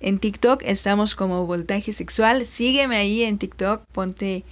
En 0.00 0.18
TikTok 0.18 0.62
estamos 0.64 1.14
como 1.14 1.44
voltaje 1.44 1.92
sexual. 1.92 2.46
Sígueme 2.46 2.96
ahí 2.96 3.24
en 3.24 3.36
TikTok, 3.36 3.84
ponte 3.92 4.42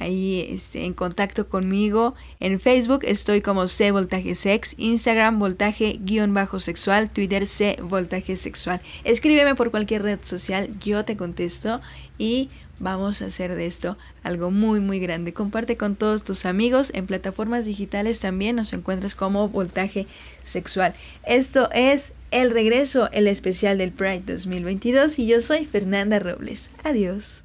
ahí 0.00 0.48
este, 0.50 0.84
en 0.84 0.94
contacto 0.94 1.48
conmigo. 1.48 2.14
En 2.40 2.58
Facebook 2.58 3.00
estoy 3.04 3.40
como 3.42 3.68
C 3.68 3.92
Voltaje 3.92 4.34
Sex, 4.34 4.74
Instagram 4.78 5.38
Voltaje 5.38 6.00
guion 6.00 6.34
bajo 6.34 6.58
sexual, 6.58 7.10
Twitter 7.10 7.46
C 7.46 7.78
Voltaje 7.80 8.34
Sexual. 8.34 8.80
Escríbeme 9.04 9.54
por 9.54 9.70
cualquier 9.70 10.02
red 10.02 10.18
social, 10.22 10.70
yo 10.80 11.04
te 11.04 11.16
contesto 11.16 11.80
y 12.18 12.48
vamos 12.80 13.20
a 13.20 13.26
hacer 13.26 13.54
de 13.54 13.66
esto 13.66 13.96
algo 14.24 14.50
muy 14.50 14.80
muy 14.80 14.98
grande. 14.98 15.32
Comparte 15.32 15.76
con 15.76 15.94
todos 15.94 16.24
tus 16.24 16.46
amigos, 16.46 16.90
en 16.94 17.06
plataformas 17.06 17.66
digitales 17.66 18.20
también 18.20 18.56
nos 18.56 18.72
encuentras 18.72 19.14
como 19.14 19.48
Voltaje 19.48 20.06
Sexual. 20.42 20.94
Esto 21.26 21.68
es 21.72 22.14
El 22.30 22.50
Regreso, 22.50 23.10
el 23.12 23.28
especial 23.28 23.78
del 23.78 23.92
Pride 23.92 24.22
2022 24.26 25.18
y 25.18 25.26
yo 25.26 25.40
soy 25.40 25.66
Fernanda 25.66 26.18
Robles. 26.18 26.70
Adiós. 26.82 27.39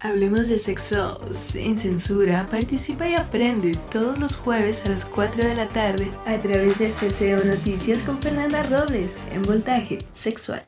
Hablemos 0.00 0.48
de 0.48 0.60
sexo 0.60 1.20
sin 1.32 1.76
censura. 1.76 2.46
Participa 2.48 3.08
y 3.08 3.14
aprende 3.14 3.76
todos 3.90 4.18
los 4.18 4.36
jueves 4.36 4.84
a 4.86 4.90
las 4.90 5.04
4 5.04 5.42
de 5.42 5.56
la 5.56 5.68
tarde 5.68 6.12
a 6.24 6.38
través 6.38 6.78
de 6.78 6.88
CCO 6.88 7.44
Noticias 7.44 8.04
con 8.04 8.18
Fernanda 8.18 8.62
Robles 8.62 9.20
en 9.32 9.42
Voltaje 9.42 10.06
Sexual. 10.12 10.67